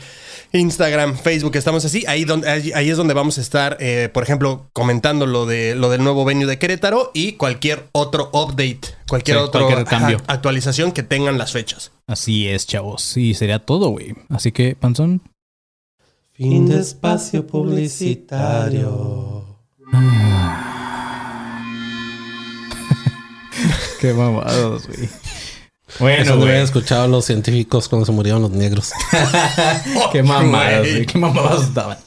Instagram, 0.52 1.16
Facebook, 1.18 1.56
estamos 1.56 1.84
así. 1.84 2.04
Ahí, 2.08 2.24
donde, 2.24 2.48
ahí, 2.50 2.72
ahí 2.74 2.90
es 2.90 2.96
donde 2.96 3.14
vamos 3.14 3.38
a 3.38 3.40
estar, 3.40 3.76
eh, 3.80 4.08
por 4.12 4.22
ejemplo, 4.22 4.68
comentando 4.72 5.26
lo, 5.26 5.46
de, 5.46 5.74
lo 5.74 5.90
del 5.90 6.02
nuevo 6.02 6.24
venue 6.24 6.46
de 6.46 6.58
Querétaro 6.58 7.10
y 7.14 7.32
cualquier 7.32 7.84
otro 7.92 8.30
update, 8.32 8.80
cualquier 9.08 9.36
Sí, 9.36 9.42
otro 9.42 9.66
cualquier 9.66 9.86
cambio. 9.86 10.16
ajá, 10.18 10.32
actualización 10.32 10.92
que 10.92 11.02
tengan 11.02 11.36
las 11.38 11.52
fechas. 11.52 11.92
Así 12.06 12.48
es, 12.48 12.66
chavos. 12.66 13.16
Y 13.16 13.34
sería 13.34 13.58
todo, 13.58 13.90
güey. 13.90 14.14
Así 14.30 14.52
que, 14.52 14.74
Panzón. 14.74 15.20
Fin 16.38 16.68
de 16.68 16.78
espacio 16.78 17.44
publicitario. 17.46 19.44
Qué 24.00 24.14
mamados, 24.14 24.86
güey. 24.86 25.04
Eso 25.04 25.12
Bueno, 25.98 26.24
lo 26.30 26.36
güey. 26.36 26.48
habían 26.50 26.62
escuchado 26.64 27.08
los 27.08 27.24
científicos 27.24 27.88
cuando 27.88 28.06
se 28.06 28.12
murieron 28.12 28.40
los 28.42 28.52
negros. 28.52 28.92
Qué 30.12 30.22
mamadas, 30.22 30.80
Güey. 30.82 30.92
güey. 30.92 31.06
Qué 31.06 31.18
mamadas 31.18 31.62
estaban. 31.64 31.98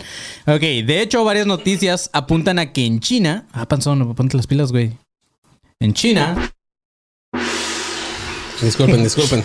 Ok, 0.48 0.62
de 0.62 1.02
hecho, 1.02 1.26
varias 1.26 1.46
noticias 1.46 2.10
apuntan 2.14 2.58
a 2.60 2.72
que 2.72 2.86
en 2.86 3.02
China. 3.02 3.48
Ah, 3.52 3.68
Panzón, 3.68 4.16
ponte 4.16 4.38
las 4.38 4.48
pilas, 4.48 4.72
güey. 4.72 4.94
En 5.82 5.94
China, 5.94 6.54
Disculpen, 8.62 9.04
disculpen. 9.10 9.44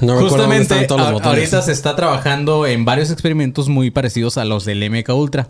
No 0.00 0.18
justamente 0.20 0.62
están 0.74 0.86
todos 0.86 1.00
los 1.00 1.08
a- 1.08 1.12
botones. 1.12 1.38
ahorita 1.38 1.62
se 1.62 1.72
está 1.72 1.96
trabajando 1.96 2.66
en 2.66 2.84
varios 2.84 3.10
experimentos 3.10 3.68
muy 3.68 3.90
parecidos 3.90 4.36
a 4.38 4.44
los 4.44 4.64
del 4.64 4.82
MK 4.90 5.08
Ultra. 5.14 5.48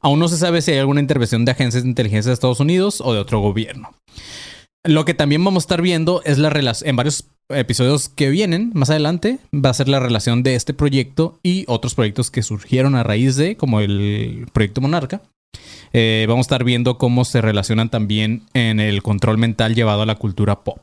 Aún 0.00 0.18
no 0.18 0.28
se 0.28 0.36
sabe 0.36 0.62
si 0.62 0.72
hay 0.72 0.78
alguna 0.78 1.00
intervención 1.00 1.44
de 1.44 1.52
agencias 1.52 1.82
de 1.84 1.88
inteligencia 1.88 2.30
de 2.30 2.34
Estados 2.34 2.60
Unidos 2.60 3.00
o 3.04 3.12
de 3.12 3.20
otro 3.20 3.40
gobierno. 3.40 3.94
Lo 4.84 5.04
que 5.04 5.14
también 5.14 5.44
vamos 5.44 5.62
a 5.62 5.64
estar 5.64 5.80
viendo 5.82 6.22
es 6.24 6.38
la 6.38 6.50
relación 6.50 6.90
en 6.90 6.96
varios 6.96 7.24
episodios 7.48 8.08
que 8.08 8.30
vienen 8.30 8.70
más 8.74 8.90
adelante 8.90 9.38
va 9.54 9.70
a 9.70 9.74
ser 9.74 9.88
la 9.88 10.00
relación 10.00 10.42
de 10.42 10.54
este 10.54 10.74
proyecto 10.74 11.38
y 11.42 11.64
otros 11.68 11.94
proyectos 11.94 12.30
que 12.30 12.42
surgieron 12.42 12.94
a 12.96 13.02
raíz 13.04 13.36
de, 13.36 13.56
como 13.56 13.80
el 13.80 14.46
proyecto 14.52 14.80
Monarca. 14.80 15.20
Eh, 15.92 16.24
vamos 16.28 16.44
a 16.44 16.48
estar 16.48 16.64
viendo 16.64 16.96
cómo 16.98 17.24
se 17.24 17.40
relacionan 17.42 17.90
también 17.90 18.42
en 18.54 18.80
el 18.80 19.02
control 19.02 19.38
mental 19.38 19.74
llevado 19.74 20.02
a 20.02 20.06
la 20.06 20.14
cultura 20.16 20.60
pop. 20.64 20.80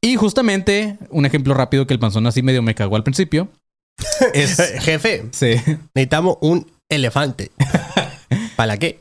Y 0.00 0.16
justamente, 0.16 0.98
un 1.10 1.26
ejemplo 1.26 1.54
rápido 1.54 1.86
que 1.86 1.94
el 1.94 2.00
panzón 2.00 2.26
así 2.26 2.42
medio 2.42 2.62
me 2.62 2.74
cagó 2.74 2.96
al 2.96 3.04
principio. 3.04 3.48
Es. 4.34 4.56
Jefe, 4.80 5.26
Sí. 5.32 5.54
necesitamos 5.94 6.38
un 6.40 6.70
elefante. 6.88 7.50
¿Para 8.56 8.76
qué? 8.76 9.00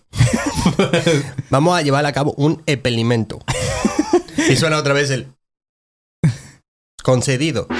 Vamos 1.49 1.77
a 1.77 1.81
llevar 1.81 2.05
a 2.05 2.13
cabo 2.13 2.33
un 2.37 2.61
epelimento. 2.65 3.39
Y 4.49 4.55
suena 4.55 4.77
otra 4.77 4.93
vez 4.93 5.09
el 5.09 5.27
concedido. 7.03 7.67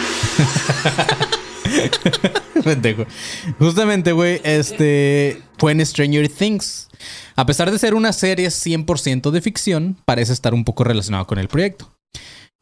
Justamente, 3.60 4.12
güey, 4.12 4.42
este 4.44 5.42
fue 5.58 5.72
en 5.72 5.86
Stranger 5.86 6.30
Things. 6.30 6.90
A 7.36 7.46
pesar 7.46 7.72
de 7.72 7.80
ser 7.80 7.94
una 7.94 8.14
serie 8.14 8.48
100% 8.48 9.32
de 9.32 9.42
ficción, 9.42 9.98
parece 10.06 10.34
estar 10.34 10.54
un 10.54 10.64
poco 10.64 10.84
relacionado 10.84 11.26
con 11.28 11.40
el 11.40 11.48
proyecto. 11.48 11.92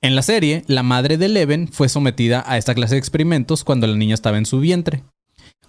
En 0.04 0.16
la 0.16 0.24
serie, 0.24 0.64
la 0.66 0.82
madre 0.82 1.18
de 1.18 1.28
Eleven 1.28 1.68
fue 1.68 1.88
sometida 1.88 2.44
a 2.48 2.58
esta 2.58 2.74
clase 2.74 2.96
de 2.96 3.00
experimentos 3.00 3.64
cuando 3.64 3.86
la 3.86 3.96
niña 3.96 4.16
estaba 4.16 4.40
en 4.40 4.48
su 4.48 4.60
vientre. 4.60 5.04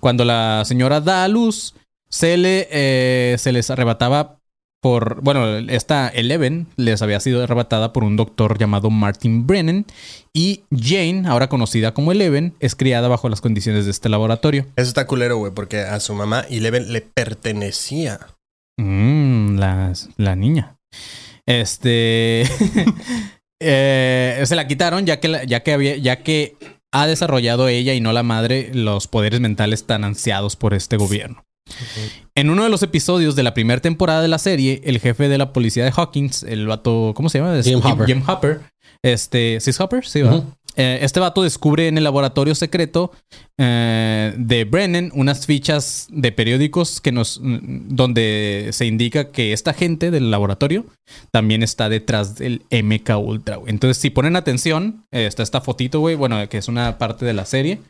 Cuando 0.01 0.25
la 0.25 0.63
señora 0.65 1.03
da 1.03 1.25
a 1.25 1.29
luz, 1.29 1.75
se, 2.09 2.39
le, 2.39 2.67
eh, 2.71 3.37
se 3.39 3.53
les 3.53 3.69
arrebataba 3.69 4.39
por... 4.81 5.21
Bueno, 5.21 5.59
esta 5.71 6.09
Eleven 6.09 6.67
les 6.77 7.03
había 7.03 7.21
sido 7.21 7.43
arrebatada 7.43 7.93
por 7.93 8.05
un 8.05 8.17
doctor 8.17 8.57
llamado 8.59 8.89
Martin 8.89 9.47
Brennan 9.47 9.85
y 10.33 10.63
Jane, 10.75 11.25
ahora 11.27 11.51
conocida 11.51 11.93
como 11.93 12.11
Eleven, 12.11 12.55
es 12.59 12.75
criada 12.75 13.09
bajo 13.09 13.29
las 13.29 13.43
condiciones 13.43 13.85
de 13.85 13.91
este 13.91 14.09
laboratorio. 14.09 14.67
Eso 14.77 14.89
está 14.89 15.07
culero, 15.07 15.37
güey, 15.37 15.53
porque 15.53 15.81
a 15.81 16.01
su 16.01 16.15
mamá 16.15 16.47
Eleven 16.49 16.91
le 16.91 17.03
pertenecía. 17.03 18.19
Mm, 18.79 19.59
la, 19.59 19.93
la 20.17 20.37
niña. 20.37 20.77
Este. 21.45 22.45
eh, 23.63 24.43
se 24.45 24.57
la 24.57 24.67
quitaron 24.67 25.07
ya 25.07 25.21
que, 25.21 25.29
la- 25.29 25.45
ya, 25.45 25.61
que 25.63 25.73
había, 25.73 25.97
ya 25.97 26.17
que 26.23 26.57
ha 26.93 27.07
desarrollado 27.07 27.69
ella 27.69 27.95
y 27.95 28.01
no 28.01 28.13
la 28.13 28.23
madre 28.23 28.71
los 28.75 29.07
poderes 29.09 29.41
mentales 29.41 29.87
tan 29.87 30.05
ansiados 30.05 30.57
por 30.57 30.75
este 30.75 30.97
gobierno. 30.97 31.45
En 32.35 32.51
uno 32.51 32.65
de 32.65 32.69
los 32.69 32.83
episodios 32.83 33.37
de 33.37 33.43
la 33.45 33.55
primera 33.55 33.81
temporada 33.81 34.21
de 34.21 34.29
la 34.29 34.39
serie, 34.39 34.83
el 34.85 34.99
jefe 34.99 35.29
de 35.29 35.39
la 35.39 35.53
policía 35.53 35.85
de 35.85 35.93
Hawkins, 35.97 36.43
el 36.43 36.67
vato, 36.67 37.13
¿cómo 37.15 37.29
se 37.31 37.39
llama? 37.39 37.63
Jim 37.63 37.81
Hopper. 37.83 38.07
Jim 38.07 38.23
Hopper. 38.27 38.61
Este, 39.03 39.59
¿sí 39.61 39.71
es 39.71 39.81
Hopper? 39.81 40.05
Sí. 40.07 40.23
Ujú. 40.23 40.53
Eh, 40.77 41.01
este 41.03 41.21
vato 41.21 41.43
descubre 41.43 41.89
en 41.89 41.99
el 41.99 42.05
laboratorio 42.05 42.55
secreto 42.55 43.13
eh, 43.59 44.33
de 44.37 44.65
Brennan 44.65 45.11
unas 45.15 45.47
fichas 45.47 46.09
de 46.11 46.33
periódicos 46.33 47.01
que 47.01 47.13
nos 47.13 47.41
mm, 47.43 47.95
donde 47.95 48.71
se 48.73 48.87
indica 48.87 49.31
que 49.31 49.53
esta 49.53 49.75
gente 49.75 50.11
del 50.11 50.31
laboratorio 50.31 50.87
también 51.31 51.63
está 51.63 51.89
detrás 51.89 52.37
del 52.37 52.63
MK 52.71 53.19
Ultra. 53.19 53.59
Entonces, 53.67 53.99
si 53.99 54.11
ponen 54.11 54.37
atención, 54.37 55.05
eh, 55.11 55.27
está 55.27 55.43
esta 55.43 55.61
fotito, 55.61 56.01
güey, 56.01 56.15
bueno, 56.15 56.49
que 56.49 56.59
es 56.59 56.69
una 56.69 56.97
parte 56.99 57.27
de 57.27 57.35
la 57.35 57.45
serie 57.45 57.81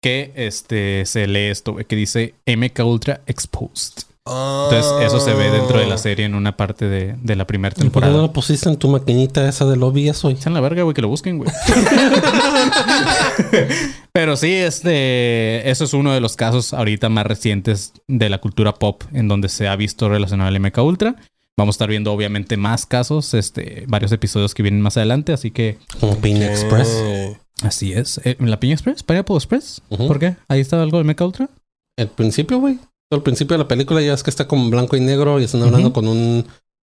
que 0.00 0.32
este 0.34 1.06
se 1.06 1.26
lee 1.26 1.48
esto, 1.48 1.72
güey, 1.72 1.84
que 1.84 1.96
dice 1.96 2.34
MK 2.46 2.80
Ultra 2.84 3.20
Exposed. 3.26 4.13
Entonces, 4.26 4.90
eso 5.06 5.20
se 5.20 5.34
ve 5.34 5.50
dentro 5.50 5.78
de 5.78 5.86
la 5.86 5.98
serie 5.98 6.24
en 6.24 6.34
una 6.34 6.56
parte 6.56 6.88
de, 6.88 7.14
de 7.20 7.36
la 7.36 7.46
primera 7.46 7.74
¿Por 7.74 7.82
qué 7.82 7.84
no 7.84 7.90
temporada. 7.90 8.22
lo 8.22 8.32
pusiste 8.32 8.70
en 8.70 8.78
tu 8.78 8.88
maquinita 8.88 9.46
esa 9.46 9.66
de 9.66 9.78
hoy? 9.78 10.12
Sean 10.36 10.54
la 10.54 10.60
verga, 10.60 10.82
güey, 10.82 10.94
que 10.94 11.02
lo 11.02 11.08
busquen, 11.08 11.36
güey. 11.36 11.50
Pero 14.12 14.36
sí, 14.36 14.50
este, 14.50 15.68
eso 15.70 15.84
es 15.84 15.92
uno 15.92 16.14
de 16.14 16.20
los 16.20 16.36
casos 16.36 16.72
ahorita 16.72 17.10
más 17.10 17.26
recientes 17.26 17.92
de 18.08 18.30
la 18.30 18.40
cultura 18.40 18.72
pop 18.74 19.02
en 19.12 19.28
donde 19.28 19.50
se 19.50 19.68
ha 19.68 19.76
visto 19.76 20.08
relacionado 20.08 20.48
al 20.48 20.58
MK 20.58 20.78
Ultra. 20.78 21.16
Vamos 21.58 21.74
a 21.74 21.76
estar 21.76 21.88
viendo 21.90 22.10
obviamente 22.12 22.56
más 22.56 22.86
casos, 22.86 23.34
este, 23.34 23.84
varios 23.88 24.10
episodios 24.12 24.54
que 24.54 24.62
vienen 24.62 24.80
más 24.80 24.96
adelante, 24.96 25.32
así 25.34 25.50
que 25.50 25.78
Como 26.00 26.16
Piña 26.16 26.46
Express. 26.46 27.36
Así 27.62 27.92
es. 27.92 28.20
Eh, 28.24 28.36
¿La 28.40 28.58
Piña 28.58 28.72
Express? 28.74 29.02
¿Pineapple 29.02 29.36
Express? 29.36 29.82
Ujú. 29.90 30.08
¿Por 30.08 30.18
qué? 30.18 30.36
¿Ahí 30.48 30.60
está 30.60 30.80
algo 30.82 30.96
de 30.98 31.04
MK 31.04 31.20
Ultra? 31.20 31.48
El 31.96 32.08
principio, 32.08 32.58
güey. 32.58 32.78
Al 33.16 33.22
principio 33.22 33.54
de 33.54 33.62
la 33.64 33.68
película 33.68 34.00
ya 34.02 34.12
es 34.14 34.22
que 34.22 34.30
está 34.30 34.46
como 34.48 34.68
blanco 34.70 34.96
y 34.96 35.00
negro 35.00 35.40
y 35.40 35.44
están 35.44 35.62
hablando 35.62 35.92
con 35.92 36.06
un 36.08 36.44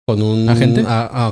con 0.08 0.22
un 0.22 0.48
¿Agente? 0.48 0.84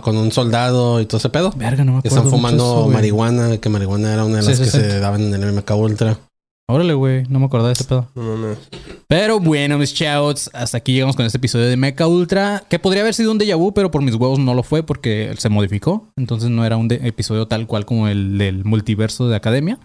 con 0.03 0.16
un 0.16 0.30
soldado 0.30 1.01
y 1.01 1.07
todo 1.07 1.16
ese 1.18 1.30
pedo. 1.30 1.53
Verga, 1.57 1.82
no 1.84 1.95
me 1.95 2.03
Que 2.03 2.09
acuerdo. 2.09 2.16
están 2.16 2.24
mucho 2.26 2.36
fumando 2.36 2.64
eso, 2.82 2.89
marihuana, 2.89 3.57
que 3.59 3.68
marihuana 3.68 4.12
era 4.14 4.24
una 4.24 4.36
de 4.36 4.43
las 4.45 4.57
sí, 4.57 4.64
que 4.64 4.70
sí. 4.70 4.78
se 4.78 5.01
daban 5.01 5.32
en 5.34 5.43
el 5.43 5.53
MK 5.53 5.70
Ultra. 5.74 6.18
Órale, 6.70 6.93
güey, 6.93 7.24
no 7.30 7.39
me 7.41 7.47
acordaba 7.47 7.68
de 7.70 7.72
ese 7.72 7.84
pedo. 7.84 8.09
no 8.14 8.22
mames. 8.22 8.59
Pero 9.09 9.41
bueno, 9.41 9.78
mis 9.78 9.95
chavos, 9.95 10.51
hasta 10.53 10.76
aquí 10.76 10.93
llegamos 10.93 11.16
con 11.16 11.24
este 11.24 11.39
episodio 11.39 11.66
de 11.66 11.78
Mecha 11.78 12.07
Ultra, 12.07 12.62
que 12.68 12.78
podría 12.78 13.01
haber 13.03 13.14
sido 13.14 13.32
un 13.32 13.39
déjà 13.41 13.57
vu, 13.57 13.72
pero 13.72 13.91
por 13.91 14.03
mis 14.03 14.14
huevos 14.14 14.39
no 14.39 14.53
lo 14.55 14.62
fue 14.62 14.82
porque 14.82 15.34
se 15.39 15.49
modificó. 15.49 16.09
Entonces 16.16 16.51
no 16.51 16.64
era 16.66 16.76
un 16.76 16.86
de- 16.89 17.01
episodio 17.09 17.49
tal 17.49 17.66
cual 17.66 17.86
como 17.86 18.07
el 18.07 18.36
del 18.36 18.64
multiverso 18.66 19.28
de 19.30 19.36
Academia. 19.36 19.78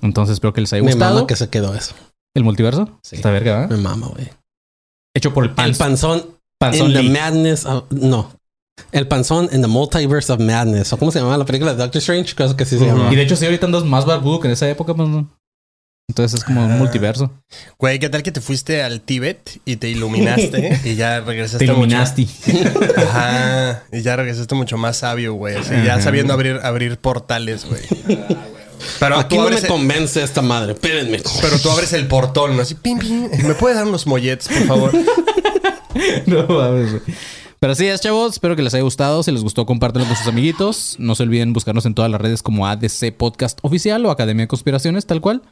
Entonces 0.00 0.32
espero 0.32 0.54
que 0.54 0.62
les 0.62 0.72
haya 0.72 0.82
Me 0.82 0.92
gustado. 0.92 1.14
mama 1.16 1.26
que 1.26 1.36
se 1.36 1.50
quedó 1.50 1.74
eso. 1.74 1.94
¿El 2.34 2.44
multiverso? 2.44 2.98
Sí. 3.02 3.16
Está 3.16 3.30
verga, 3.30 3.60
¿verdad? 3.60 3.76
Me 3.76 3.82
mama, 3.82 4.06
güey. 4.08 4.30
Hecho 5.14 5.32
por 5.34 5.44
el 5.44 5.50
El 5.50 5.56
Panz- 5.56 5.78
panzón 5.78 6.26
Panzón 6.58 6.90
in 6.90 6.94
the 6.96 7.02
madness 7.02 7.66
of, 7.66 7.84
no. 7.90 8.32
El 8.92 9.06
panzón 9.08 9.48
in 9.52 9.60
the 9.62 9.66
multiverse 9.68 10.32
of 10.32 10.40
madness. 10.40 10.92
¿O 10.92 10.96
cómo 10.96 11.10
se 11.10 11.18
llamaba 11.18 11.36
la 11.38 11.44
película 11.44 11.72
de 11.72 11.78
Doctor 11.78 11.98
Strange? 12.00 12.34
Creo 12.34 12.56
que 12.56 12.64
sí 12.64 12.78
se 12.78 12.86
llama. 12.86 13.12
Y 13.12 13.16
de 13.16 13.22
hecho, 13.22 13.36
sí, 13.36 13.44
ahorita 13.44 13.66
andas 13.66 13.84
más 13.84 14.06
barbudo 14.06 14.40
que 14.40 14.48
en 14.48 14.52
esa 14.52 14.68
época, 14.70 14.94
pues, 14.94 15.08
no. 15.08 15.28
Entonces 16.08 16.40
es 16.40 16.44
como 16.44 16.64
un 16.64 16.72
Ah. 16.72 16.76
multiverso. 16.76 17.30
Güey, 17.78 17.98
¿qué 17.98 18.08
tal 18.08 18.22
que 18.22 18.32
te 18.32 18.40
fuiste 18.40 18.82
al 18.82 19.00
Tíbet 19.00 19.60
y 19.64 19.76
te 19.76 19.88
iluminaste 19.88 20.80
y 20.84 20.94
ya 20.94 21.20
regresaste 21.20 21.64
Te 21.66 21.72
mucho- 21.72 21.80
iluminaste. 21.86 22.26
Ajá, 22.96 23.84
y 23.92 24.02
ya 24.02 24.16
regresaste 24.16 24.54
mucho 24.54 24.76
más 24.78 24.98
sabio, 24.98 25.34
güey. 25.34 25.56
así, 25.56 25.72
ya 25.84 26.00
sabiendo 26.00 26.32
abrir, 26.32 26.60
abrir 26.62 26.98
portales, 26.98 27.64
güey. 27.66 27.82
Pero 28.98 29.18
Aquí 29.18 29.36
tú 29.36 29.36
no 29.36 29.42
me 29.42 29.46
abres 29.48 29.62
el- 29.64 29.68
convence 29.68 30.22
esta 30.22 30.42
madre. 30.42 30.72
Espérenme. 30.72 31.20
Pero 31.40 31.58
tú 31.58 31.70
abres 31.70 31.92
el 31.92 32.06
portón, 32.08 32.56
¿no? 32.56 32.62
Así, 32.62 32.74
pim, 32.74 32.98
pim. 32.98 33.28
¿Me 33.46 33.54
puedes 33.54 33.76
dar 33.76 33.86
unos 33.86 34.06
mollets, 34.06 34.48
por 34.48 34.66
favor? 34.66 34.92
no 36.26 36.46
mames, 36.46 36.90
güey. 36.90 37.02
Pero 37.62 37.74
así 37.74 37.86
es, 37.86 38.00
chavos. 38.00 38.32
Espero 38.32 38.56
que 38.56 38.62
les 38.64 38.74
haya 38.74 38.82
gustado. 38.82 39.22
Si 39.22 39.30
les 39.30 39.44
gustó, 39.44 39.66
compártanlo 39.66 40.08
con 40.08 40.16
sus 40.16 40.26
amiguitos. 40.26 40.96
No 40.98 41.14
se 41.14 41.22
olviden 41.22 41.52
buscarnos 41.52 41.86
en 41.86 41.94
todas 41.94 42.10
las 42.10 42.20
redes 42.20 42.42
como 42.42 42.66
ADC 42.66 43.12
Podcast 43.16 43.60
Oficial 43.62 44.04
o 44.04 44.10
Academia 44.10 44.42
de 44.42 44.48
Conspiraciones, 44.48 45.06
tal 45.06 45.20
cual. 45.20 45.42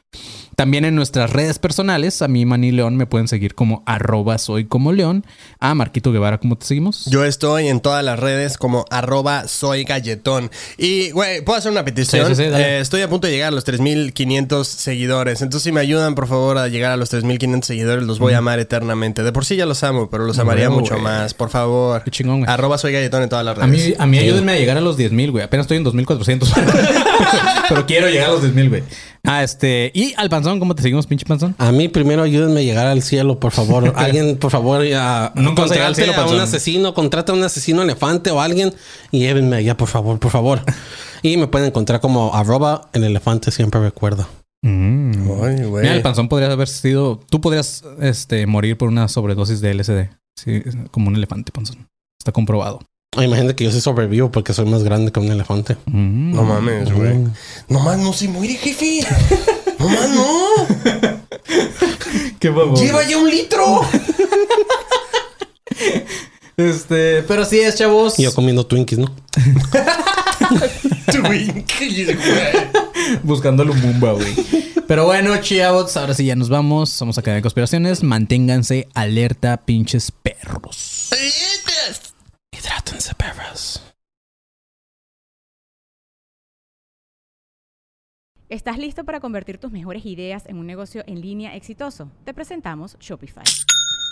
También 0.57 0.85
en 0.85 0.97
nuestras 0.97 1.31
redes 1.31 1.61
personales. 1.61 2.21
A 2.21 2.27
mí, 2.27 2.45
Manny 2.45 2.73
León, 2.73 2.97
me 2.97 3.07
pueden 3.07 3.29
seguir 3.29 3.55
como 3.55 3.85
arroba 3.87 4.39
soy 4.39 4.65
como 4.65 4.91
León. 4.93 5.25
A 5.61 5.73
Marquito 5.77 6.11
Guevara, 6.11 6.39
¿cómo 6.39 6.59
te 6.59 6.67
seguimos? 6.67 7.05
Yo 7.05 7.25
estoy 7.25 7.69
en 7.69 7.79
todas 7.79 8.05
las 8.05 8.19
redes 8.19 8.59
como 8.59 8.87
arroba 8.91 9.47
soy 9.47 9.85
galletón. 9.85 10.51
Y, 10.79 11.13
güey, 11.13 11.45
¿puedo 11.45 11.61
hacer 11.61 11.71
una 11.71 11.85
petición? 11.85 12.27
Sí, 12.27 12.35
sí. 12.35 12.43
Eh, 12.43 12.81
estoy 12.81 13.03
a 13.03 13.09
punto 13.09 13.29
de 13.29 13.35
llegar 13.35 13.53
a 13.53 13.55
los 13.55 13.65
3.500 13.65 14.65
seguidores. 14.65 15.43
Entonces, 15.43 15.63
si 15.63 15.71
me 15.71 15.79
ayudan, 15.79 16.17
por 16.17 16.27
favor, 16.27 16.59
a 16.59 16.67
llegar 16.67 16.91
a 16.91 16.97
los 16.97 17.13
3.500 17.13 17.63
seguidores, 17.63 18.03
los 18.03 18.19
voy 18.19 18.33
a 18.33 18.39
amar 18.39 18.59
eternamente. 18.59 19.23
De 19.23 19.31
por 19.31 19.45
sí 19.45 19.55
ya 19.55 19.65
los 19.65 19.85
amo, 19.85 20.11
pero 20.11 20.25
los 20.25 20.41
amaría 20.41 20.71
mucho 20.71 20.99
más. 20.99 21.35
Por 21.35 21.51
favor. 21.51 22.00
Qué 22.05 22.11
chingón, 22.11 22.41
güey. 22.41 22.51
Arroba 22.51 22.79
soy 22.79 22.93
galletón 22.93 23.23
en 23.23 23.29
todas 23.29 23.45
las 23.45 23.59
A 23.59 23.67
redes. 23.67 23.89
mí, 23.89 23.95
a 23.99 24.07
mí 24.07 24.19
ayúdenme 24.19 24.53
a 24.53 24.57
llegar 24.57 24.77
a 24.77 24.81
los 24.81 24.99
10.000, 24.99 25.31
güey. 25.31 25.45
Apenas 25.45 25.65
estoy 25.65 25.77
en 25.77 25.85
2.400. 25.85 26.49
Pero 27.69 27.87
quiero 27.87 28.09
llegar 28.09 28.31
a 28.31 28.33
los 28.33 28.43
10.000, 28.43 28.69
güey. 28.69 28.83
Ah, 29.25 29.43
este... 29.43 29.93
Y 29.95 30.15
al 30.17 30.31
panzón, 30.31 30.59
¿cómo 30.59 30.75
te 30.75 30.83
seguimos, 30.83 31.07
pinche 31.07 31.27
panzón? 31.27 31.55
A 31.59 31.73
mí 31.73 31.89
primero 31.89 32.23
ayúdenme 32.23 32.61
a 32.61 32.63
llegar 32.63 32.87
al 32.87 33.03
cielo, 33.03 33.39
por 33.39 33.53
favor. 33.53 33.93
Alguien, 33.97 34.37
por 34.37 34.51
favor, 34.51 34.85
ya 34.85 35.27
a 35.27 35.35
llegar 35.35 35.49
al 35.49 35.55
contrate 35.55 35.95
cielo, 35.95 36.15
a 36.15 36.27
un 36.27 36.41
asesino, 36.41 36.95
contrata 36.95 37.33
a 37.33 37.35
un 37.35 37.43
asesino 37.45 37.83
elefante 37.83 38.31
o 38.31 38.41
alguien 38.41 38.75
y 39.11 39.21
llévenme 39.21 39.57
allá, 39.57 39.77
por 39.77 39.89
favor, 39.89 40.19
por 40.19 40.31
favor. 40.31 40.63
Y 41.23 41.37
me 41.37 41.49
pueden 41.49 41.69
encontrar 41.69 42.01
como 42.01 42.35
arroba 42.35 42.89
el 42.95 43.05
elefante 43.05 43.51
siempre 43.51 43.79
recuerda. 43.79 44.27
Mm. 44.63 45.13
Ay, 45.43 45.65
güey. 45.65 45.83
Mira, 45.83 45.95
el 45.95 46.03
panzón 46.03 46.29
podría 46.29 46.51
haber 46.51 46.69
sido. 46.69 47.21
Tú 47.31 47.41
podrías 47.41 47.83
este, 48.01 48.47
morir 48.47 48.77
por 48.79 48.89
una 48.89 49.07
sobredosis 49.09 49.61
de 49.61 49.75
LSD. 49.75 50.09
Sí, 50.43 50.63
como 50.91 51.09
un 51.09 51.17
elefante, 51.17 51.53
panzón. 51.53 51.87
Está 52.19 52.33
comprobado. 52.33 52.81
Ay, 53.15 53.27
Imagínate 53.27 53.57
que 53.57 53.65
yo 53.65 53.73
sí 53.73 53.81
sobrevivo 53.81 54.31
porque 54.31 54.55
soy 54.55 54.65
más 54.65 54.83
grande 54.85 55.13
que 55.13 55.21
un 55.21 55.31
elefante. 55.31 55.77
Mm. 55.85 56.35
No 56.35 56.45
mames, 56.45 56.91
güey. 56.93 57.15
Mm. 57.15 57.33
Nomás 57.69 57.99
no 57.99 58.15
se 58.15 58.29
muere, 58.29 58.55
jefe. 58.55 59.01
Nomás 59.79 60.11
no. 60.11 60.27
Qué. 62.39 62.49
Lleva 62.49 63.07
ya 63.07 63.19
un 63.19 63.31
litro. 63.31 63.81
Este, 66.57 67.23
pero 67.23 67.47
sí 67.47 67.59
es, 67.59 67.77
chavos. 67.77 68.19
Y 68.19 68.25
yo 68.25 68.35
comiendo 68.35 68.67
Twinkies, 68.67 68.99
¿no? 68.99 69.07
Twinkies, 71.11 72.07
güey. 72.07 73.19
Buscando 73.23 73.65
Lumumba, 73.65 74.13
güey. 74.13 74.35
Pero 74.91 75.05
bueno, 75.05 75.37
chavos, 75.41 75.97
ahora 75.97 76.15
sí 76.15 76.27
ya 76.27 76.35
nos 76.35 76.49
vamos. 76.49 76.91
Somos 76.91 77.17
Academia 77.17 77.37
de 77.37 77.43
Conspiraciones. 77.43 78.03
Manténganse 78.03 78.89
alerta, 78.93 79.59
pinches 79.59 80.11
perros. 80.11 81.11
Hidrátense, 82.51 83.15
perros. 83.15 83.81
¿Estás 88.49 88.79
listo 88.79 89.05
para 89.05 89.21
convertir 89.21 89.59
tus 89.59 89.71
mejores 89.71 90.05
ideas 90.05 90.45
en 90.47 90.57
un 90.57 90.67
negocio 90.67 91.05
en 91.07 91.21
línea 91.21 91.55
exitoso? 91.55 92.11
Te 92.25 92.35
presentamos 92.35 92.97
Shopify. 92.99 93.45